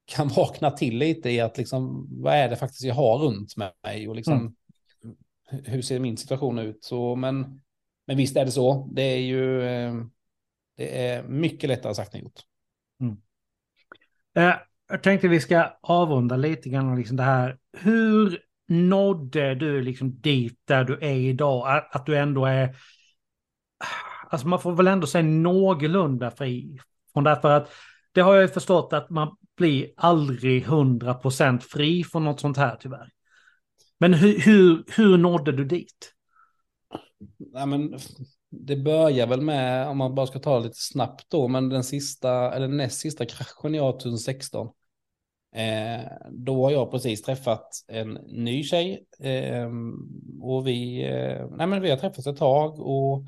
kan 0.05 0.29
vakna 0.37 0.71
till 0.71 0.99
lite 0.99 1.31
i 1.31 1.41
att 1.41 1.59
liksom, 1.59 2.09
vad 2.23 2.35
är 2.35 2.49
det 2.49 2.57
faktiskt 2.57 2.83
jag 2.83 2.95
har 2.95 3.19
runt 3.19 3.57
mig 3.57 4.09
och 4.09 4.17
liksom, 4.17 4.57
mm. 5.05 5.17
hur 5.65 5.83
ser 5.83 6.01
min 6.01 6.17
situation 6.17 6.59
ut? 6.59 6.85
Så, 6.85 7.17
men, 7.17 7.61
men 8.07 8.17
visst 8.17 8.37
är 8.37 8.45
det 8.45 8.53
så, 8.53 8.89
det 8.93 9.03
är 9.03 9.21
ju, 9.21 9.63
eh, 9.63 9.95
det 10.77 11.07
är 11.07 11.23
mycket 11.23 11.69
lättare 11.69 11.95
sagt 11.95 12.15
än 12.15 12.21
gjort. 12.21 12.41
Mm. 13.01 13.17
Eh, 14.37 14.57
jag 14.89 15.03
tänkte 15.03 15.29
vi 15.29 15.41
ska 15.41 15.77
avrunda 15.81 16.37
lite 16.37 16.69
grann 16.69 16.97
liksom 16.97 17.17
det 17.17 17.23
här. 17.23 17.59
Hur 17.79 18.48
nådde 18.69 19.55
du 19.55 19.83
liksom 19.83 20.21
dit 20.21 20.61
där 20.65 20.85
du 20.85 20.99
är 21.01 21.15
idag? 21.15 21.85
Att, 21.91 22.07
du 22.07 22.17
ändå 22.17 22.47
är... 22.47 22.77
Alltså 24.31 24.49
man 24.49 24.61
får 24.61 24.73
väl 24.73 24.87
ändå 24.87 25.07
säga 25.07 25.23
någorlunda 25.23 26.31
fri 26.31 26.79
från 27.13 27.25
det. 27.25 27.39
För 27.43 27.51
att 27.51 27.73
det 28.13 28.21
har 28.21 28.35
jag 28.35 28.43
ju 28.43 28.49
förstått 28.49 28.93
att 28.93 29.11
man 29.11 29.37
blir 29.57 29.91
aldrig 29.97 30.65
hundra 30.65 31.15
procent 31.15 31.65
fri 31.65 32.05
från 32.05 32.25
något 32.25 32.41
sånt 32.41 32.57
här 32.57 32.77
tyvärr. 32.81 33.11
Men 33.99 34.15
hur, 34.15 34.39
hur, 34.39 34.85
hur 34.97 35.19
nådde 35.19 35.53
du 35.53 35.65
dit? 35.65 36.13
Ja, 37.53 37.67
men 37.67 37.99
det 38.51 38.77
börjar 38.77 39.27
väl 39.27 39.41
med, 39.41 39.89
om 39.89 39.99
man 39.99 40.15
bara 40.15 40.27
ska 40.27 40.39
ta 40.39 40.59
det 40.59 40.65
lite 40.65 40.79
snabbt 40.79 41.27
då, 41.31 41.49
men 41.49 41.69
den 41.69 41.85
sista, 41.85 42.55
eller 42.55 42.69
näst 42.69 43.01
sista 43.01 43.27
kraschen 43.27 43.75
jag 43.75 44.01
2016. 44.01 44.69
Eh, 45.53 46.01
då 46.31 46.65
har 46.65 46.71
jag 46.71 46.91
precis 46.91 47.23
träffat 47.23 47.69
en 47.89 48.13
ny 48.27 48.63
tjej 48.63 49.05
eh, 49.21 49.69
och 50.43 50.67
vi, 50.67 51.05
eh, 51.05 51.47
nej 51.51 51.67
men 51.67 51.83
vi 51.83 51.91
har 51.91 51.97
träffats 51.97 52.27
ett 52.27 52.37
tag 52.37 52.81
och 52.81 53.25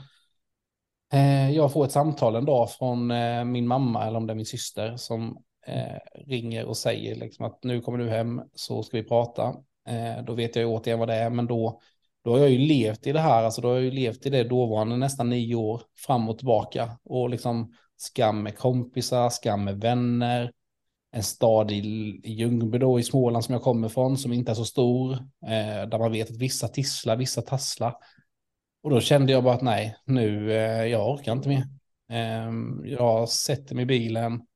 eh, 1.13 1.51
jag 1.51 1.73
får 1.73 1.85
ett 1.85 1.93
samtal 1.93 2.37
en 2.37 2.45
dag 2.45 2.71
från 2.71 3.11
eh, 3.11 3.45
min 3.45 3.67
mamma 3.67 4.07
eller 4.07 4.17
om 4.17 4.27
det 4.27 4.33
är 4.33 4.37
min 4.37 4.47
syster 4.47 4.97
som 4.97 5.43
eh, 5.67 6.23
ringer 6.27 6.65
och 6.65 6.77
säger 6.77 7.15
liksom 7.15 7.45
att 7.45 7.65
nu 7.65 7.81
kommer 7.81 7.99
du 7.99 8.09
hem 8.09 8.43
så 8.55 8.83
ska 8.83 8.97
vi 8.97 9.05
prata. 9.05 9.55
då 10.27 10.35
vet 10.35 10.57
jag 10.57 10.63
ju 10.63 10.69
återigen 10.69 10.99
vad 10.99 11.09
det 11.09 11.15
är, 11.15 11.31
men 11.31 11.47
då, 11.47 11.81
då 12.25 12.31
har 12.31 12.39
jag 12.39 12.51
ju 12.51 12.59
levt 12.59 13.07
i 13.07 13.13
det 13.13 13.21
här, 13.21 13.43
alltså 13.43 13.61
då 13.61 13.69
har 13.69 13.75
jag 13.75 13.85
ju 13.85 13.91
levt 13.91 14.27
i 14.27 14.31
det 14.31 14.45
dåvarande 14.45 14.97
nästan 14.97 15.31
nio 15.31 15.55
år 15.55 15.83
fram 16.07 16.29
och 16.29 16.39
tillbaka 16.39 16.99
och 17.05 17.31
liksom 17.31 17.75
skam 17.97 18.43
med 18.43 18.59
kompisar, 18.59 19.31
skam 19.31 19.65
med 19.65 19.81
vänner, 19.81 20.53
en 21.13 21.23
stad 21.23 21.71
i, 21.71 21.81
Ljungby 22.25 22.79
då 22.79 23.01
i 23.01 23.03
Småland 23.03 23.45
som 23.45 23.53
jag 23.53 23.63
kommer 23.63 23.89
från 23.89 24.19
som 24.19 24.33
inte 24.33 24.53
är 24.53 24.55
så 24.55 24.65
stor. 24.65 25.13
Eh, 25.47 25.89
där 25.89 25.99
man 25.99 26.13
vet 26.13 26.31
att 26.31 26.37
vissa 26.37 26.69
tisslar, 26.69 27.17
vissa 27.17 27.43
tasslar. 27.43 27.95
Och 28.83 28.91
då 28.91 29.01
kände 29.01 29.33
jag 29.33 29.45
bara 29.45 29.55
att 29.55 29.63
nej, 29.63 29.97
nu, 30.05 30.53
eh, 30.53 30.85
jag 30.85 31.15
orkar 31.15 31.33
inte 31.33 31.49
mer. 31.49 31.65
Eh, 32.11 32.53
jag 32.85 33.29
sätter 33.29 33.75
mig 33.75 33.83
i 33.83 33.87
bilen. 33.87 34.47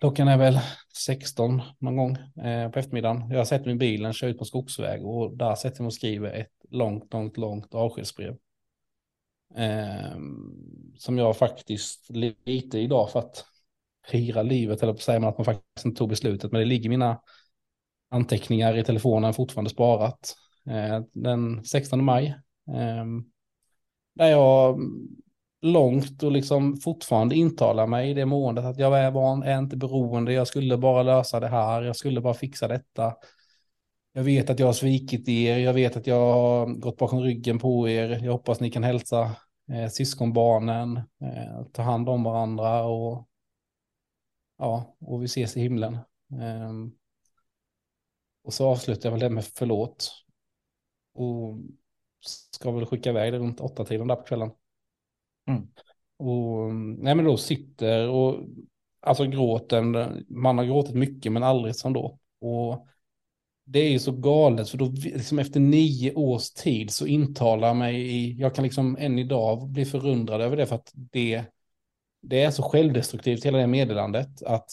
Klockan 0.00 0.28
är 0.28 0.38
väl 0.38 0.60
16 0.96 1.62
någon 1.78 1.96
gång 1.96 2.16
eh, 2.44 2.70
på 2.70 2.78
eftermiddagen. 2.78 3.30
Jag 3.30 3.46
sätter 3.46 3.64
mig 3.64 3.74
i 3.74 3.78
bilen, 3.78 4.12
kör 4.12 4.28
ut 4.28 4.38
på 4.38 4.44
skogsväg 4.44 5.06
och 5.06 5.36
där 5.36 5.54
sätter 5.54 5.76
jag 5.76 5.82
mig 5.82 5.86
och 5.86 5.94
skriver 5.94 6.32
ett 6.32 6.52
långt, 6.70 7.12
långt, 7.12 7.36
långt 7.36 7.74
avskedsbrev. 7.74 8.36
Eh, 9.56 10.16
som 10.96 11.18
jag 11.18 11.36
faktiskt 11.36 12.10
lite 12.44 12.78
idag 12.78 13.10
för 13.10 13.18
att 13.18 13.44
fira 14.06 14.42
livet, 14.42 14.82
eller 14.82 14.92
på 14.92 14.98
säger 14.98 15.20
man 15.20 15.28
att 15.28 15.38
man 15.38 15.44
faktiskt 15.44 15.86
inte 15.86 15.98
tog 15.98 16.08
beslutet, 16.08 16.52
men 16.52 16.58
det 16.58 16.64
ligger 16.66 16.90
mina 16.90 17.20
anteckningar 18.10 18.78
i 18.78 18.84
telefonen 18.84 19.34
fortfarande 19.34 19.70
sparat. 19.70 20.34
Eh, 20.70 21.00
den 21.12 21.64
16 21.64 22.04
maj. 22.04 22.26
Eh, 22.68 23.04
där 24.14 24.26
jag 24.26 24.78
långt 25.62 26.22
och 26.22 26.32
liksom 26.32 26.76
fortfarande 26.76 27.34
intalar 27.34 27.86
mig 27.86 28.10
i 28.10 28.14
det 28.14 28.26
måendet 28.26 28.64
att 28.64 28.78
jag 28.78 28.98
är, 28.98 29.10
van, 29.10 29.42
är 29.42 29.58
inte 29.58 29.76
beroende, 29.76 30.32
jag 30.32 30.46
skulle 30.46 30.76
bara 30.76 31.02
lösa 31.02 31.40
det 31.40 31.48
här, 31.48 31.82
jag 31.82 31.96
skulle 31.96 32.20
bara 32.20 32.34
fixa 32.34 32.68
detta. 32.68 33.14
Jag 34.12 34.22
vet 34.22 34.50
att 34.50 34.58
jag 34.58 34.66
har 34.66 34.72
svikit 34.72 35.28
er, 35.28 35.58
jag 35.58 35.72
vet 35.72 35.96
att 35.96 36.06
jag 36.06 36.32
har 36.32 36.66
gått 36.66 36.96
bakom 36.96 37.20
ryggen 37.20 37.58
på 37.58 37.88
er, 37.88 38.20
jag 38.24 38.32
hoppas 38.32 38.60
ni 38.60 38.70
kan 38.70 38.84
hälsa 38.84 39.30
eh, 39.72 39.88
syskonbarnen, 39.88 40.96
eh, 40.96 41.66
ta 41.72 41.82
hand 41.82 42.08
om 42.08 42.22
varandra 42.24 42.84
och 42.84 43.28
ja, 44.58 44.96
och 45.00 45.22
vi 45.22 45.24
ses 45.24 45.56
i 45.56 45.60
himlen. 45.60 45.94
Eh, 46.32 46.72
och 48.44 48.52
så 48.52 48.68
avslutar 48.68 49.06
jag 49.06 49.10
väl 49.10 49.20
det 49.20 49.30
med 49.30 49.44
förlåt. 49.44 50.24
Och 51.14 51.58
ska 52.50 52.70
väl 52.70 52.86
skicka 52.86 53.10
iväg 53.10 53.32
det 53.32 53.38
runt 53.38 53.60
åtta 53.60 53.84
tiden 53.84 54.06
där 54.06 54.16
på 54.16 54.22
kvällen. 54.22 54.50
Mm. 55.48 55.68
Och 56.16 56.74
nej 56.74 57.14
men 57.14 57.24
då 57.24 57.36
sitter 57.36 58.08
och 58.08 58.44
alltså 59.00 59.24
gråten, 59.24 59.96
man 60.28 60.58
har 60.58 60.64
gråtit 60.64 60.94
mycket 60.94 61.32
men 61.32 61.42
aldrig 61.42 61.76
som 61.76 61.92
då. 61.92 62.18
Och 62.40 62.86
det 63.64 63.78
är 63.78 63.90
ju 63.90 63.98
så 63.98 64.12
galet 64.12 64.68
för 64.68 64.78
då 64.78 64.92
liksom 65.02 65.38
efter 65.38 65.60
nio 65.60 66.14
års 66.14 66.50
tid 66.50 66.90
så 66.90 67.06
intalar 67.06 67.74
mig 67.74 67.96
i, 67.96 68.32
jag 68.32 68.54
kan 68.54 68.64
liksom 68.64 68.96
än 69.00 69.18
idag 69.18 69.68
bli 69.68 69.84
förundrad 69.84 70.40
över 70.40 70.56
det 70.56 70.66
för 70.66 70.74
att 70.74 70.92
det, 70.94 71.44
det 72.22 72.42
är 72.42 72.50
så 72.50 72.62
självdestruktivt 72.62 73.46
hela 73.46 73.58
det 73.58 73.66
meddelandet 73.66 74.42
att 74.42 74.70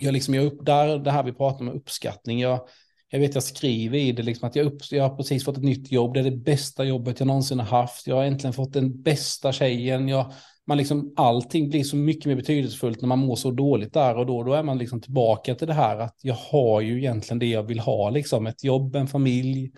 jag 0.00 0.12
liksom, 0.12 0.34
jag 0.34 0.44
upp, 0.44 0.66
där, 0.66 0.98
det 0.98 1.10
här 1.10 1.22
vi 1.22 1.32
pratar 1.32 1.60
om 1.60 1.68
uppskattning, 1.68 2.40
jag, 2.40 2.68
jag 3.10 3.20
vet 3.20 3.34
jag 3.34 3.42
skriver 3.42 3.98
i 3.98 4.12
det 4.12 4.22
liksom 4.22 4.48
att 4.48 4.56
jag, 4.56 4.66
upp, 4.66 4.82
jag 4.90 5.08
har 5.08 5.16
precis 5.16 5.44
fått 5.44 5.56
ett 5.56 5.64
nytt 5.64 5.92
jobb, 5.92 6.14
det 6.14 6.20
är 6.20 6.24
det 6.24 6.36
bästa 6.36 6.84
jobbet 6.84 7.20
jag 7.20 7.26
någonsin 7.26 7.58
har 7.58 7.80
haft, 7.80 8.06
jag 8.06 8.16
har 8.16 8.24
äntligen 8.24 8.52
fått 8.52 8.72
den 8.72 9.02
bästa 9.02 9.52
tjejen, 9.52 10.08
jag, 10.08 10.32
man 10.66 10.78
liksom, 10.78 11.12
allting 11.16 11.68
blir 11.68 11.84
så 11.84 11.96
mycket 11.96 12.26
mer 12.26 12.36
betydelsefullt 12.36 13.00
när 13.00 13.08
man 13.08 13.18
mår 13.18 13.36
så 13.36 13.50
dåligt 13.50 13.92
där 13.92 14.16
och 14.16 14.26
då, 14.26 14.42
då 14.42 14.52
är 14.52 14.62
man 14.62 14.78
liksom 14.78 15.00
tillbaka 15.00 15.54
till 15.54 15.66
det 15.66 15.74
här 15.74 15.98
att 15.98 16.16
jag 16.22 16.34
har 16.34 16.80
ju 16.80 16.98
egentligen 16.98 17.38
det 17.38 17.46
jag 17.46 17.62
vill 17.62 17.80
ha, 17.80 18.10
liksom. 18.10 18.46
Ett 18.46 18.64
jobb, 18.64 18.96
en 18.96 19.06
familj, 19.06 19.72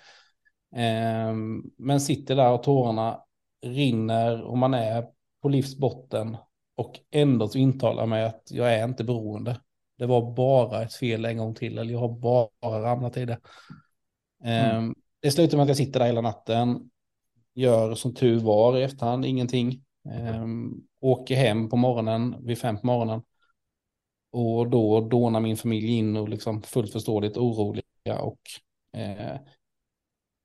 eh, 0.76 1.34
men 1.78 2.00
sitter 2.00 2.36
där 2.36 2.50
och 2.50 2.62
tårarna 2.62 3.20
rinner 3.66 4.42
och 4.42 4.58
man 4.58 4.74
är 4.74 5.04
på 5.42 5.48
livsbotten 5.48 6.36
och 6.80 7.00
ändå 7.10 7.48
så 7.48 7.58
intalar 7.58 8.06
mig 8.06 8.24
att 8.24 8.42
jag 8.50 8.74
är 8.74 8.84
inte 8.84 9.04
beroende. 9.04 9.60
Det 9.98 10.06
var 10.06 10.34
bara 10.34 10.82
ett 10.82 10.94
fel 10.94 11.24
en 11.24 11.36
gång 11.36 11.54
till, 11.54 11.78
eller 11.78 11.92
jag 11.92 11.98
har 11.98 12.18
bara 12.18 12.82
ramlat 12.82 13.16
i 13.16 13.24
det. 13.24 13.38
Mm. 14.44 14.76
Um, 14.76 14.94
det 15.20 15.30
slutar 15.30 15.56
med 15.56 15.62
att 15.62 15.68
jag 15.68 15.76
sitter 15.76 16.00
där 16.00 16.06
hela 16.06 16.20
natten, 16.20 16.90
gör 17.54 17.94
som 17.94 18.14
tur 18.14 18.40
var 18.40 18.78
i 18.78 18.82
efterhand 18.82 19.24
ingenting. 19.24 19.84
Um, 20.34 20.86
åker 21.00 21.36
hem 21.36 21.68
på 21.68 21.76
morgonen, 21.76 22.36
vid 22.46 22.58
fem 22.58 22.80
på 22.80 22.86
morgonen. 22.86 23.22
Och 24.32 24.70
då 24.70 25.00
dånar 25.00 25.40
min 25.40 25.56
familj 25.56 25.98
in 25.98 26.16
och 26.16 26.28
liksom 26.28 26.62
fullt 26.62 26.92
förståeligt 26.92 27.36
oroliga. 27.36 28.20
Och, 28.20 28.40
eh, 29.00 29.38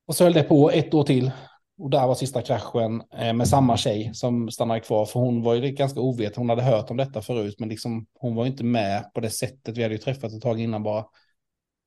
och 0.05 0.15
så 0.15 0.23
höll 0.23 0.33
det 0.33 0.43
på 0.43 0.71
ett 0.71 0.93
år 0.93 1.03
till. 1.03 1.31
Och 1.77 1.89
där 1.89 2.07
var 2.07 2.15
sista 2.15 2.41
kraschen 2.41 3.03
eh, 3.17 3.33
med 3.33 3.47
samma 3.47 3.77
tjej 3.77 4.11
som 4.13 4.51
stannade 4.51 4.79
kvar. 4.79 5.05
För 5.05 5.19
hon 5.19 5.41
var 5.43 5.53
ju 5.53 5.71
ganska 5.71 5.99
ovet. 5.99 6.35
Hon 6.35 6.49
hade 6.49 6.61
hört 6.61 6.91
om 6.91 6.97
detta 6.97 7.21
förut. 7.21 7.55
Men 7.59 7.69
liksom, 7.69 8.05
hon 8.19 8.35
var 8.35 8.45
inte 8.45 8.63
med 8.63 9.13
på 9.13 9.19
det 9.19 9.29
sättet. 9.29 9.77
Vi 9.77 9.83
hade 9.83 9.95
ju 9.95 10.01
träffat 10.01 10.33
ett 10.33 10.41
tag 10.41 10.59
innan 10.59 10.83
bara. 10.83 11.05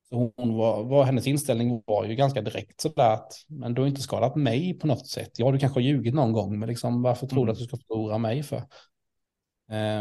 Så 0.08 0.32
hon 0.36 0.56
var, 0.56 0.84
var, 0.84 1.04
hennes 1.04 1.26
inställning 1.26 1.82
var 1.86 2.04
ju 2.04 2.14
ganska 2.14 2.42
direkt 2.42 2.80
sådär 2.80 3.10
att 3.10 3.32
men 3.48 3.74
du 3.74 3.80
har 3.80 3.88
inte 3.88 4.00
skadat 4.00 4.36
mig 4.36 4.78
på 4.78 4.86
något 4.86 5.06
sätt. 5.06 5.30
Ja, 5.36 5.52
du 5.52 5.58
kanske 5.58 5.80
har 5.80 5.84
ljugit 5.84 6.14
någon 6.14 6.32
gång, 6.32 6.58
men 6.58 6.68
liksom, 6.68 7.02
varför 7.02 7.26
tror 7.26 7.46
du 7.46 7.52
att 7.52 7.58
du 7.58 7.64
ska 7.64 7.76
förlora 7.76 8.18
mig 8.18 8.42
för? 8.42 8.62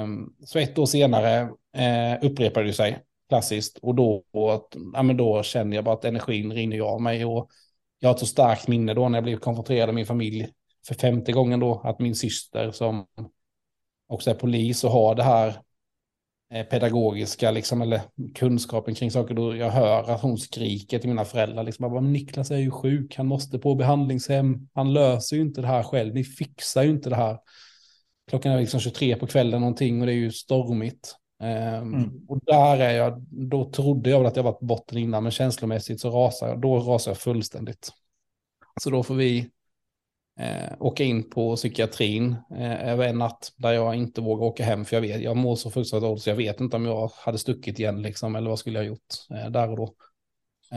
Um, 0.03 0.35
så 0.45 0.59
ett 0.59 0.77
år 0.77 0.85
senare 0.85 1.41
uh, 1.77 2.25
upprepade 2.25 2.65
det 2.65 2.73
sig 2.73 2.99
klassiskt 3.29 3.77
och 3.77 3.95
då, 3.95 4.23
ja, 4.93 5.03
men 5.03 5.17
då 5.17 5.43
känner 5.43 5.75
jag 5.75 5.85
bara 5.85 5.95
att 5.95 6.05
energin 6.05 6.53
rinner 6.53 6.79
av 6.79 7.01
mig 7.01 7.25
och 7.25 7.49
jag 7.99 8.09
har 8.09 8.13
ett 8.13 8.19
så 8.19 8.25
starkt 8.25 8.67
minne 8.67 8.93
då 8.93 9.09
när 9.09 9.17
jag 9.17 9.23
blev 9.23 9.37
konfronterad 9.37 9.87
med 9.87 9.95
min 9.95 10.05
familj 10.05 10.49
för 10.87 10.95
femte 10.95 11.31
gången 11.31 11.59
då, 11.59 11.81
att 11.83 11.99
min 11.99 12.15
syster 12.15 12.71
som 12.71 13.05
också 14.07 14.29
är 14.29 14.33
polis 14.35 14.83
och 14.83 14.91
har 14.91 15.15
det 15.15 15.23
här 15.23 15.61
eh, 16.53 16.65
pedagogiska, 16.65 17.51
liksom, 17.51 17.81
eller 17.81 18.01
kunskapen 18.35 18.95
kring 18.95 19.11
saker, 19.11 19.33
då 19.33 19.55
jag 19.55 19.69
hör 19.69 20.11
att 20.11 20.21
hon 20.21 20.37
skriker 20.37 20.99
till 20.99 21.09
mina 21.09 21.25
föräldrar, 21.25 21.63
liksom, 21.63 21.91
bara, 21.91 22.01
Niklas 22.01 22.51
är 22.51 22.57
ju 22.57 22.71
sjuk, 22.71 23.15
han 23.17 23.27
måste 23.27 23.59
på 23.59 23.75
behandlingshem, 23.75 24.69
han 24.73 24.93
löser 24.93 25.35
ju 25.35 25.41
inte 25.41 25.61
det 25.61 25.67
här 25.67 25.83
själv, 25.83 26.13
ni 26.13 26.23
fixar 26.23 26.83
ju 26.83 26.89
inte 26.89 27.09
det 27.09 27.15
här. 27.15 27.37
Klockan 28.29 28.51
är 28.51 28.59
liksom 28.59 28.79
23 28.79 29.15
på 29.15 29.27
kvällen 29.27 29.61
någonting 29.61 30.01
och 30.01 30.07
det 30.07 30.13
är 30.13 30.17
ju 30.17 30.31
stormigt. 30.31 31.15
Um, 31.39 31.93
mm. 31.93 32.25
Och 32.27 32.39
där 32.45 32.77
är 32.77 32.97
jag, 32.97 33.25
då 33.29 33.71
trodde 33.71 34.09
jag 34.09 34.17
väl 34.17 34.27
att 34.27 34.35
jag 34.35 34.43
var 34.43 34.51
på 34.51 34.65
botten 34.65 34.97
innan, 34.97 35.23
men 35.23 35.31
känslomässigt 35.31 36.01
så 36.01 36.09
rasar 36.09 36.47
jag, 36.47 36.61
då 36.61 36.79
rasar 36.79 37.11
jag 37.11 37.17
fullständigt. 37.17 37.91
Så 38.81 38.89
då 38.89 39.03
får 39.03 39.15
vi 39.15 39.49
eh, 40.39 40.73
åka 40.79 41.03
in 41.03 41.29
på 41.29 41.55
psykiatrin 41.55 42.35
eh, 42.57 42.89
över 42.89 43.07
en 43.07 43.17
natt 43.17 43.53
där 43.57 43.71
jag 43.71 43.95
inte 43.95 44.21
vågar 44.21 44.45
åka 44.45 44.63
hem 44.63 44.85
för 44.85 44.95
jag 44.95 45.01
vet, 45.01 45.21
jag 45.21 45.37
mår 45.37 45.55
så 45.55 45.71
fruktansvärt 45.71 46.01
dåligt 46.01 46.23
så 46.23 46.29
jag 46.29 46.35
vet 46.35 46.61
inte 46.61 46.75
om 46.75 46.85
jag 46.85 47.11
hade 47.15 47.37
stuckit 47.37 47.79
igen 47.79 48.01
liksom 48.01 48.35
eller 48.35 48.49
vad 48.49 48.59
skulle 48.59 48.79
jag 48.79 48.85
gjort 48.85 49.15
eh, 49.31 49.49
där 49.49 49.69
och 49.69 49.77
då. 49.77 49.93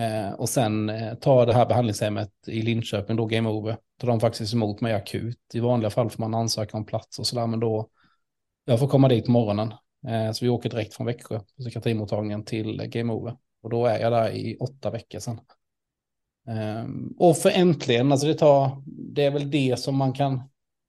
Eh, 0.01 0.33
och 0.33 0.49
sen 0.49 0.89
eh, 0.89 1.15
tar 1.15 1.47
det 1.47 1.53
här 1.53 1.67
behandlingshemmet 1.67 2.31
i 2.47 2.63
Linköping 2.63 3.17
då 3.17 3.27
game 3.27 3.49
over. 3.49 3.77
Tar 3.99 4.09
de 4.09 4.21
faktiskt 4.21 4.55
emot 4.55 4.81
mig 4.81 4.95
akut. 4.95 5.39
I 5.55 5.61
vanliga 5.61 5.91
fall 5.91 6.11
får 6.11 6.23
man 6.23 6.35
ansöka 6.35 6.77
om 6.77 6.87
plats 6.87 7.19
och 7.19 7.27
sådär 7.27 7.47
men 7.47 7.61
då 7.61 7.89
jag 8.65 8.79
får 8.79 8.89
komma 8.89 9.09
dit 9.09 9.25
på 9.25 9.31
morgonen 9.31 9.75
så 10.33 10.45
vi 10.45 10.49
åker 10.49 10.71
direkt 10.71 10.95
från 10.95 11.07
Växjö 11.07 11.39
på 11.39 11.45
psykiatrimottagningen 11.59 12.45
till 12.45 12.77
Game 12.77 13.13
Over. 13.13 13.37
Och 13.63 13.71
då 13.71 13.87
är 13.87 13.99
jag 13.99 14.13
där 14.13 14.31
i 14.31 14.57
åtta 14.57 14.91
veckor 14.91 15.19
sedan. 15.19 15.41
Ehm, 16.49 17.15
och 17.19 17.37
för 17.37 17.51
äntligen, 17.51 18.13
alltså 18.13 18.27
det 18.27 18.35
tar, 18.35 18.83
det 18.87 19.25
är 19.25 19.31
väl 19.31 19.51
det 19.51 19.79
som 19.79 19.97
man 19.97 20.13
kan, 20.13 20.43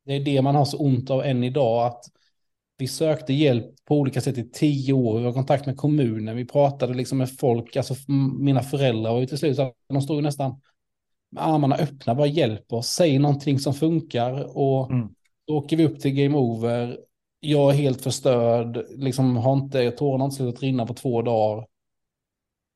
det 0.06 0.14
är 0.14 0.20
det 0.20 0.42
man 0.42 0.56
har 0.56 0.66
så 0.66 0.78
ont 0.78 1.10
av 1.10 1.24
än 1.24 1.44
idag, 1.44 1.88
att 1.88 2.04
vi 2.78 2.88
sökte 2.88 3.34
hjälp 3.34 3.86
på 3.86 3.98
olika 3.98 4.22
sätt 4.22 4.38
i 4.38 4.50
tio 4.50 4.94
år, 4.94 5.18
vi 5.18 5.24
var 5.24 5.32
i 5.32 5.34
kontakt 5.34 5.66
med 5.66 5.78
kommunen, 5.78 6.36
vi 6.36 6.46
pratade 6.46 6.94
liksom 6.94 7.18
med 7.18 7.38
folk, 7.38 7.76
alltså 7.76 7.96
mina 8.40 8.62
föräldrar 8.62 9.12
var 9.12 9.20
ju 9.20 9.26
till 9.26 9.38
slut, 9.38 9.58
de 9.90 10.02
stod 10.02 10.16
ju 10.16 10.22
nästan 10.22 10.62
med 11.32 11.48
armarna 11.48 11.76
öppna, 11.76 12.16
bara 12.16 12.28
hjälp 12.28 12.74
oss, 12.74 12.88
säg 12.88 13.20
någonting 13.20 13.60
som 13.60 13.74
funkar 13.74 14.58
och 14.58 14.92
mm. 14.92 15.10
då 15.48 15.58
åker 15.58 15.78
vi 15.78 15.86
upp 15.86 16.00
till 16.00 16.14
Game 16.14 16.38
Over 16.38 17.00
jag 17.44 17.72
är 17.72 17.76
helt 17.78 18.02
förstörd, 18.02 18.86
liksom 18.90 19.38
har 19.38 19.54
inte, 19.54 19.92
tårarna 19.92 20.24
har 20.24 20.26
inte 20.26 20.36
slutat 20.36 20.62
rinna 20.62 20.86
på 20.86 20.94
två 20.94 21.22
dagar. 21.22 21.68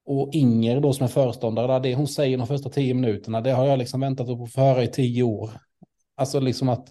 Och 0.06 0.30
Inger 0.34 0.80
då 0.80 0.94
som 0.94 1.04
är 1.04 1.08
föreståndare, 1.08 1.68
där, 1.68 1.80
det 1.80 1.96
hon 1.96 2.08
säger 2.08 2.38
de 2.38 2.48
första 2.48 2.70
tio 2.70 2.94
minuterna, 2.94 3.42
det 3.42 3.52
har 3.52 3.66
jag 3.66 3.80
liksom 3.80 4.02
väntat 4.02 4.28
på 4.28 4.44
att 4.44 4.54
få 4.54 4.62
höra 4.62 4.84
i 4.84 4.88
tio 4.88 5.24
år. 5.24 5.52
Alltså 6.16 6.40
liksom 6.40 6.70
att 6.70 6.88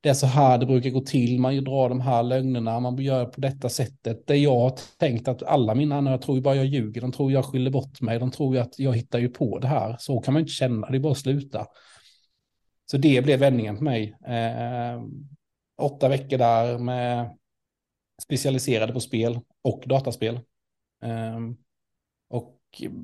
det 0.00 0.08
är 0.08 0.14
så 0.14 0.26
här 0.26 0.58
det 0.58 0.66
brukar 0.66 0.90
gå 0.90 1.00
till, 1.00 1.40
man 1.40 1.64
drar 1.64 1.88
de 1.88 2.00
här 2.00 2.22
lögnerna, 2.22 2.80
man 2.80 2.96
gör 2.96 3.24
på 3.24 3.40
detta 3.40 3.68
sättet. 3.68 4.26
Det 4.26 4.36
jag 4.36 4.60
har 4.60 4.78
tänkt 4.98 5.28
att 5.28 5.42
alla 5.42 5.74
mina 5.74 5.96
anhöriga 5.96 6.22
tror 6.22 6.36
ju 6.36 6.42
bara 6.42 6.54
jag 6.54 6.66
ljuger, 6.66 7.00
de 7.00 7.12
tror 7.12 7.32
jag 7.32 7.44
skyller 7.44 7.70
bort 7.70 8.00
mig, 8.00 8.18
de 8.18 8.30
tror 8.30 8.54
ju 8.54 8.60
att 8.60 8.78
jag 8.78 8.96
hittar 8.96 9.18
ju 9.18 9.28
på 9.28 9.58
det 9.58 9.68
här. 9.68 9.96
Så 9.98 10.20
kan 10.20 10.34
man 10.34 10.40
inte 10.40 10.52
känna, 10.52 10.90
det 10.90 10.96
är 10.96 11.00
bara 11.00 11.12
att 11.12 11.18
sluta. 11.18 11.66
Så 12.90 12.96
det 12.96 13.24
blev 13.24 13.38
vändningen 13.38 13.76
för 13.76 13.84
mig. 13.84 14.16
Eh, 14.26 15.02
åtta 15.80 16.08
veckor 16.08 16.38
där 16.38 16.78
med 16.78 17.38
specialiserade 18.22 18.92
på 18.92 19.00
spel 19.00 19.40
och 19.62 19.82
dataspel. 19.86 20.40
Ehm, 21.02 21.56
och 22.28 22.58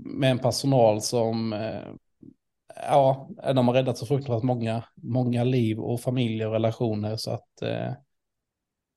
med 0.05 0.31
en 0.31 0.39
personal 0.39 1.01
som, 1.01 1.53
eh, 1.53 1.89
ja, 2.75 3.29
de 3.55 3.69
har 3.69 3.75
räddat 3.75 3.99
så 3.99 4.07
fruktansvärt 4.07 4.43
många, 4.43 4.85
många 4.95 5.45
liv 5.45 5.81
och 5.81 6.01
familjer 6.01 6.47
och 6.47 6.53
relationer 6.53 7.17
så 7.17 7.31
att 7.31 7.63
eh, 7.63 7.93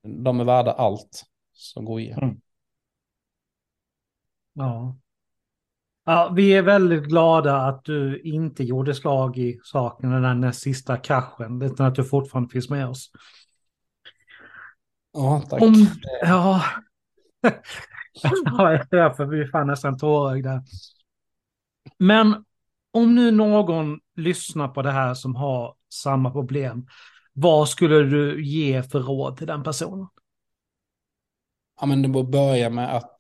de 0.08 0.40
är 0.40 0.44
värda 0.44 0.72
allt 0.72 1.24
som 1.52 1.86
går 1.86 2.00
igenom. 2.00 2.24
Mm. 2.24 2.42
Ja. 4.54 4.98
Ja, 6.06 6.32
vi 6.36 6.54
är 6.54 6.62
väldigt 6.62 7.04
glada 7.04 7.56
att 7.56 7.86
du 7.86 8.22
inte 8.22 8.64
gjorde 8.64 8.96
slag 8.96 9.38
i 9.38 9.60
saken 9.64 10.10
den 10.10 10.42
där 10.42 10.52
sista 10.52 10.98
kraschen, 10.98 11.62
utan 11.62 11.86
att 11.86 11.96
du 11.96 12.04
fortfarande 12.04 12.50
finns 12.50 12.70
med 12.70 12.88
oss. 12.88 13.12
Ja, 15.12 15.42
tack. 15.50 15.62
Om, 15.62 15.88
ja. 16.22 16.64
ja, 18.90 19.14
för 19.14 19.26
vi 19.26 19.48
fan 19.48 19.68
nästan 19.68 19.98
tårögda. 19.98 20.64
Men 21.98 22.46
om 22.92 23.16
nu 23.16 23.32
någon 23.32 24.00
lyssnar 24.16 24.68
på 24.68 24.82
det 24.82 24.92
här 24.92 25.14
som 25.14 25.36
har 25.36 25.76
samma 25.94 26.32
problem, 26.32 26.88
vad 27.34 27.70
skulle 27.70 28.00
du 28.00 28.46
ge 28.46 28.84
för 28.84 29.00
råd 29.00 29.38
till 29.38 29.48
den 29.48 29.64
personen? 29.64 30.08
Ja, 31.82 31.86
men 31.86 32.02
det 32.02 32.24
börja 32.24 32.70
med 32.70 32.96
att 32.96 33.18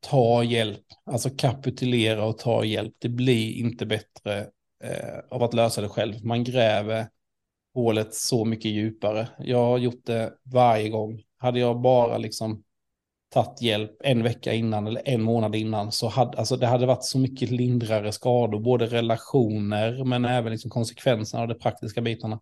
ta 0.00 0.44
hjälp, 0.44 0.84
alltså 1.06 1.30
kapitulera 1.30 2.24
och 2.24 2.38
ta 2.38 2.64
hjälp. 2.64 2.94
Det 2.98 3.08
blir 3.08 3.52
inte 3.52 3.86
bättre 3.86 4.40
eh, 4.84 5.18
av 5.30 5.42
att 5.42 5.54
lösa 5.54 5.80
det 5.80 5.88
själv. 5.88 6.24
Man 6.24 6.44
gräver 6.44 7.08
hålet 7.74 8.14
så 8.14 8.44
mycket 8.44 8.70
djupare. 8.70 9.28
Jag 9.38 9.64
har 9.64 9.78
gjort 9.78 10.06
det 10.06 10.32
varje 10.44 10.88
gång. 10.88 11.22
Hade 11.38 11.60
jag 11.60 11.80
bara 11.80 12.18
liksom 12.18 12.62
tagit 13.32 13.62
hjälp 13.62 13.96
en 14.04 14.22
vecka 14.22 14.52
innan 14.52 14.86
eller 14.86 15.08
en 15.08 15.22
månad 15.22 15.56
innan 15.56 15.92
så 15.92 16.08
hade 16.08 16.38
alltså 16.38 16.56
det 16.56 16.66
hade 16.66 16.86
varit 16.86 17.04
så 17.04 17.18
mycket 17.18 17.50
lindrare 17.50 18.12
skador, 18.12 18.60
både 18.60 18.86
relationer 18.86 20.04
men 20.04 20.24
även 20.24 20.52
liksom 20.52 20.70
konsekvenserna 20.70 21.42
av 21.42 21.48
de 21.48 21.54
praktiska 21.54 22.00
bitarna. 22.00 22.40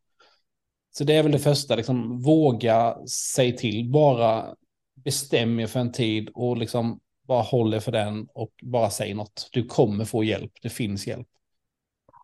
Så 0.91 1.05
det 1.05 1.15
är 1.15 1.23
väl 1.23 1.33
det 1.33 1.39
första, 1.39 1.77
liksom 1.77 2.23
våga 2.23 2.97
säg 3.09 3.57
till, 3.57 3.91
bara 3.91 4.55
bestäm 4.95 5.61
er 5.61 5.67
för 5.67 5.81
en 5.81 5.93
tid 5.93 6.31
och 6.35 6.57
liksom 6.57 7.01
bara 7.29 7.43
håll 7.43 7.75
er 7.75 7.81
för 7.81 7.93
den 7.93 8.29
och 8.35 8.53
bara 8.63 8.91
säg 8.91 9.15
något. 9.15 9.49
Du 9.53 9.65
kommer 9.65 10.05
få 10.05 10.25
hjälp, 10.25 10.53
det 10.63 10.69
finns 10.69 11.07
hjälp. 11.07 11.29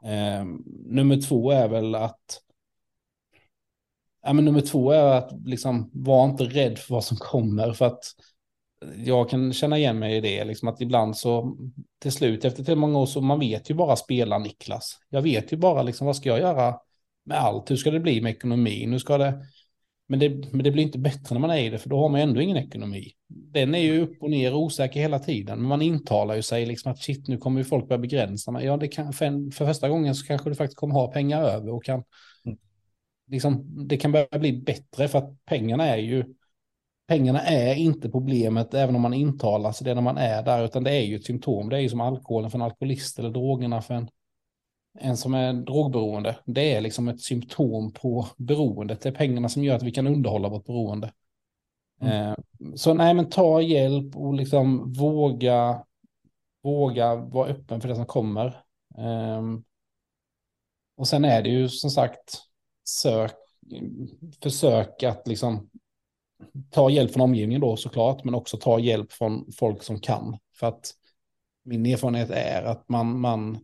Eh, 0.05 0.45
nummer 0.87 1.21
två 1.21 1.51
är 1.51 1.69
väl 1.69 1.95
att 1.95 2.41
Ja, 4.27 4.33
men 4.33 4.45
nummer 4.45 4.61
två 4.61 4.91
är 4.91 5.05
att 5.05 5.33
liksom, 5.45 5.91
var 5.93 6.25
inte 6.25 6.45
rädd 6.45 6.79
för 6.79 6.95
vad 6.95 7.05
som 7.05 7.17
kommer. 7.17 7.73
För 7.73 7.87
att 7.87 8.05
jag 9.05 9.31
kan 9.31 9.53
känna 9.53 9.79
igen 9.79 9.99
mig 9.99 10.17
i 10.17 10.21
det, 10.21 10.45
liksom 10.45 10.69
att 10.69 10.81
ibland 10.81 11.17
så 11.17 11.57
till 12.03 12.13
slut 12.13 12.45
efter 12.45 12.65
till 12.65 12.77
många 12.77 12.99
år 12.99 13.07
så 13.07 13.21
man 13.21 13.41
vet 13.41 13.71
ju 13.71 13.75
bara 13.75 13.97
spela 13.97 14.39
Niklas. 14.39 14.99
Jag 15.11 15.23
vet 15.23 15.53
ju 15.53 15.57
bara 15.57 15.83
liksom 15.83 16.07
vad 16.07 16.17
ska 16.17 16.29
jag 16.29 16.39
göra 16.39 16.75
med 17.25 17.39
allt, 17.39 17.71
hur 17.71 17.77
ska 17.77 17.91
det 17.91 18.01
bli 18.01 18.21
med 18.21 18.31
ekonomin, 18.31 18.93
hur 18.93 18.99
ska 18.99 19.19
det... 19.19 19.35
Men 20.09 20.19
det, 20.19 20.29
men 20.29 20.65
det 20.65 20.71
blir 20.71 20.83
inte 20.83 20.99
bättre 20.99 21.35
när 21.35 21.41
man 21.41 21.51
är 21.51 21.59
i 21.59 21.69
det, 21.69 21.79
för 21.79 21.89
då 21.89 21.99
har 21.99 22.09
man 22.09 22.21
ändå 22.21 22.41
ingen 22.41 22.57
ekonomi. 22.57 23.13
Den 23.29 23.75
är 23.75 23.79
ju 23.79 24.01
upp 24.01 24.23
och 24.23 24.31
ner 24.31 24.55
osäker 24.55 25.01
hela 25.01 25.19
tiden, 25.19 25.59
men 25.59 25.69
man 25.69 25.83
intalar 25.83 26.35
ju 26.35 26.43
sig 26.43 26.67
liksom 26.67 26.93
att 26.93 26.99
shit, 26.99 27.29
nu 27.29 27.39
kommer 27.39 27.61
ju 27.61 27.65
folk 27.65 27.89
börja 27.89 27.99
begränsa 27.99 28.51
mig. 28.51 28.65
Ja, 28.65 28.77
det 28.77 28.89
kan, 28.89 29.13
för, 29.13 29.25
en, 29.25 29.51
för 29.51 29.67
första 29.67 29.89
gången 29.89 30.15
så 30.15 30.27
kanske 30.27 30.51
du 30.51 30.55
faktiskt 30.55 30.79
kommer 30.79 30.95
ha 30.95 31.13
pengar 31.13 31.43
över 31.43 31.75
och 31.75 31.85
kan... 31.85 32.03
Liksom, 33.27 33.65
det 33.89 33.97
kan 33.97 34.13
börja 34.13 34.39
bli 34.39 34.53
bättre 34.53 35.09
för 35.09 35.19
att 35.19 35.45
pengarna 35.45 35.87
är 35.87 35.97
ju 35.97 36.35
pengarna 37.07 37.41
är 37.41 37.75
inte 37.75 38.11
problemet 38.11 38.75
även 38.75 38.97
om 38.97 39.03
man 39.03 39.15
intalar 39.15 39.73
sig 39.73 39.85
det 39.85 39.95
när 39.95 40.03
man 40.03 40.19
är 40.19 40.43
där, 40.43 40.65
utan 40.65 40.85
det 40.85 40.91
är 40.91 41.03
ju 41.03 41.17
ett 41.17 41.25
symptom. 41.25 41.69
Det 41.69 41.77
är 41.77 41.81
ju 41.81 41.89
som 41.89 42.01
alkoholen 42.01 42.51
för 42.51 42.59
en 42.59 42.63
alkoholist 42.63 43.19
eller 43.19 43.31
drogerna 43.31 43.83
för 43.83 43.95
en, 43.95 44.09
en 44.99 45.17
som 45.17 45.35
är 45.35 45.53
drogberoende. 45.53 46.37
Det 46.45 46.75
är 46.75 46.81
liksom 46.81 47.09
ett 47.09 47.21
symptom 47.21 47.93
på 47.93 48.27
beroendet. 48.37 49.01
Det 49.01 49.09
är 49.09 49.13
pengarna 49.13 49.49
som 49.49 49.65
gör 49.65 49.77
att 49.77 49.83
vi 49.83 49.91
kan 49.91 50.07
underhålla 50.07 50.49
vårt 50.49 50.67
beroende. 50.67 51.13
Mm. 52.01 52.13
Eh, 52.13 52.37
så 52.75 52.95
nej, 52.95 53.15
men 53.15 53.31
ta 53.31 53.61
hjälp 53.61 54.17
och 54.17 54.35
liksom 54.35 54.93
våga, 54.93 55.85
våga 56.63 57.17
vara 57.17 57.49
öppen 57.49 57.81
för 57.81 57.89
det 57.89 57.97
som 57.97 58.07
kommer. 58.07 58.47
Eh, 58.99 59.43
och 60.97 61.09
sen 61.09 61.25
är 61.25 61.43
det 61.43 61.49
ju 61.49 61.69
som 61.69 61.91
sagt, 61.91 62.46
sök, 62.89 63.33
försök 64.43 65.03
att 65.03 65.27
liksom 65.27 65.71
ta 66.71 66.91
hjälp 66.91 67.13
från 67.13 67.23
omgivningen 67.23 67.61
då 67.61 67.77
såklart, 67.77 68.25
men 68.25 68.35
också 68.35 68.57
ta 68.57 68.79
hjälp 68.79 69.13
från 69.13 69.53
folk 69.53 69.83
som 69.83 70.01
kan. 70.01 70.39
För 70.59 70.67
att 70.67 70.93
min 71.65 71.87
erfarenhet 71.87 72.31
är 72.31 72.63
att 72.63 72.89
man, 72.89 73.21
man, 73.21 73.59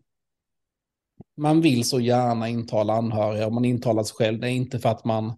man 1.36 1.60
vill 1.60 1.88
så 1.88 2.00
gärna 2.00 2.48
intala 2.48 2.92
anhöriga 2.92 3.46
och 3.46 3.52
man 3.52 3.64
intalar 3.64 4.02
sig 4.02 4.16
själv. 4.16 4.40
Det 4.40 4.46
är 4.46 4.52
inte 4.52 4.78
för 4.78 4.88
att 4.88 5.04
man 5.04 5.36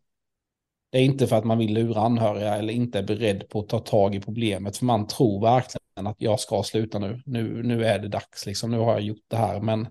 det 0.95 0.99
är 0.99 1.05
inte 1.05 1.27
för 1.27 1.37
att 1.37 1.45
man 1.45 1.59
vill 1.59 1.75
lura 1.75 2.01
anhöriga 2.01 2.55
eller 2.55 2.73
inte 2.73 2.99
är 2.99 3.03
beredd 3.03 3.49
på 3.49 3.61
att 3.61 3.69
ta 3.69 3.79
tag 3.79 4.15
i 4.15 4.21
problemet. 4.21 4.77
För 4.77 4.85
man 4.85 5.07
tror 5.07 5.41
verkligen 5.41 6.07
att 6.07 6.17
jag 6.19 6.41
ska 6.41 6.63
sluta 6.63 6.99
nu. 6.99 7.23
Nu, 7.27 7.63
nu 7.63 7.85
är 7.85 7.99
det 7.99 8.09
dags, 8.09 8.47
liksom. 8.47 8.71
nu 8.71 8.79
har 8.79 8.93
jag 8.93 9.01
gjort 9.01 9.25
det 9.29 9.37
här. 9.37 9.61
Men 9.61 9.89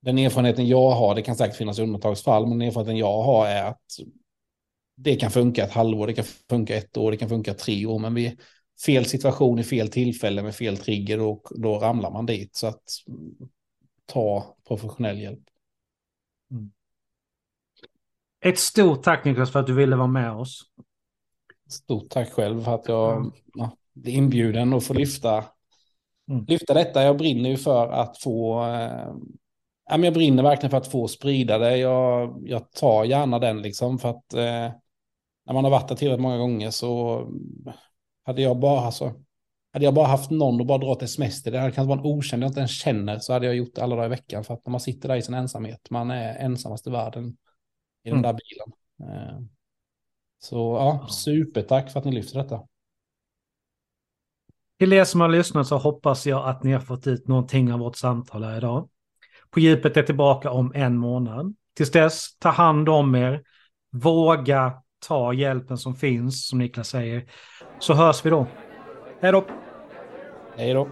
den 0.00 0.18
erfarenheten 0.18 0.66
jag 0.66 0.90
har, 0.90 1.14
det 1.14 1.22
kan 1.22 1.36
säkert 1.36 1.56
finnas 1.56 1.78
undantagsfall, 1.78 2.46
men 2.46 2.58
den 2.58 2.68
erfarenheten 2.68 2.96
jag 2.96 3.22
har 3.22 3.46
är 3.46 3.64
att 3.64 3.84
det 4.96 5.16
kan 5.16 5.30
funka 5.30 5.64
ett 5.64 5.72
halvår, 5.72 6.06
det 6.06 6.12
kan 6.12 6.24
funka 6.24 6.76
ett 6.76 6.96
år, 6.96 7.10
det 7.10 7.16
kan 7.16 7.28
funka 7.28 7.54
tre 7.54 7.86
år, 7.86 7.98
men 7.98 8.14
vid 8.14 8.40
fel 8.86 9.04
situation 9.04 9.58
i 9.58 9.64
fel 9.64 9.88
tillfälle 9.88 10.42
med 10.42 10.54
fel 10.54 10.76
trigger 10.76 11.20
och 11.20 11.48
då 11.50 11.78
ramlar 11.78 12.10
man 12.10 12.26
dit. 12.26 12.56
Så 12.56 12.66
att 12.66 12.82
ta 14.06 14.56
professionell 14.68 15.18
hjälp. 15.18 15.42
Mm. 16.50 16.70
Ett 18.44 18.58
stort 18.58 19.02
tack 19.02 19.24
Niklas 19.24 19.52
för 19.52 19.60
att 19.60 19.66
du 19.66 19.74
ville 19.74 19.96
vara 19.96 20.06
med 20.06 20.32
oss. 20.32 20.62
Stort 21.68 22.10
tack 22.10 22.32
själv 22.32 22.64
för 22.64 22.74
att 22.74 22.88
jag 22.88 23.16
mm. 23.16 23.32
ja, 23.54 23.76
är 24.04 24.10
inbjuden 24.10 24.72
och 24.72 24.84
får 24.84 24.94
lyfta, 24.94 25.44
mm. 26.30 26.44
lyfta 26.44 26.74
detta. 26.74 27.02
Jag 27.02 27.16
brinner 27.16 27.50
ju 27.50 27.56
för 27.56 27.88
att 27.88 28.18
få 28.18 28.64
eh, 28.66 29.14
jag 29.90 30.14
brinner 30.14 30.42
verkligen 30.42 30.70
för 30.70 30.76
att 30.76 30.86
få 30.86 31.08
sprida 31.08 31.58
det. 31.58 31.76
Jag, 31.76 32.42
jag 32.44 32.72
tar 32.72 33.04
gärna 33.04 33.38
den 33.38 33.62
liksom 33.62 33.98
för 33.98 34.08
att 34.08 34.34
eh, 34.34 34.72
när 35.46 35.54
man 35.54 35.64
har 35.64 35.70
varit 35.70 35.88
där 35.88 35.96
tillräckligt 35.96 36.22
många 36.22 36.38
gånger 36.38 36.70
så 36.70 37.26
hade 38.24 38.42
jag 38.42 38.58
bara, 38.58 38.80
alltså, 38.80 39.14
hade 39.72 39.84
jag 39.84 39.94
bara 39.94 40.06
haft 40.06 40.30
någon 40.30 40.60
och 40.60 40.66
bara 40.66 40.78
dra 40.78 40.94
till 40.94 41.08
semester, 41.08 41.50
det 41.50 41.58
hade 41.58 41.72
kanske 41.72 41.96
varit 41.96 42.04
en 42.04 42.12
okänd 42.12 42.42
jag 42.42 42.48
inte 42.50 42.60
ens 42.60 42.82
känner, 42.82 43.18
så 43.18 43.32
hade 43.32 43.46
jag 43.46 43.56
gjort 43.56 43.74
det 43.74 43.82
alla 43.82 43.96
dagar 43.96 44.06
i 44.06 44.10
veckan. 44.10 44.44
För 44.44 44.54
att 44.54 44.66
när 44.66 44.70
man 44.70 44.80
sitter 44.80 45.08
där 45.08 45.16
i 45.16 45.22
sin 45.22 45.34
ensamhet, 45.34 45.90
man 45.90 46.10
är 46.10 46.34
ensamast 46.34 46.86
i 46.86 46.90
världen 46.90 47.36
i 48.04 48.10
den 48.10 48.18
mm. 48.18 48.22
där 48.22 48.32
bilen. 48.32 48.72
Eh, 49.12 49.40
så 50.38 50.56
ja, 50.56 51.06
supertack 51.10 51.90
för 51.90 51.98
att 51.98 52.04
ni 52.04 52.12
lyfter 52.12 52.42
detta. 52.42 52.66
Till 54.78 54.92
er 54.92 55.04
som 55.04 55.20
har 55.20 55.28
lyssnat 55.28 55.66
så 55.66 55.78
hoppas 55.78 56.26
jag 56.26 56.48
att 56.48 56.62
ni 56.62 56.72
har 56.72 56.80
fått 56.80 57.06
ut 57.06 57.28
någonting 57.28 57.72
av 57.72 57.78
vårt 57.78 57.96
samtal 57.96 58.44
här 58.44 58.56
idag. 58.56 58.88
På 59.50 59.60
djupet 59.60 59.96
är 59.96 60.02
tillbaka 60.02 60.50
om 60.50 60.72
en 60.74 60.96
månad. 60.96 61.54
Tills 61.76 61.90
dess, 61.90 62.38
ta 62.38 62.48
hand 62.48 62.88
om 62.88 63.14
er. 63.14 63.42
Våga 63.92 64.72
ta 65.06 65.32
hjälpen 65.32 65.78
som 65.78 65.94
finns, 65.94 66.48
som 66.48 66.58
Niklas 66.58 66.88
säger. 66.88 67.24
Så 67.78 67.94
hörs 67.94 68.26
vi 68.26 68.30
då. 68.30 68.46
Hej 69.20 69.32
då! 69.32 69.44
Hej 70.56 70.74
då! 70.74 70.88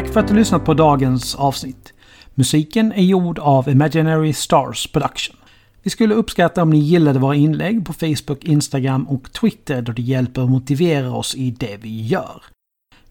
Tack 0.00 0.12
för 0.12 0.20
att 0.20 0.28
du 0.28 0.34
lyssnat 0.34 0.64
på 0.64 0.74
dagens 0.74 1.34
avsnitt. 1.34 1.92
Musiken 2.34 2.92
är 2.92 3.02
gjord 3.02 3.38
av 3.38 3.68
Imaginary 3.68 4.32
Stars 4.32 4.86
Production. 4.86 5.36
Vi 5.82 5.90
skulle 5.90 6.14
uppskatta 6.14 6.62
om 6.62 6.70
ni 6.70 6.78
gillade 6.78 7.18
våra 7.18 7.34
inlägg 7.34 7.86
på 7.86 7.92
Facebook, 7.92 8.44
Instagram 8.44 9.08
och 9.08 9.32
Twitter 9.32 9.82
då 9.82 9.92
det 9.92 10.02
hjälper 10.02 10.42
att 10.42 10.50
motivera 10.50 11.12
oss 11.12 11.34
i 11.34 11.50
det 11.50 11.76
vi 11.76 12.06
gör. 12.06 12.42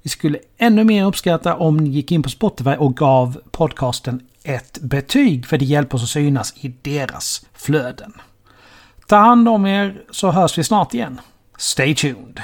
Vi 0.01 0.09
skulle 0.09 0.39
ännu 0.57 0.83
mer 0.83 1.05
uppskatta 1.05 1.55
om 1.55 1.77
ni 1.77 1.89
gick 1.89 2.11
in 2.11 2.23
på 2.23 2.29
Spotify 2.29 2.75
och 2.75 2.97
gav 2.97 3.41
podcasten 3.51 4.21
ett 4.43 4.79
betyg 4.81 5.45
för 5.45 5.57
det 5.57 5.65
hjälper 5.65 5.97
oss 5.97 6.03
att 6.03 6.09
synas 6.09 6.53
i 6.57 6.73
deras 6.81 7.45
flöden. 7.53 8.13
Ta 9.07 9.15
hand 9.15 9.49
om 9.49 9.65
er 9.65 10.01
så 10.11 10.31
hörs 10.31 10.57
vi 10.57 10.63
snart 10.63 10.93
igen. 10.93 11.21
Stay 11.57 11.95
tuned! 11.95 12.41